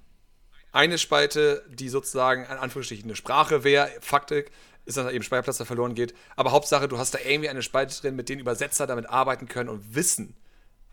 [0.71, 3.89] Eine Spalte, die sozusagen in Anführungsstrichen eine Sprache wäre.
[3.99, 4.51] Faktik
[4.85, 6.13] ist, dass eben Speicherplatz da verloren geht.
[6.35, 9.69] Aber Hauptsache, du hast da irgendwie eine Spalte drin, mit denen Übersetzer damit arbeiten können
[9.69, 10.35] und wissen,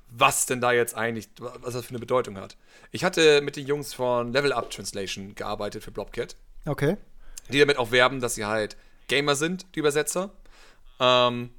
[0.09, 2.57] was denn da jetzt eigentlich, was das für eine Bedeutung hat.
[2.91, 6.37] Ich hatte mit den Jungs von Level Up Translation gearbeitet für Blobcat,
[6.67, 6.97] okay.
[7.51, 8.77] die damit auch werben, dass sie halt
[9.09, 10.31] Gamer sind, die Übersetzer.
[11.01, 11.51] Ähm,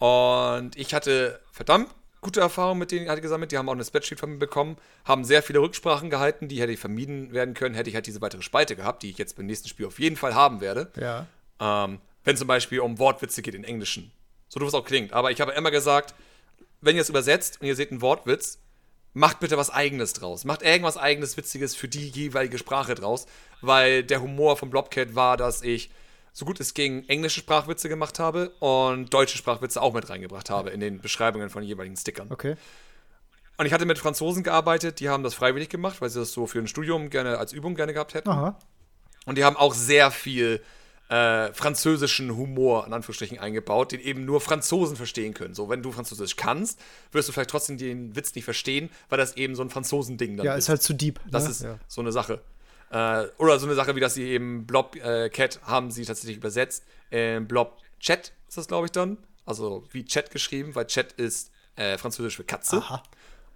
[0.00, 3.52] und ich hatte verdammt gute Erfahrungen mit denen hatte gesammelt.
[3.52, 6.72] Die haben auch eine Spreadsheet von mir bekommen, haben sehr viele Rücksprachen gehalten, die hätte
[6.72, 9.46] ich vermieden werden können, hätte ich halt diese weitere Spalte gehabt, die ich jetzt beim
[9.46, 10.90] nächsten Spiel auf jeden Fall haben werde.
[10.96, 11.26] Ja.
[11.60, 14.12] Ähm, wenn zum Beispiel um Wortwitze geht in Englischen.
[14.48, 15.12] So doof es auch klingt.
[15.12, 16.14] Aber ich habe immer gesagt,
[16.80, 18.58] wenn ihr es übersetzt und ihr seht einen Wortwitz,
[19.12, 20.44] macht bitte was Eigenes draus.
[20.44, 23.26] Macht irgendwas Eigenes, Witziges für die jeweilige Sprache draus.
[23.60, 25.90] Weil der Humor von Blobcat war, dass ich
[26.32, 30.70] so gut es ging englische Sprachwitze gemacht habe und deutsche Sprachwitze auch mit reingebracht habe
[30.70, 32.28] in den Beschreibungen von jeweiligen Stickern.
[32.30, 32.56] Okay.
[33.56, 36.46] Und ich hatte mit Franzosen gearbeitet, die haben das freiwillig gemacht, weil sie das so
[36.46, 38.30] für ein Studium gerne als Übung gerne gehabt hätten.
[38.30, 38.58] Aha.
[39.26, 40.62] Und die haben auch sehr viel
[41.10, 45.54] äh, französischen Humor, in Anführungsstrichen, eingebaut, den eben nur Franzosen verstehen können.
[45.54, 46.80] So, wenn du Französisch kannst,
[47.12, 50.46] wirst du vielleicht trotzdem den Witz nicht verstehen, weil das eben so ein Franzosending dann
[50.46, 51.20] Ja, ist halt zu deep.
[51.30, 51.50] Das ne?
[51.50, 51.78] ist ja.
[51.88, 52.40] so eine Sache.
[52.90, 56.36] Äh, oder so eine Sache, wie dass sie eben Blob äh, Cat haben sie tatsächlich
[56.36, 56.84] übersetzt.
[57.10, 59.18] Ähm, Blob Chat ist das, glaube ich, dann.
[59.46, 62.78] Also wie Chat geschrieben, weil Chat ist äh, französisch für Katze.
[62.78, 63.02] Aha.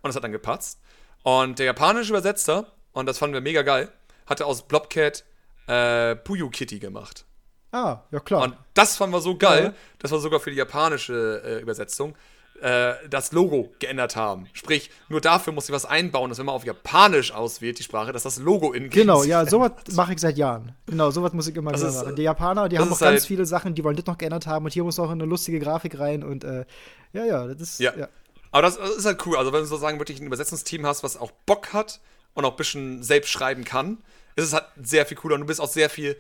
[0.03, 0.81] Und das hat dann gepatzt.
[1.23, 3.91] Und der japanische Übersetzer, und das fanden wir mega geil,
[4.27, 5.25] hatte aus Blobcat
[5.67, 7.25] äh, Puyo Kitty gemacht.
[7.73, 8.43] Ah, ja klar.
[8.43, 9.75] Und das fanden wir so geil, Ja.
[9.99, 12.15] dass wir sogar für die japanische äh, Übersetzung
[12.61, 14.47] äh, das Logo geändert haben.
[14.53, 18.13] Sprich, nur dafür muss ich was einbauen, dass wenn man auf Japanisch auswählt, die Sprache,
[18.13, 20.75] dass das Logo in Genau, ja, sowas mache ich seit Jahren.
[20.87, 22.17] Genau, sowas muss ich immer Das ist, machen.
[22.17, 24.47] Die Japaner, die das haben ist ganz halt- viele Sachen, die wollen das noch geändert
[24.47, 26.65] haben und hier muss auch eine lustige Grafik rein und äh,
[27.13, 27.95] ja, ja, das ist Ja.
[27.97, 28.09] ja.
[28.51, 29.37] Aber das ist halt cool.
[29.37, 32.01] Also, wenn du sozusagen wirklich ein Übersetzungsteam hast, was auch Bock hat
[32.35, 33.99] und auch ein bisschen selbst schreiben kann,
[34.37, 36.17] ist es halt sehr viel cooler und du bist auch sehr viel.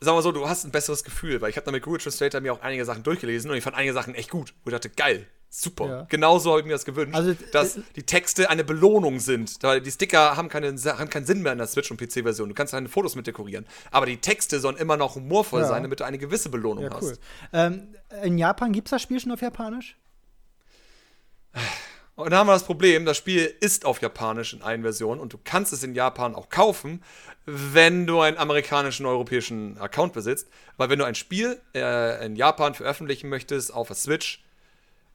[0.00, 2.40] Sagen wir so, du hast ein besseres Gefühl, weil ich habe dann mit Google Translator
[2.40, 4.52] mir auch einige Sachen durchgelesen und ich fand einige Sachen echt gut.
[4.64, 5.26] Wo ich dachte, geil,
[5.62, 5.86] super.
[5.88, 6.06] Ja.
[6.08, 9.56] Genauso habe ich mir das gewünscht, Also, dass äh, die Texte eine Belohnung sind.
[9.62, 12.48] Weil die Sticker haben, keine, haben keinen Sinn mehr in der Switch- und PC-Version.
[12.48, 13.66] Du kannst deine Fotos mit dekorieren.
[13.90, 15.68] Aber die Texte sollen immer noch humorvoll Ja.
[15.68, 17.02] sein, damit du eine gewisse Belohnung Ja, hast.
[17.04, 17.18] cool.
[17.52, 17.88] Ähm,
[18.22, 19.96] in Japan gibt es das Spiel schon auf Japanisch?
[22.16, 25.32] Und dann haben wir das Problem, das Spiel ist auf Japanisch in allen Versionen und
[25.32, 27.02] du kannst es in Japan auch kaufen,
[27.44, 30.48] wenn du einen amerikanischen, europäischen Account besitzt.
[30.76, 34.43] Weil wenn du ein Spiel äh, in Japan veröffentlichen möchtest auf der Switch,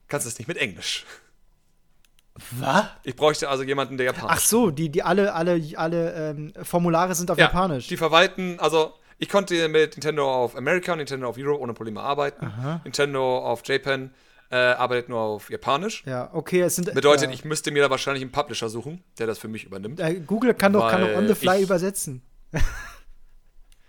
[0.09, 1.05] kannst du es nicht mit Englisch.
[2.59, 2.85] Was?
[3.03, 7.13] Ich bräuchte also jemanden, der Japanisch Ach so, die, die alle, alle, alle ähm, Formulare
[7.13, 7.87] sind auf Ja, Japanisch.
[7.87, 12.51] Die verwalten, also ich konnte mit Nintendo of America, Nintendo of Europe ohne Probleme arbeiten.
[12.85, 14.13] Nintendo of Japan
[14.51, 16.03] äh, arbeitet nur auf Japanisch.
[16.05, 16.93] ja, okay, es sind.
[16.93, 17.33] Bedeutet, ja.
[17.33, 19.99] ich müsste mir da wahrscheinlich einen Publisher suchen, der das für mich übernimmt.
[19.99, 22.21] Äh, Google kann doch, kann doch on the fly ich- übersetzen.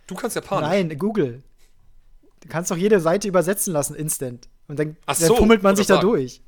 [0.08, 0.68] Du kannst Japanisch.
[0.68, 1.42] Nein, Google.
[2.40, 4.48] Du kannst doch jede Seite übersetzen lassen, instant.
[4.70, 6.42] Und dann, so, fummelt man sich da durch.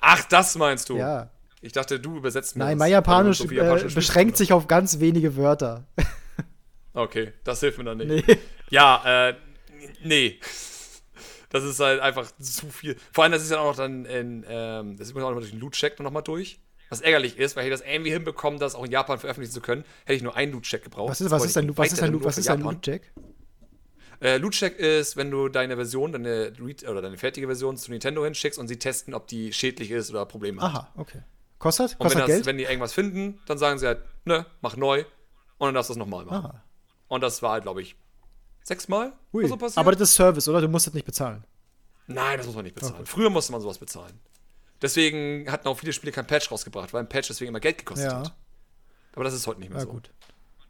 [0.00, 0.96] Ach, das meinst du?
[0.96, 1.30] Ja.
[1.62, 5.00] Ich dachte, du übersetzt mir Nein, mein weil Japanisch so äh, beschränkt sich auf ganz
[5.00, 5.86] wenige Wörter.
[6.92, 8.26] Okay, das hilft mir dann nicht.
[8.26, 8.38] nee.
[8.70, 9.34] Ja, äh,
[10.02, 10.40] nee.
[11.52, 12.96] Das ist halt einfach zu viel.
[13.12, 15.50] Vor allem, das ist ja auch noch dann in, ähm, das ist auch noch durch
[15.50, 16.60] den Loot-Check noch mal durch.
[16.90, 19.84] Was ärgerlich ist, weil ich das irgendwie hinbekommen, das auch in Japan veröffentlichen zu können,
[20.04, 21.10] hätte ich nur einen Loot-Check gebraucht.
[21.10, 22.60] Was ist, was ist ein, was ist ein, was ist ein.
[22.60, 23.12] Loot-Check?
[24.20, 28.22] Äh, Loot-Check ist, wenn du deine Version, deine, Re- oder deine fertige Version zu Nintendo
[28.24, 30.70] hinschickst und sie testen, ob die schädlich ist oder Probleme hat.
[30.74, 31.22] Aha, okay.
[31.58, 31.92] Kostet?
[31.92, 32.46] Und wenn, Kostet das, Geld?
[32.46, 35.04] wenn die irgendwas finden, dann sagen sie halt, ne, mach neu
[35.58, 36.46] und dann darfst du es nochmal machen.
[36.46, 36.62] Aha.
[37.08, 37.96] Und das war halt, glaube ich,
[38.62, 39.46] sechsmal Ui.
[39.48, 39.78] so passiert.
[39.78, 40.60] Aber das ist Service, oder?
[40.60, 41.44] Du musst das nicht bezahlen.
[42.06, 43.06] Nein, das muss man nicht bezahlen.
[43.06, 44.18] Früher musste man sowas bezahlen.
[44.82, 48.10] Deswegen hatten auch viele Spiele kein Patch rausgebracht, weil ein Patch deswegen immer Geld gekostet
[48.10, 48.20] Ja.
[48.20, 48.34] hat.
[49.14, 49.90] Aber das ist heute nicht mehr Na so.
[49.90, 50.10] gut.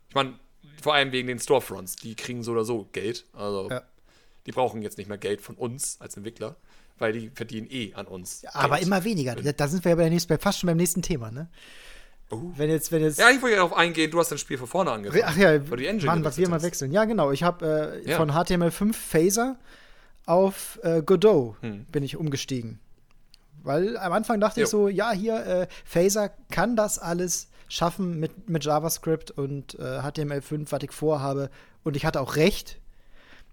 [0.08, 0.38] Ich meine,
[0.82, 3.24] vor allem wegen den Storefronts, die kriegen so oder so Geld.
[3.32, 3.82] Also Ja.
[4.46, 6.56] die brauchen jetzt nicht mehr Geld von uns als Entwickler,
[6.98, 8.44] weil die verdienen eh an uns.
[8.52, 8.86] Aber Geld.
[8.86, 9.34] immer weniger.
[9.36, 11.48] Da, sind wir ja bei der nächsten, fast schon beim nächsten Thema, ne?
[12.32, 12.52] Oh.
[12.56, 13.18] Wenn jetzt, wenn jetzt.
[13.18, 15.24] Ja, ich wollte ja darauf eingehen, du hast dein Spiel von vorne angefangen.
[15.26, 16.92] Ach ja, weil die Engine Mann, was wir mal wechseln.
[16.92, 17.32] Ja, genau.
[17.32, 18.16] Ich habe äh, Ja.
[18.16, 19.56] von HTML5 Phaser
[20.26, 21.86] auf äh, Godot Hm.
[21.90, 22.78] bin ich umgestiegen.
[23.62, 24.64] Weil am Anfang dachte Jo.
[24.64, 30.00] ich so, ja, hier, äh, Phaser kann das alles schaffen mit, mit JavaScript und äh,
[30.00, 31.48] HTML5, was ich vorhabe.
[31.84, 32.78] Und ich hatte auch recht.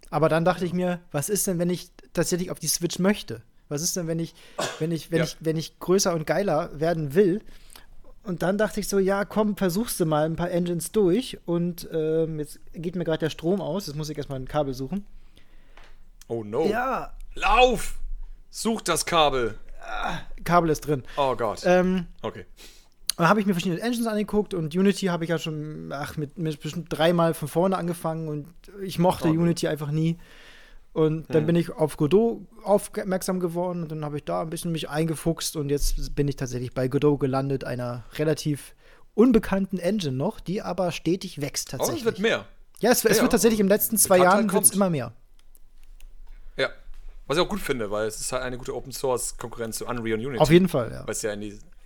[0.10, 3.42] Aber dann dachte ich mir, was ist denn, wenn ich tatsächlich auf die Switch möchte?
[3.70, 4.34] Was ist denn, wenn ich,
[4.80, 5.24] wenn ich, wenn Ja.
[5.26, 7.42] ich, wenn ich größer und geiler werden will?
[8.24, 11.38] Und dann dachte ich so, ja, komm, versuchst du mal ein paar Engines durch.
[11.46, 13.88] Und ähm, jetzt geht mir gerade der Strom aus.
[13.88, 15.06] Jetzt muss ich erstmal ein Kabel suchen.
[16.28, 16.66] Oh no.
[16.68, 18.00] Ja, Lauf!
[18.50, 19.58] Such das Kabel.
[20.44, 21.04] Kabel ist drin.
[21.18, 21.62] Oh Gott.
[21.66, 22.46] Ähm, okay.
[23.18, 26.38] Dann habe ich mir verschiedene Engines angeguckt und Unity habe ich ja schon ach, mit,
[26.38, 28.48] mit bestimmt dreimal von vorne angefangen und
[28.82, 29.32] ich mochte Oh.
[29.32, 30.18] Unity einfach nie.
[30.94, 31.46] Und dann Hm.
[31.48, 35.56] bin ich auf Godot aufmerksam geworden und dann habe ich da ein bisschen mich eingefuchst
[35.56, 38.74] und jetzt bin ich tatsächlich bei Godot gelandet, einer relativ
[39.14, 42.02] unbekannten Engine noch, die aber stetig wächst Oh, tatsächlich.
[42.02, 42.46] es wird mehr.
[42.80, 45.12] Ja, es, es Ja, wird tatsächlich in den letzten zwei Jahren wird's immer mehr.
[46.56, 46.70] Ja.
[47.28, 49.86] Was ich auch gut finde, weil es ist halt eine gute Open Source Konkurrenz zu
[49.86, 50.40] Unreal und Unity.
[50.42, 51.02] Auf jeden Fall, ja.
[51.06, 51.42] Weil es ja in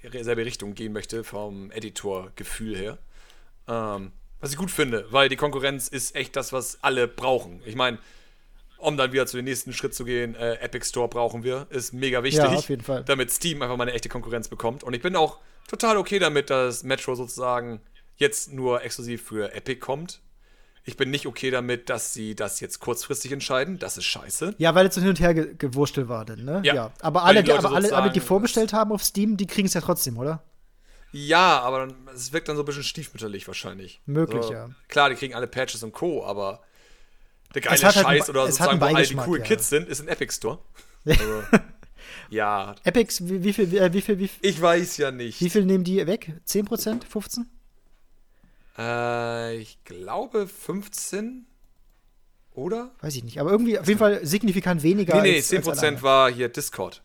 [0.10, 2.97] dieselbe Richtung gehen möchte vom Editor-Gefühl her.
[3.68, 7.62] Ähm, was ich gut finde, weil die Konkurrenz ist echt das, was alle brauchen.
[7.66, 7.99] Ich meine,
[8.78, 11.93] um dann wieder zu dem nächsten Schritt zu gehen, äh, Epic Store brauchen wir, ist
[11.93, 12.43] mega wichtig.
[12.43, 13.04] Ja, auf jeden Fall.
[13.06, 14.84] Damit Steam einfach mal eine echte Konkurrenz bekommt.
[14.84, 15.38] Und ich bin auch
[15.68, 17.82] total okay damit, dass Metro sozusagen
[18.18, 20.22] jetzt nur exklusiv für Epic kommt.
[20.84, 23.77] Ich bin nicht okay damit, dass sie das jetzt kurzfristig entscheiden.
[23.77, 24.55] Das ist scheiße.
[24.57, 26.61] Ja, weil es so hin und her ge gewurschtelt war, denn, ne?
[26.65, 26.91] Ja.
[27.01, 29.75] Aber Weil alle, die aber alle, alle, die vorbestellt haben auf Steam, die kriegen es
[29.75, 30.43] ja trotzdem, oder?
[31.11, 34.01] Ja, aber es wirkt dann so ein bisschen stiefmütterlich wahrscheinlich.
[34.05, 34.69] Möglich, so, ja.
[34.88, 36.61] Klar, die kriegen alle Patches und Co., aber
[37.53, 39.47] der geile halt Scheiß einen- oder sozusagen, wo all die coolen ja.
[39.47, 40.59] Kids sind, ist ein Epic Store.
[41.05, 41.43] Also,
[42.29, 45.41] ja, Epics, wie, wie viel, wie, äh, wie viel, wie, viel- ich weiß ja nicht.
[45.41, 46.34] wie viel nehmen die weg?
[46.47, 47.01] 10%?
[47.11, 47.45] 15%?
[48.78, 51.45] Äh, ich glaube 15
[52.53, 52.91] oder?
[53.01, 53.39] Weiß ich nicht.
[53.39, 55.22] Aber irgendwie auf jeden Fall signifikant weniger.
[55.22, 56.01] Nee, nee, als, als alle 10% anderen.
[56.03, 57.01] war hier Discord.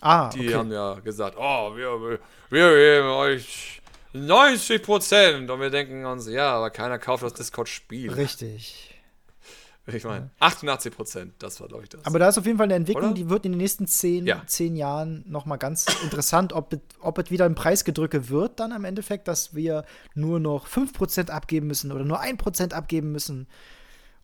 [0.00, 0.54] Ah, Die okay.
[0.54, 2.18] haben ja gesagt, oh, wir, wir,
[2.50, 3.80] wir geben euch
[4.14, 8.12] 90% und wir denken uns, ja, aber keiner kauft das Discord-Spiel.
[8.12, 8.95] Richtig.
[9.88, 12.04] Ich meine, 88%, das war, glaube ich, das.
[12.04, 13.14] Aber da ist auf jeden Fall eine Entwicklung, Oder?
[13.14, 14.42] die wird in den nächsten zehn, Ja.
[14.46, 18.84] zehn Jahren nochmal ganz interessant, ob, es- ob es wieder ein Preisgedrücke wird, dann am
[18.84, 19.84] Endeffekt, dass wir
[20.14, 23.46] nur noch 5% abgeben müssen oder nur 1% abgeben müssen.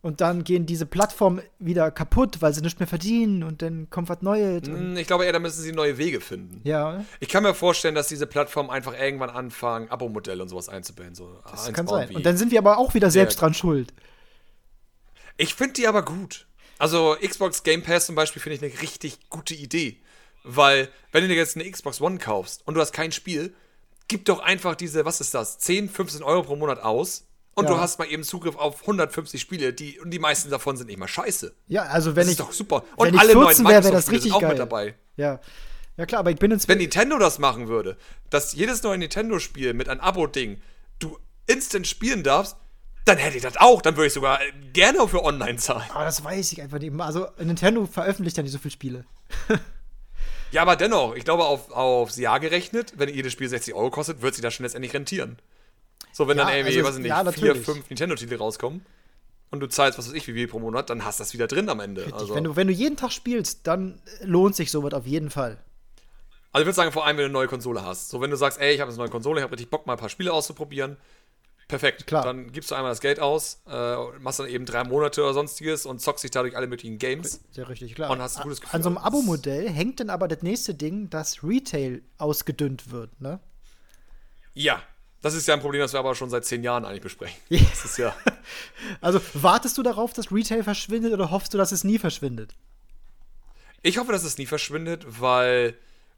[0.01, 4.09] Und dann gehen diese Plattformen wieder kaputt, weil sie nicht mehr verdienen und dann kommt
[4.09, 4.67] was Neues.
[4.67, 6.59] Hm, ich glaube eher, da müssen sie neue Wege finden.
[6.65, 11.15] ja, Ich kann mir vorstellen, dass diese Plattformen einfach irgendwann anfangen, Abo-Modelle und sowas einzubauen.
[11.15, 12.13] So das kann sein.
[12.13, 13.93] Und dann sind wir aber auch wieder selbst dran schuld.
[15.37, 16.47] Ich finde die aber gut.
[16.79, 19.97] Also Xbox Game Pass zum Beispiel finde ich eine richtig gute Idee.
[20.43, 23.53] Weil, wenn du dir jetzt eine Xbox One kaufst und du hast kein Spiel,
[24.09, 27.25] gib doch einfach diese, was ist das, 10, 15 Euro pro Monat aus
[27.55, 27.71] und Ja.
[27.71, 30.99] du hast mal eben Zugriff auf 150 Spiele, die, und die meisten davon sind nicht
[30.99, 31.55] mal scheiße.
[31.69, 32.31] Ja, also wenn Das ich.
[32.33, 32.83] ist doch super.
[32.97, 34.49] wenn Und ich alle neuen 14 wäre, wäre das Microsoft-Spiele sind richtig auch geil.
[34.49, 34.95] mit dabei.
[35.15, 35.39] Ja.
[35.95, 36.79] Ja, klar, aber ich bin Wenn inzwischen.
[36.79, 37.97] Nintendo das machen würde,
[38.31, 40.59] dass jedes neue Nintendo-Spiel mit einem Abo-Ding
[40.99, 42.57] du instant spielen darfst,
[43.05, 43.81] dann hätte ich das auch.
[43.81, 45.89] Dann würde ich sogar äh, gerne für online zahlen.
[45.93, 46.93] Aber das weiß ich einfach nicht.
[46.99, 49.05] Also, Nintendo veröffentlicht ja nicht so viele Spiele.
[50.51, 54.21] Ja, aber dennoch, ich glaube, auf, aufs Jahr gerechnet, wenn jedes Spiel 60 Euro kostet,
[54.21, 55.39] wird sich das schon letztendlich rentieren.
[56.11, 58.85] So, wenn Ja, dann irgendwie, also, weiß ich nicht, ja, vier, fünf Nintendo-Titel rauskommen
[59.49, 61.47] und du zahlst, was weiß ich, wie viel pro Monat, dann hast du das wieder
[61.47, 62.01] drin am Ende.
[62.01, 62.13] Richtig.
[62.21, 65.57] Also, Wenn, du, wenn du jeden Tag spielst, dann lohnt sich sowas auf jeden Fall.
[66.51, 68.09] also ich würde sagen, vor allem, wenn du eine neue Konsole hast.
[68.09, 69.93] So, wenn du sagst, ey, ich habe eine neue Konsole, ich habe richtig Bock, mal
[69.93, 70.97] ein paar Spiele auszuprobieren.
[71.67, 72.07] Perfekt.
[72.07, 72.23] Klar.
[72.23, 75.85] Dann gibst du einmal das Geld aus, äh, machst dann eben drei Monate oder sonstiges
[75.85, 77.41] und zockst dich dadurch alle möglichen Games.
[77.51, 78.11] Sehr richtig, klar.
[78.11, 78.75] Und hast ein gutes Gefühl.
[78.75, 83.39] An so einem Abo-Modell hängt dann aber das nächste Ding, dass Retail ausgedünnt wird, ne?
[84.53, 84.81] Ja.
[85.21, 87.37] Das ist ja ein Problem, das wir aber schon seit zehn Jahren eigentlich besprechen.
[87.49, 88.13] Das ist ja.
[88.99, 92.55] Also, wartest du darauf, dass Retail verschwindet oder hoffst du, dass es nie verschwindet?
[93.81, 95.75] Ich hoffe, dass es nie verschwindet, weil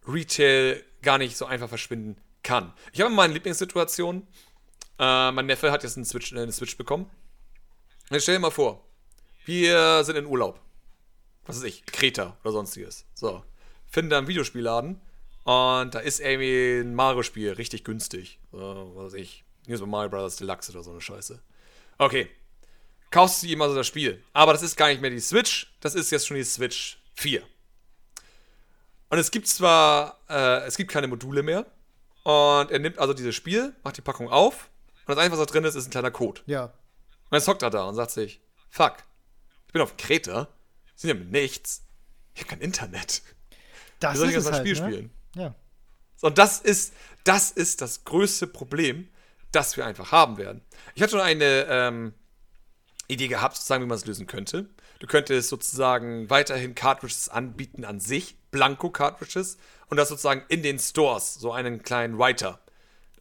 [0.08, 2.74] Retail gar nicht so einfach verschwinden kann.
[2.93, 4.26] Ich habe meine Lieblingssituation.
[5.00, 7.10] Äh, mein Neffe hat jetzt einen Switch, äh, eine Switch bekommen.
[8.10, 8.84] Jetzt stell dir mal vor,
[9.46, 10.60] wir sind in Urlaub.
[11.46, 13.06] Was weiß ich, Kreta oder sonstiges.
[13.14, 13.43] So.
[13.88, 15.00] Finden da einen Videospielladen
[15.43, 18.39] und da ist irgendwie ein Mario-Spiel richtig günstig.
[18.52, 19.43] So, was weiß ich.
[19.66, 21.41] Hier so Mario Brothers Deluxe oder so eine Scheiße.
[21.98, 22.30] Okay.
[23.12, 24.22] Kaufst du ihm also das Spiel.
[24.34, 27.41] Aber das ist gar nicht mehr die Switch, das ist jetzt schon die Switch 4.
[29.10, 31.66] Und es gibt zwar, äh, es gibt keine Module mehr.
[32.24, 34.70] Und er nimmt also dieses Spiel, macht die Packung auf.
[35.06, 36.41] Und das Einzige, was da drin ist, ist ein kleiner Code.
[36.45, 36.66] Ja.
[37.30, 38.97] Und jetzt hockt er da und sagt sich, fuck,
[39.68, 40.47] ich bin auf Kreta,
[40.95, 41.84] sind ja mit nichts.
[42.34, 43.22] Ich habe kein Internet.
[43.99, 44.93] Das Wie soll ich jetzt ein Spiel halt, ne?
[44.93, 45.12] spielen?
[45.36, 45.56] Ja.
[46.22, 46.93] Und das ist,
[47.24, 49.07] das ist das größte Problem,
[49.52, 50.61] das wir einfach haben werden.
[50.95, 52.14] Ich hatte schon eine ähm,
[53.07, 54.69] Idee gehabt, sozusagen, wie man es lösen könnte.
[54.99, 59.57] Du könntest sozusagen weiterhin Cartridges anbieten an sich, Blanko-Cartridges,
[59.88, 62.60] und das sozusagen in den Stores, so einen kleinen Writer.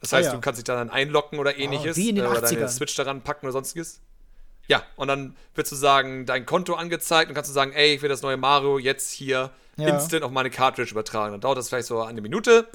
[0.01, 0.35] Das heißt, Ah, ja.
[0.35, 1.97] du kannst dich dann einloggen oder ähnliches.
[1.97, 2.53] wie in den äh, oder 80ern.
[2.55, 4.01] deine Switch daran packen oder sonstiges.
[4.67, 8.09] Ja, und dann wird sozusagen dein Konto angezeigt und kannst du sagen, ey, ich will
[8.09, 9.89] das neue Mario jetzt hier Ja.
[9.89, 11.33] instant auf meine Cartridge übertragen.
[11.33, 12.67] Dann dauert das vielleicht so eine Minute,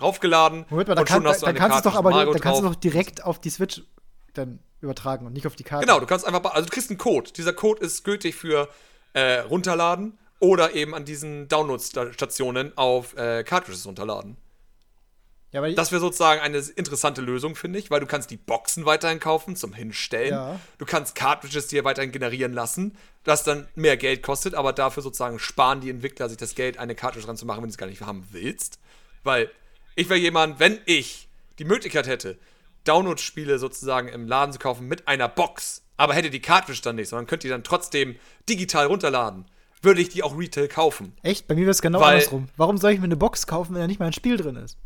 [0.00, 1.96] raufgeladen Moment mal, da und schon kann, hast du da, eine da kannst du doch
[1.96, 3.82] aber Mario da kannst du doch direkt auf die Switch
[4.34, 5.86] dann übertragen und nicht auf die Karte.
[5.86, 7.30] Genau, du kannst einfach, also du kriegst einen Code.
[7.32, 8.68] Dieser Code ist gültig für
[9.14, 14.36] äh, runterladen oder eben an diesen Download-Stationen auf äh, Cartridges runterladen.
[15.52, 19.20] Ja, Das wäre sozusagen eine interessante Lösung, finde ich, weil du kannst die Boxen weiterhin
[19.20, 20.32] kaufen zum Hinstellen.
[20.32, 20.60] Ja.
[20.78, 25.38] Du kannst Cartridges dir weiterhin generieren lassen, das dann mehr Geld kostet, aber dafür sozusagen
[25.38, 27.86] sparen die Entwickler sich das Geld, eine Cartridge dran zu machen, wenn du es gar
[27.86, 28.78] nicht haben willst.
[29.22, 29.50] Weil
[29.94, 31.28] ich wäre jemand, wenn ich
[31.58, 32.36] die Möglichkeit hätte,
[32.84, 37.08] Download-Spiele sozusagen im Laden zu kaufen mit einer Box, aber hätte die Cartridge dann nicht,
[37.08, 38.16] sondern könnt ihr dann trotzdem
[38.48, 39.46] digital runterladen,
[39.82, 41.14] würde ich die auch Retail kaufen.
[41.22, 41.46] Echt?
[41.48, 42.48] Bei mir wäre es genau Weil- andersrum.
[42.56, 44.76] Warum soll ich mir eine Box kaufen, wenn da nicht mal ein Spiel drin ist?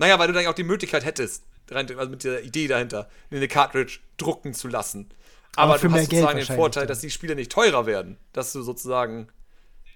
[0.00, 3.98] Naja, weil du dann auch die Möglichkeit hättest, also mit der Idee dahinter, eine Cartridge
[4.16, 5.10] drucken zu lassen.
[5.56, 6.88] Aber, Aber du hast sozusagen den Vorteil, dann.
[6.88, 9.28] dass die Spiele nicht teurer werden, dass du sozusagen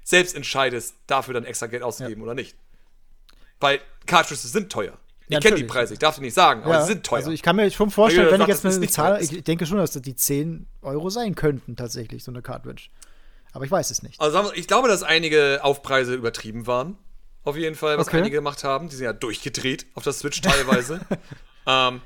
[0.02, 2.54] selbst entscheidest, dafür dann extra Geld auszugeben oder nicht.
[3.60, 4.98] Weil Cartridges sind teuer.
[5.26, 5.64] Ich Ja, kenne die.
[5.64, 7.20] Preise, ich darf dir nicht sagen, aber sie sind teuer.
[7.20, 9.42] Also ich kann mir schon vorstellen, wenn jeder ich sagt, jetzt eine nicht Zahl, ich
[9.44, 12.88] denke schon, dass das die 10 Euro sein könnten tatsächlich, so eine Cartridge.
[13.52, 14.20] Aber ich weiß es nicht.
[14.20, 16.98] Also ich glaube, dass einige Aufpreise übertrieben waren.
[17.44, 18.18] Auf jeden Fall, was Okay.
[18.18, 18.88] einige gemacht haben.
[18.88, 21.00] Die sind ja durchgedreht auf der Switch teilweise.
[21.66, 22.00] ähm,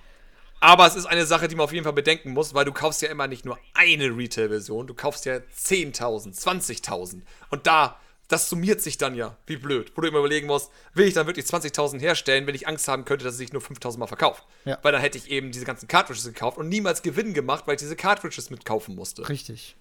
[0.60, 3.00] aber es ist eine Sache, die man auf jeden Fall bedenken muss, weil du kaufst
[3.02, 7.22] ja immer nicht nur eine Retail-Version, du kaufst ja 10.000, 20.000.
[7.50, 9.92] Und da, das summiert sich dann ja, wie blöd.
[9.94, 13.04] Wo du immer überlegen musst, will ich dann wirklich 20.000 herstellen, wenn ich Angst haben
[13.04, 14.44] könnte, dass es sich nur 5.000 Mal verkauft.
[14.64, 14.78] Ja.
[14.82, 17.80] Weil dann hätte ich eben diese ganzen Cartridges gekauft und niemals Gewinn gemacht, weil ich
[17.80, 19.76] diese Cartridges mitkaufen musste Richtig.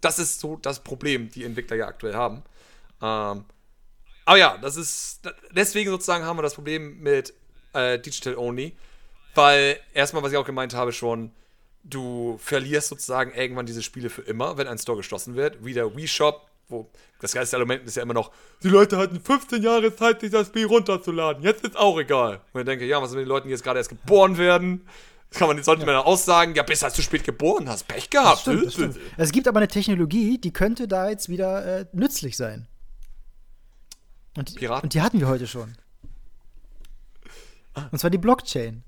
[0.00, 2.42] das ist so das Problem, die Entwickler ja aktuell haben.
[3.02, 3.44] Ähm,
[4.26, 5.20] aber ja, das ist.
[5.52, 7.32] Deswegen sozusagen haben wir das Problem mit
[7.72, 8.76] äh, Digital Only.
[9.34, 11.30] Weil erstmal, was ich auch gemeint habe, schon,
[11.84, 15.64] du verlierst sozusagen irgendwann diese Spiele für immer, wenn ein Store geschlossen wird.
[15.64, 16.90] Wie der Wii Shop, wo
[17.20, 18.32] das geilste Element ist ja immer noch,
[18.62, 21.42] die Leute hatten 15 Jahre Zeit, sich das Spiel runterzuladen.
[21.42, 22.40] Jetzt ist auch egal.
[22.52, 24.88] Und ich denke, ja, was sind mit den Leuten, die jetzt gerade erst geboren werden?
[25.30, 28.10] Das kann man, sollte man dann aussagen, ja, bis als du spät geboren hast, Pech
[28.10, 28.38] gehabt.
[28.38, 28.96] Das stimmt, das stimmt.
[29.18, 32.66] Es gibt aber eine Technologie, die könnte da jetzt wieder äh, nützlich sein.
[34.36, 34.84] Und, die- Piraten?
[34.84, 35.72] und die hatten wir heute schon.
[37.90, 38.82] Und zwar die Blockchain.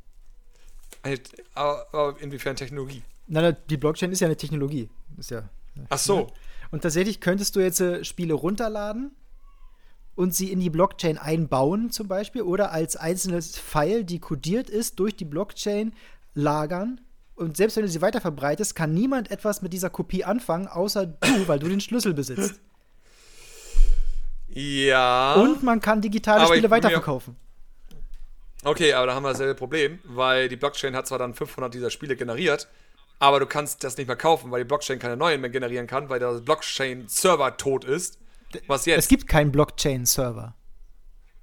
[1.02, 1.20] Eine-
[1.54, 3.02] Aber, inwiefern Technologie?
[3.26, 4.88] Na, die Blockchain ist ja eine Technologie.
[5.18, 5.48] Ist ja.
[5.90, 6.28] Ach so.
[6.70, 9.12] Und tatsächlich könntest du jetzt äh, Spiele runterladen
[10.14, 14.98] und sie in die Blockchain einbauen, zum Beispiel, oder als einzelnes File, die codiert ist,
[14.98, 15.92] durch die Blockchain
[16.34, 17.00] lagern.
[17.36, 21.06] Und selbst wenn du sie weiter verbreitest, kann niemand etwas mit dieser Kopie anfangen, außer
[21.06, 22.60] du, weil du den Schlüssel besitzt.
[24.48, 25.34] Ja.
[25.34, 27.36] Und man kann digitale Aber Spiele weiterverkaufen.
[28.64, 31.90] Okay, aber da haben wir dasselbe Problem, weil die Blockchain hat zwar dann 500 dieser
[31.90, 32.68] Spiele generiert,
[33.20, 36.08] aber du kannst das nicht mehr kaufen, weil die Blockchain keine neuen mehr generieren kann,
[36.08, 38.18] weil der Blockchain-Server tot ist.
[38.66, 38.98] Was jetzt?
[38.98, 40.54] Es gibt keinen Blockchain-Server.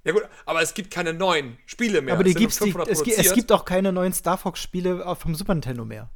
[0.04, 2.14] ja gut, aber es gibt keine neuen Spiele mehr.
[2.14, 5.54] Aber die gibt's, die, 500 es, es gibt auch keine neuen Star Fox-Spiele vom Super
[5.54, 6.10] Nintendo mehr.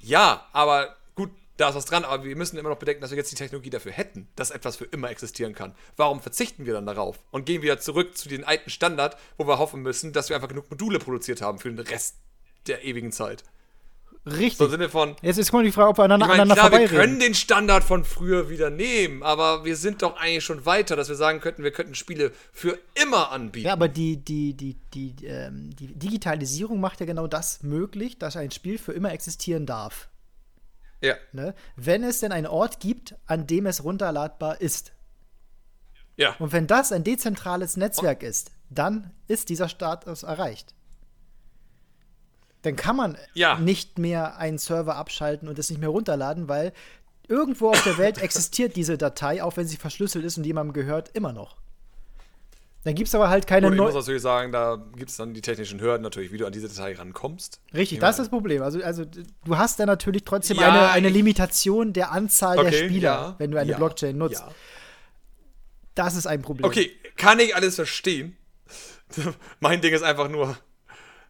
[0.00, 0.96] Ja, aber
[1.56, 3.70] da ist was dran, aber wir müssen immer noch bedenken, dass wir jetzt die Technologie
[3.70, 5.74] dafür hätten, dass etwas für immer existieren kann.
[5.96, 9.58] Warum verzichten wir dann darauf und gehen wieder zurück zu den alten Standard, wo wir
[9.58, 12.16] hoffen müssen, dass wir einfach genug Module produziert haben für den Rest
[12.66, 13.44] der ewigen Zeit?
[14.24, 14.56] Richtig.
[14.56, 16.80] So im Sinne von, Jetzt ist die Frage, ob wir aneinander, Ich meine, aneinander klar,
[16.80, 20.94] wir können den Standard von früher wieder nehmen, aber wir sind doch eigentlich schon weiter,
[20.94, 23.66] dass wir sagen könnten, wir könnten Spiele für immer anbieten.
[23.66, 28.36] Ja, aber die, die, die, die, ähm, die Digitalisierung macht ja genau das möglich, dass
[28.36, 30.08] ein Spiel für immer existieren darf.
[31.02, 31.54] Ja, Ne?
[31.76, 34.92] Wenn es denn einen Ort gibt, an dem es runterladbar ist.
[36.16, 36.34] ja.
[36.38, 40.74] Und wenn das ein dezentrales Netzwerk ist, dann ist dieser Status erreicht.
[42.62, 43.58] Dann kann man Ja.
[43.58, 46.72] nicht mehr einen Server abschalten und es nicht mehr runterladen, weil
[47.28, 51.08] irgendwo auf der Welt existiert diese Datei, auch wenn sie verschlüsselt ist und jemandem gehört,
[51.16, 51.56] immer noch.
[52.84, 55.34] Dann gibt es aber halt keine Und ich muss natürlich sagen, da gibt es dann
[55.34, 57.60] die technischen Hürden natürlich, wie du an diese Datei rankommst.
[57.72, 58.62] Richtig, Ich das ist das Problem.
[58.62, 62.84] Also, also du hast da natürlich trotzdem Ja, eine, eine Limitation der Anzahl der Okay,
[62.84, 64.42] Spieler, ja, wenn du eine ja, Blockchain nutzt.
[65.94, 66.66] Das ist ein Problem.
[66.66, 68.36] Okay, kann ich alles verstehen.
[69.60, 70.56] mein Ding ist einfach nur,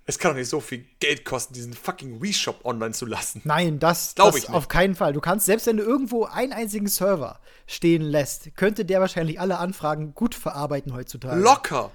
[0.05, 3.41] es kann doch nicht so viel Geld kosten, diesen fucking Wii Shop online zu lassen.
[3.45, 4.57] Nein, das, Glaub das ich nicht.
[4.57, 5.13] auf keinen Fall.
[5.13, 9.59] Du kannst, selbst wenn du irgendwo einen einzigen Server stehen lässt, könnte der wahrscheinlich alle
[9.59, 11.41] Anfragen gut verarbeiten heutzutage.
[11.41, 11.93] Locker.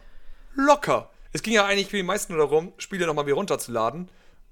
[0.55, 1.09] Locker.
[1.33, 4.09] Es ging ja eigentlich für die meisten nur darum, Spiele nochmal wieder runterzuladen.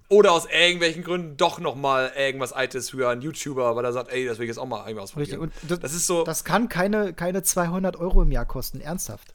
[0.07, 4.26] Oder aus irgendwelchen Gründen doch nochmal irgendwas Altes für einen YouTuber, weil er sagt, ey,
[4.27, 4.99] das will ich jetzt auch mal Richtig.
[4.99, 5.40] ausprobieren.
[5.40, 9.34] Und das, das ist so, Das kann keine, keine 200 Euro im Jahr kosten, ernsthaft.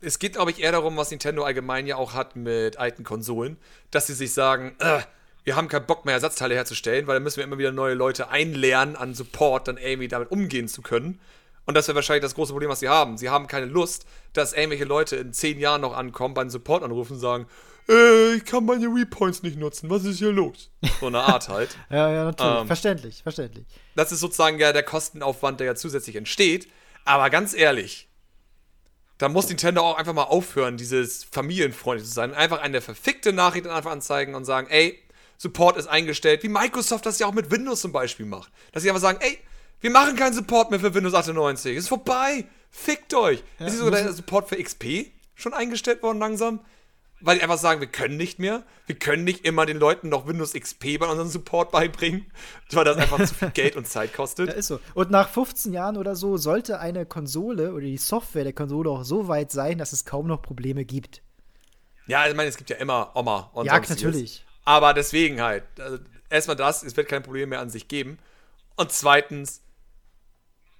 [0.00, 3.56] Es geht, glaube ich, eher darum, was Nintendo allgemein ja auch hat mit alten Konsolen,
[3.90, 5.00] dass sie sich sagen, äh,
[5.44, 8.28] wir haben keinen Bock mehr, Ersatzteile herzustellen, weil dann müssen wir immer wieder neue Leute
[8.28, 11.20] einlernen an Support, dann irgendwie damit umgehen zu können.
[11.66, 13.16] Und das wäre wahrscheinlich das große Problem, was sie haben.
[13.16, 17.14] Sie haben keine Lust, dass irgendwelche Leute in zehn Jahren noch ankommen, beim Support anrufen
[17.14, 17.46] und sagen,
[17.88, 20.70] äh, ich kann meine Repoints nicht nutzen, was ist hier los?
[21.00, 21.76] So eine Art halt.
[21.90, 22.60] Ja, ja, natürlich.
[22.60, 22.66] Ähm.
[22.66, 23.66] verständlich, verständlich.
[23.94, 26.68] Das ist sozusagen ja der Kostenaufwand, der ja zusätzlich entsteht.
[27.04, 28.09] Aber ganz ehrlich,
[29.20, 32.32] da muss Nintendo auch einfach mal aufhören, dieses familienfreundlich zu sein.
[32.32, 34.98] Einfach eine verfickte Nachricht einfach anzeigen und sagen, ey,
[35.36, 38.50] Support ist eingestellt, wie Microsoft das ja auch mit Windows zum Beispiel macht.
[38.72, 39.38] Dass sie einfach sagen, ey,
[39.82, 41.76] wir machen keinen Support mehr für Windows 98.
[41.76, 42.46] Ist vorbei.
[42.70, 43.42] Fickt euch.
[43.58, 46.60] ist nicht sogar der Support für XP schon eingestellt worden langsam?
[47.20, 48.62] Weil die einfach sagen, wir können nicht mehr.
[48.86, 52.30] Wir können nicht immer den Leuten noch Windows XP bei unserem Support beibringen,
[52.70, 54.48] weil das einfach zu viel Geld und Zeit kostet.
[54.48, 54.80] Ja, ist so.
[54.94, 59.04] Und nach 15 Jahren oder so sollte eine Konsole oder die Software der Konsole auch
[59.04, 61.22] so weit sein, dass es kaum noch Probleme gibt.
[62.06, 64.02] Ja, ich meine, es gibt ja immer Oma und Ja, sonstiges.
[64.02, 64.44] natürlich.
[64.64, 65.98] Aber deswegen halt, also
[66.28, 68.18] erstmal das, es wird kein Problem mehr an sich geben.
[68.76, 69.62] Und zweitens,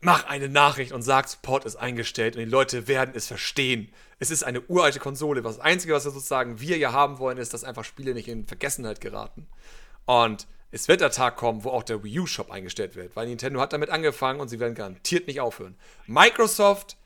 [0.01, 3.93] mach eine Nachricht und sag, Support ist eingestellt und die Leute werden es verstehen.
[4.19, 5.43] Es ist eine uralte Konsole.
[5.43, 8.47] Das Einzige, was wir sozusagen wir ja haben wollen, ist, dass einfach Spiele nicht in
[8.47, 9.47] Vergessenheit geraten.
[10.07, 13.61] Und es wird der Tag kommen, wo auch der Wii U-Shop eingestellt wird, weil Nintendo
[13.61, 15.77] hat damit angefangen und sie werden garantiert nicht aufhören.
[16.07, 16.97] Microsoft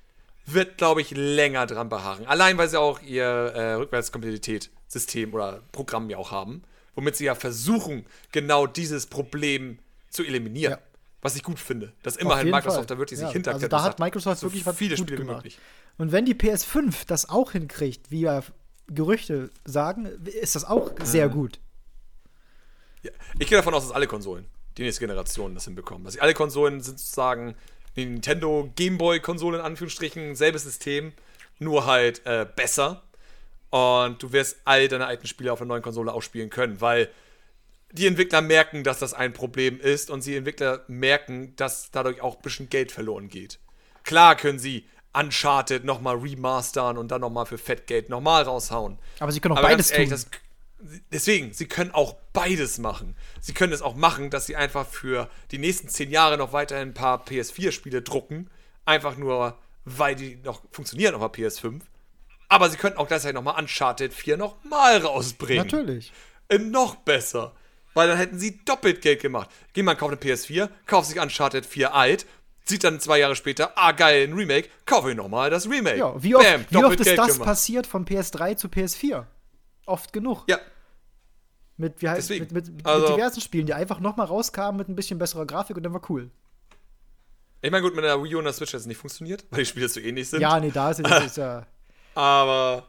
[0.46, 2.26] wird, glaube ich, länger dran beharren.
[2.26, 6.62] Allein, weil sie auch ihr äh, Rückwärtskompatibilität-System oder Programm ja auch haben,
[6.94, 9.78] womit sie ja versuchen, genau dieses Problem
[10.10, 10.72] zu eliminieren.
[10.72, 10.78] Ja.
[11.24, 11.94] Was ich gut finde.
[12.02, 12.96] Dass immerhin Microsoft Fall.
[12.96, 13.72] da wirklich ja, sich hinterklärt.
[13.72, 15.36] Also da hat Microsoft so wirklich was viele gut Spiele gemacht.
[15.38, 15.58] Möglich.
[15.96, 18.42] Und wenn die PS5 das auch hinkriegt, wie ja
[18.88, 21.60] Gerüchte sagen, ist das auch sehr gut.
[23.00, 23.10] Ja.
[23.38, 24.44] Ich gehe davon aus, dass alle Konsolen,
[24.76, 26.04] die nächste Generation, das hinbekommen.
[26.04, 27.54] Dass alle Konsolen sind sozusagen
[27.96, 31.14] die Nintendo Gameboy-Konsole in Anführungsstrichen, selbes System,
[31.58, 33.02] nur halt äh, besser.
[33.70, 37.08] Und du wirst all deine alten Spiele auf der neuen Konsole auch spielen können, weil
[37.94, 42.36] die Entwickler merken, dass das ein Problem ist und die Entwickler merken, dass dadurch auch
[42.36, 43.60] ein bisschen Geld verloren geht.
[44.02, 48.98] Klar können sie Uncharted nochmal remastern und dann nochmal für Fettgeld nochmal raushauen.
[49.20, 50.18] Aber sie können auch Aber beides ehrlich, tun.
[50.80, 53.14] Das, deswegen, sie können auch beides machen.
[53.40, 56.88] Sie können es auch machen, dass sie einfach für die nächsten zehn Jahre noch weiterhin
[56.88, 58.50] ein paar PS4-Spiele drucken.
[58.84, 61.80] Einfach nur, weil die noch funktionieren auf der PS5.
[62.48, 65.64] Aber sie könnten auch gleichzeitig nochmal Uncharted 4 nochmal rausbringen.
[65.64, 66.12] Natürlich.
[66.48, 67.54] In noch besser.
[67.94, 69.50] Weil dann hätten sie doppelt Geld gemacht.
[69.72, 72.26] Geh mal, kauf eine PS4, kauf sich Uncharted 4 alt,
[72.64, 75.98] sieht dann zwei Jahre später, ah geil, ein Remake, kaufe ich nochmal das Remake.
[75.98, 77.46] Ja, wie oft, Bam, wie oft ist Geld das gemacht.
[77.46, 79.24] passiert von PS3 zu PS4?
[79.86, 80.44] Oft genug.
[80.48, 80.58] Ja.
[81.76, 84.96] Mit, wie heißt, mit, mit, mit, also, diversen Spielen, die einfach nochmal rauskamen mit ein
[84.96, 86.30] bisschen besserer Grafik und dann war cool.
[87.62, 89.60] Ich meine, gut, mit der Wii U und der Switch hat es nicht funktioniert, weil
[89.60, 90.40] die Spiele so ähnlich sind.
[90.40, 91.66] Ja, nee, da ist es ja.
[92.14, 92.88] Aber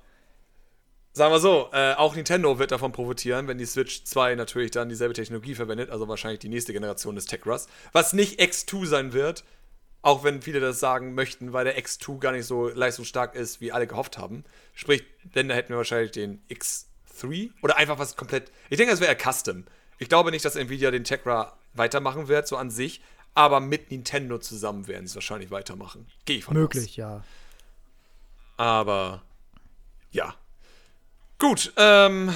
[1.16, 4.90] sagen wir so, äh, auch Nintendo wird davon profitieren, wenn die Switch 2 natürlich dann
[4.90, 9.46] dieselbe Technologie verwendet, also wahrscheinlich die nächste Generation des Tech-Rust, was nicht X2 sein wird,
[10.02, 13.72] auch wenn viele das sagen möchten, weil der X2 gar nicht so leistungsstark ist, wie
[13.72, 14.44] alle gehofft haben.
[14.74, 18.52] Sprich, denn da hätten wir wahrscheinlich den X3 oder einfach was komplett.
[18.70, 19.64] Ich denke, das wäre Custom.
[19.98, 23.02] Ich glaube nicht, dass Nvidia den Tegra weitermachen wird, so an sich,
[23.34, 26.08] aber mit Nintendo zusammen werden sie es wahrscheinlich weitermachen.
[26.26, 26.96] Gehe ich von Möglich, aus.
[26.98, 27.24] ja.
[28.58, 29.24] Aber
[30.12, 30.36] ja,
[31.40, 32.34] Gut, ähm.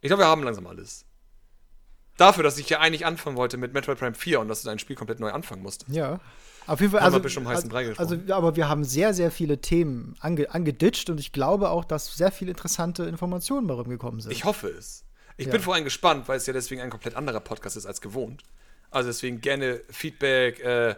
[0.00, 1.04] Ich glaube, wir haben langsam alles.
[2.16, 4.78] Dafür, dass ich ja eigentlich anfangen wollte mit Metroid Prime 4 und dass du dein
[4.78, 5.84] Spiel komplett neu anfangen musst.
[5.88, 6.20] Ja.
[6.66, 10.14] Auf jeden Fall, also, um heißen also, also, aber wir haben sehr, sehr viele Themen
[10.20, 14.30] ange, angeditscht und ich glaube auch, dass sehr viele interessante Informationen bei rumgekommen sind.
[14.30, 15.04] Ich hoffe es.
[15.36, 15.52] Ich ja.
[15.52, 18.42] bin vor allem gespannt, weil es ja deswegen ein komplett anderer Podcast ist als gewohnt.
[18.90, 20.94] Also deswegen gerne Feedback, äh,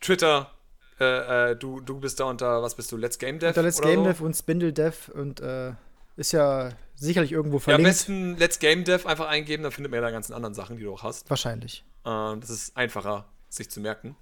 [0.00, 0.52] Twitter,
[1.00, 3.48] äh, äh, du, du bist da unter, was bist du, Let's Game Dev?
[3.48, 4.04] Unter Let's Game so?
[4.04, 5.72] Dev und Spindle Dev und äh,
[6.16, 7.84] ist ja sicherlich irgendwo verlinkt.
[7.84, 10.54] Ja, am besten Let's Game Dev einfach eingeben, dann findet man ja die ganzen anderen
[10.54, 11.30] Sachen, die du auch hast.
[11.30, 11.84] Wahrscheinlich.
[12.04, 14.16] Ähm, das ist einfacher, sich zu merken.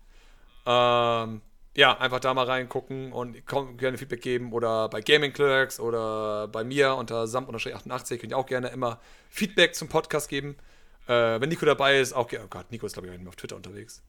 [0.66, 1.40] Ähm,
[1.76, 3.36] ja, einfach da mal reingucken und
[3.76, 8.46] gerne Feedback geben oder bei Gaming Clerks oder bei mir unter sam-88 könnt ihr auch
[8.46, 8.98] gerne immer
[9.28, 10.56] Feedback zum Podcast geben.
[11.06, 12.46] Äh, wenn Nico dabei ist, auch gerne.
[12.46, 14.02] Oh Gott, Nico ist glaube ich auf Twitter unterwegs.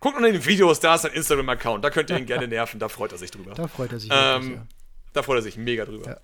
[0.00, 2.88] Guckt unter den Videos, da ist ein Instagram-Account, da könnt ihr ihn gerne nerven, da
[2.88, 3.54] freut er sich drüber.
[3.54, 4.66] Da freut er sich ähm, wirklich, ja.
[5.12, 6.06] Da freut er sich mega drüber.
[6.06, 6.20] Ja.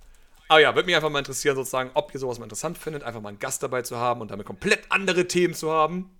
[0.48, 3.20] Aber ja, würde mich einfach mal interessieren, sozusagen, ob ihr sowas mal interessant findet, einfach
[3.20, 6.10] mal einen Gast dabei zu haben und damit komplett andere Themen zu haben.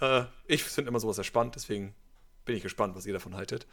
[0.00, 1.94] Äh, ich finde immer sowas sehr spannend, deswegen
[2.44, 3.66] bin ich gespannt, was ihr davon haltet.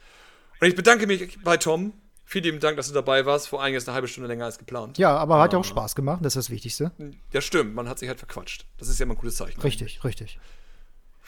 [0.60, 1.92] Und ich bedanke mich bei Tom.
[2.24, 3.48] Vielen lieben Dank, dass du dabei warst.
[3.48, 4.98] Vor allem ist eine halbe Stunde länger als geplant.
[4.98, 6.92] Ja, aber hat ja auch Spaß gemacht, das ist das Wichtigste.
[7.32, 7.74] Ja, stimmt.
[7.74, 8.66] Man hat sich halt verquatscht.
[8.76, 9.60] Das ist ja immer ein gutes Zeichen.
[9.62, 10.04] Richtig, eigentlich.
[10.04, 10.38] richtig.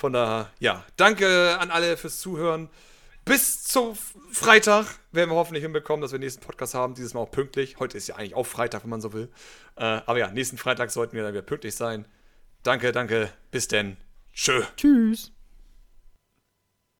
[0.00, 2.70] Von daher, ja, danke an alle fürs Zuhören.
[3.26, 3.94] Bis zum
[4.32, 6.94] Freitag werden wir hoffentlich hinbekommen, dass wir den nächsten Podcast haben.
[6.94, 7.78] Dieses Mal auch pünktlich.
[7.78, 9.28] Heute ist ja eigentlich auch Freitag, wenn man so will.
[9.76, 12.06] Äh, aber ja, nächsten Freitag sollten wir dann wieder pünktlich sein.
[12.62, 13.30] Danke, danke.
[13.50, 13.98] Bis denn.
[14.32, 14.62] Tschö.
[14.74, 15.32] Tschüss.